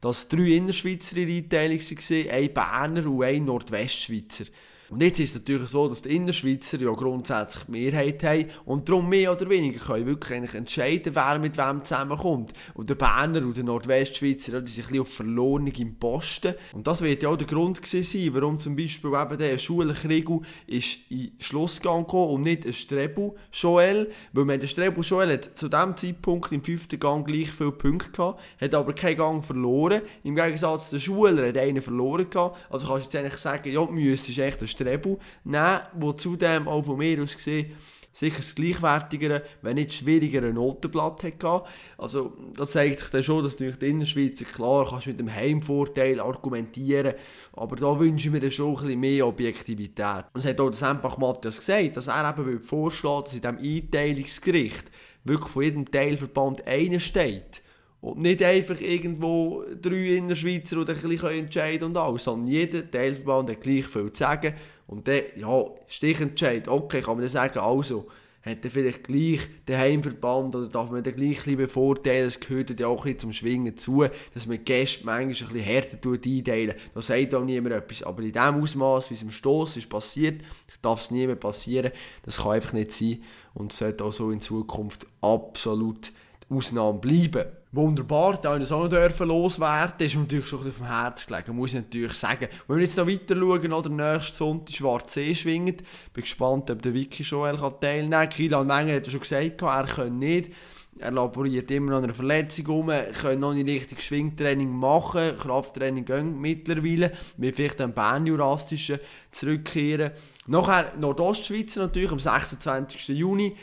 dass 0.00 0.28
drei 0.28 0.56
Innerschweizer 0.56 1.16
in 1.16 1.48
der 1.48 1.62
Einteilung 1.62 1.80
waren, 1.80 2.30
ein 2.30 2.54
Berner 2.54 3.10
und 3.10 3.22
ein 3.24 3.44
Nordwestschweizer. 3.44 4.44
Und 4.90 5.02
jetzt 5.02 5.20
ist 5.20 5.30
es 5.30 5.34
natürlich 5.42 5.68
so, 5.68 5.86
dass 5.86 6.00
die 6.00 6.16
Innerschweizer 6.16 6.78
ja 6.78 6.90
grundsätzlich 6.92 7.64
die 7.64 7.72
Mehrheit 7.72 8.22
haben 8.24 8.46
und 8.64 8.88
darum 8.88 9.08
mehr 9.08 9.32
oder 9.32 9.48
weniger 9.50 9.78
können 9.78 10.06
wirklich 10.06 10.54
entscheiden, 10.54 11.14
wer 11.14 11.38
mit 11.38 11.58
wem 11.58 11.84
zusammenkommt. 11.84 12.54
Und 12.72 12.88
der 12.88 12.94
Berner 12.94 13.42
und 13.42 13.56
der 13.56 13.64
Nordwestschweizer, 13.64 14.54
ja, 14.54 14.60
die 14.60 14.72
sind 14.72 14.84
ein 14.84 14.88
bisschen 14.88 15.02
auf 15.02 15.12
Verlorenung 15.12 15.74
im 15.74 15.96
Posten. 15.96 16.54
Und 16.72 16.86
das 16.86 17.02
wird 17.02 17.22
ja 17.22 17.28
auch 17.28 17.36
der 17.36 17.46
Grund 17.46 17.84
sein, 17.84 18.30
warum 18.32 18.58
zum 18.58 18.76
Beispiel 18.76 19.10
eben 19.10 19.38
der 19.38 19.58
Schulenkriegel 19.58 20.40
ist 20.66 21.10
in 21.10 21.32
Schlussgang 21.38 22.04
gekommen 22.04 22.34
und 22.34 22.42
nicht 22.42 22.64
ein 22.64 22.72
Strebu 22.72 23.34
Joel, 23.52 24.10
weil 24.32 24.44
man 24.46 24.58
der 24.58 24.68
Strebu 24.68 25.02
Joel 25.02 25.34
hat 25.34 25.50
zu 25.58 25.68
dem 25.68 25.96
Zeitpunkt 25.98 26.50
im 26.50 26.64
fünften 26.64 26.98
Gang 26.98 27.26
gleich 27.26 27.50
viele 27.50 27.72
Punkte 27.72 28.10
gehabt, 28.10 28.40
hat 28.58 28.74
aber 28.74 28.94
keinen 28.94 29.18
Gang 29.18 29.44
verloren. 29.44 30.00
Im 30.24 30.34
Gegensatz 30.34 30.88
der 30.90 30.98
Schuler 30.98 31.48
hat 31.48 31.58
einen 31.58 31.82
verloren 31.82 32.30
gehabt. 32.30 32.56
Also 32.70 32.86
kannst 32.86 33.04
du 33.04 33.08
jetzt 33.08 33.16
eigentlich 33.16 33.40
sagen, 33.40 33.70
ja, 33.70 33.84
müsstest 33.84 34.38
echt 34.38 34.62
ein 34.62 34.77
Strebu 34.78 35.18
nehmen, 35.44 35.80
wo 35.94 36.12
zudem 36.12 36.68
auch 36.68 36.84
von 36.84 36.98
mir 36.98 37.22
aus 37.22 37.36
gesehen 37.36 37.74
sicher 38.18 38.38
das 38.38 38.54
gleichwertigere, 38.54 39.42
wenn 39.62 39.76
nicht 39.76 39.92
schwierigere 39.92 40.52
Notenblatt 40.52 41.22
hatte. 41.22 41.62
Also 41.96 42.32
da 42.56 42.66
zeigt 42.66 43.00
sich 43.00 43.10
dann 43.10 43.22
schon, 43.22 43.44
dass 43.44 43.52
natürlich 43.52 43.78
die 43.78 43.88
Innerschweizer, 43.88 44.44
klar, 44.44 44.86
kannst 44.88 45.06
mit 45.06 45.20
dem 45.20 45.32
Heimvorteil 45.32 46.18
argumentieren, 46.18 47.14
aber 47.52 47.76
da 47.76 47.98
wünsche 47.98 48.26
ich 48.26 48.32
mir 48.32 48.40
dann 48.40 48.50
schon 48.50 48.70
ein 48.70 48.82
bisschen 48.82 49.00
mehr 49.00 49.26
Objektivität. 49.26 50.24
Und 50.32 50.40
es 50.40 50.46
hat 50.46 50.60
auch 50.60 50.70
das 50.70 50.82
einfach 50.82 51.16
Matthias 51.18 51.58
gesagt, 51.58 51.96
dass 51.96 52.08
er 52.08 52.36
eben 52.36 52.62
vorschlägt, 52.62 53.26
dass 53.26 53.34
in 53.34 53.40
diesem 53.40 53.58
Einteilungsgericht 53.58 54.90
wirklich 55.24 55.52
von 55.52 55.62
jedem 55.62 55.90
Teilverband 55.90 56.66
einer 56.66 57.00
steht. 57.00 57.62
Und 58.00 58.18
nicht 58.18 58.42
einfach 58.42 58.80
irgendwo 58.80 59.64
drei 59.80 60.16
Innerschweizer, 60.16 60.84
die 60.84 60.92
ein 60.92 61.00
bisschen 61.00 61.30
entscheiden 61.30 61.88
und 61.88 61.96
alles, 61.96 62.24
sondern 62.24 62.48
jeder 62.48 62.88
Teilverband 62.88 63.50
hat 63.50 63.60
gleich 63.60 63.86
viel 63.86 64.12
zu 64.12 64.22
sagen. 64.22 64.54
Und 64.86 65.08
dann, 65.08 65.22
ja, 65.36 65.64
Stichentscheid, 65.88 66.68
okay, 66.68 67.00
kann 67.00 67.14
man 67.14 67.22
dann 67.22 67.28
sagen, 67.28 67.58
also, 67.58 68.06
hat 68.42 68.64
er 68.64 68.70
vielleicht 68.70 69.04
gleich 69.04 69.40
den 69.66 69.78
Heimverband 69.78 70.54
oder 70.54 70.68
darf 70.68 70.90
man 70.90 71.02
den 71.02 71.14
gleich 71.14 71.46
ein 71.46 71.56
bevorteilen, 71.56 72.24
das 72.24 72.40
gehört 72.40 72.78
ja 72.78 72.86
auch 72.86 73.04
ein 73.04 73.04
bisschen 73.04 73.18
zum 73.18 73.32
Schwingen 73.32 73.76
zu, 73.76 74.04
dass 74.32 74.46
man 74.46 74.64
Gäste 74.64 75.04
manchmal 75.04 75.26
ein 75.26 75.28
bisschen 75.28 75.60
härter 75.60 75.98
einteilen. 76.10 76.74
Da 76.94 77.02
sagt 77.02 77.34
auch 77.34 77.44
niemand 77.44 77.74
etwas. 77.74 78.02
Aber 78.02 78.22
in 78.22 78.32
dem 78.32 78.62
Ausmaß, 78.62 79.10
wie 79.10 79.14
es 79.14 79.22
im 79.22 79.30
Stoss 79.30 79.76
ist 79.76 79.88
passiert, 79.88 80.40
darf 80.82 81.00
es 81.00 81.10
nie 81.10 81.26
mehr 81.26 81.36
passieren. 81.36 81.92
Das 82.24 82.38
kann 82.38 82.52
einfach 82.52 82.72
nicht 82.72 82.92
sein 82.92 83.22
und 83.54 83.72
sollte 83.72 84.04
auch 84.04 84.12
so 84.12 84.30
in 84.30 84.40
Zukunft 84.40 85.06
absolut 85.20 86.06
die 86.08 86.12
Ausnahme 86.50 86.98
bleiben. 86.98 87.44
Wunderbar, 87.70 88.40
da 88.40 88.56
ich 88.56 88.72
auch 88.72 88.88
noch 88.88 89.20
loswerden, 89.20 90.06
ist 90.06 90.14
mir 90.14 90.22
natürlich 90.22 90.46
schon 90.46 90.60
bisschen 90.60 90.78
vom 90.78 90.86
Herz 90.86 91.26
gelegen, 91.26 91.54
muss 91.54 91.74
ich 91.74 91.82
natürlich 91.82 92.14
sagen. 92.14 92.48
Wenn 92.66 92.78
wir 92.78 92.84
jetzt 92.84 92.96
noch 92.96 93.06
weiter 93.06 93.36
schauen, 93.36 93.72
oder 93.72 93.90
nächsten 93.90 94.36
Sonntag 94.36 94.74
Schwarz 94.74 95.12
See 95.12 95.34
schwingt, 95.34 95.82
bin 96.14 96.22
gespannt, 96.22 96.70
ob 96.70 96.80
der 96.80 96.94
Vicky 96.94 97.22
Joel 97.22 97.58
teilnehmen 97.78 98.10
kann. 98.10 98.28
Kilian 98.30 98.66
Menger 98.66 98.96
hat 98.96 99.04
ja 99.04 99.10
schon 99.10 99.20
gesagt, 99.20 99.60
er 99.60 99.84
kann 99.84 100.18
nicht. 100.18 100.50
Er 100.98 101.12
laboriert 101.12 101.70
immer 101.70 101.96
an 101.96 102.04
einer 102.04 102.14
Verletzung 102.14 102.66
rum, 102.66 102.90
kann 103.20 103.38
noch 103.38 103.52
nicht 103.52 103.68
richtig 103.68 104.00
Schwingtraining 104.00 104.70
machen, 104.70 105.36
Krafttraining 105.36 106.04
gehen 106.04 106.40
mittlerweile, 106.40 107.12
wird 107.36 107.54
vielleicht 107.54 107.80
am 107.82 107.92
Bernjurassischen 107.92 108.98
zurückkehren. 109.30 110.10
Nachher 110.46 110.94
Nordostschweiz 110.98 111.76
natürlich 111.76 112.10
am 112.10 112.18
26. 112.18 113.08
Juni 113.08 113.54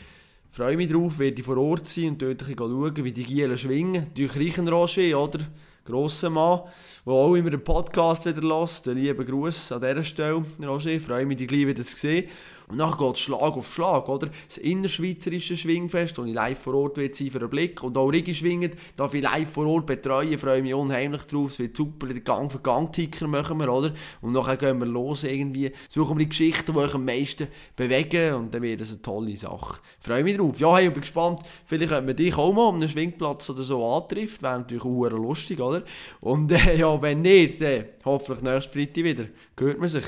freue 0.56 0.78
mich 0.78 0.90
drauf, 0.90 1.18
werde 1.18 1.42
vor 1.42 1.58
Ort 1.58 1.86
sein 1.86 2.12
und 2.12 2.22
dort 2.22 2.42
schauen, 2.42 3.04
wie 3.04 3.12
die 3.12 3.24
Gielen 3.24 3.58
schwingen. 3.58 4.06
Durch 4.14 4.34
Roger, 4.66 5.22
oder? 5.22 5.40
Grosser 5.84 6.30
Mann, 6.30 6.62
der 7.04 7.12
auch 7.12 7.34
immer 7.34 7.50
den 7.50 7.62
Podcast 7.62 8.24
wieder 8.24 8.40
lässt. 8.40 8.86
Liebe 8.86 9.26
Gruß 9.26 9.72
an 9.72 9.82
dieser 9.82 10.02
Stelle, 10.02 10.42
Roger. 10.62 10.98
Freue 10.98 11.26
mich, 11.26 11.36
dich 11.36 11.48
gleich 11.48 11.66
wieder 11.66 11.84
zu 11.84 11.94
sehen. 11.94 12.30
Und 12.68 12.78
dann 12.78 12.96
geht 12.96 13.14
es 13.14 13.20
Schlag 13.20 13.40
auf 13.40 13.72
Schlag, 13.72 14.08
oder? 14.08 14.28
Das 14.48 14.58
innerschweizerische 14.58 15.56
Schwingfest, 15.56 16.18
wo 16.18 16.24
ich 16.24 16.34
live 16.34 16.58
vor 16.58 16.74
Ort 16.74 16.96
wird 16.96 17.14
sein 17.14 17.30
für 17.30 17.38
einen 17.38 17.48
Blick. 17.48 17.82
Und 17.82 17.96
auch 17.96 18.08
Rigi 18.08 18.34
schwingen, 18.34 18.72
darf 18.96 19.14
ich 19.14 19.22
live 19.22 19.48
vor 19.48 19.66
Ort 19.66 19.86
betreuen, 19.86 20.36
freue 20.38 20.62
mich 20.62 20.74
unheimlich 20.74 21.22
drauf. 21.22 21.52
Es 21.52 21.58
wird 21.60 21.76
super, 21.76 22.08
den 22.08 22.24
Gang 22.24 22.50
für 22.50 22.58
Gang-Ticker 22.58 23.28
machen 23.28 23.58
wir, 23.58 23.72
oder? 23.72 23.92
Und 24.20 24.32
nachher 24.32 24.56
gehen 24.56 24.80
wir 24.80 24.86
los 24.86 25.22
irgendwie, 25.22 25.70
suchen 25.88 26.18
wir 26.18 26.24
die 26.24 26.30
Geschichten, 26.30 26.72
die 26.72 26.78
euch 26.78 26.94
am 26.94 27.04
meisten 27.04 27.46
bewegen 27.76 28.34
und 28.34 28.52
dann 28.52 28.62
wird 28.62 28.80
es 28.80 28.90
eine 28.90 29.02
tolle 29.02 29.36
Sache. 29.36 29.78
Freue 30.00 30.24
mich 30.24 30.36
drauf. 30.36 30.58
Ja, 30.58 30.76
hey, 30.76 30.88
ich 30.88 30.92
bin 30.92 31.02
gespannt, 31.02 31.40
vielleicht 31.66 31.90
könnte 31.90 32.06
man 32.06 32.16
dich 32.16 32.36
auch 32.36 32.52
mal 32.52 32.68
um 32.68 32.76
einen 32.76 32.88
Schwingplatz 32.88 33.48
oder 33.48 33.62
so 33.62 33.86
antrifft, 33.86 34.42
wäre 34.42 34.58
natürlich 34.58 34.84
auch 34.84 35.08
lustig, 35.10 35.60
oder? 35.60 35.82
Und 36.20 36.50
äh, 36.50 36.76
ja, 36.76 37.00
wenn 37.00 37.22
nicht, 37.22 37.60
dann 37.60 37.84
hoffentlich 38.04 38.42
nächstes 38.42 38.74
Freitag 38.74 39.04
wieder. 39.04 39.24
Hört 39.56 39.78
man 39.78 39.88
sich 39.88 40.04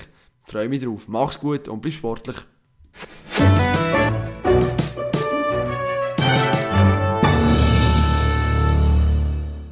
freue 0.51 0.69
mich 0.69 0.83
drauf. 0.83 1.07
Mach's 1.09 1.39
gut 1.39 1.69
und 1.69 1.81
bleib 1.81 1.95
sportlich. 1.95 2.37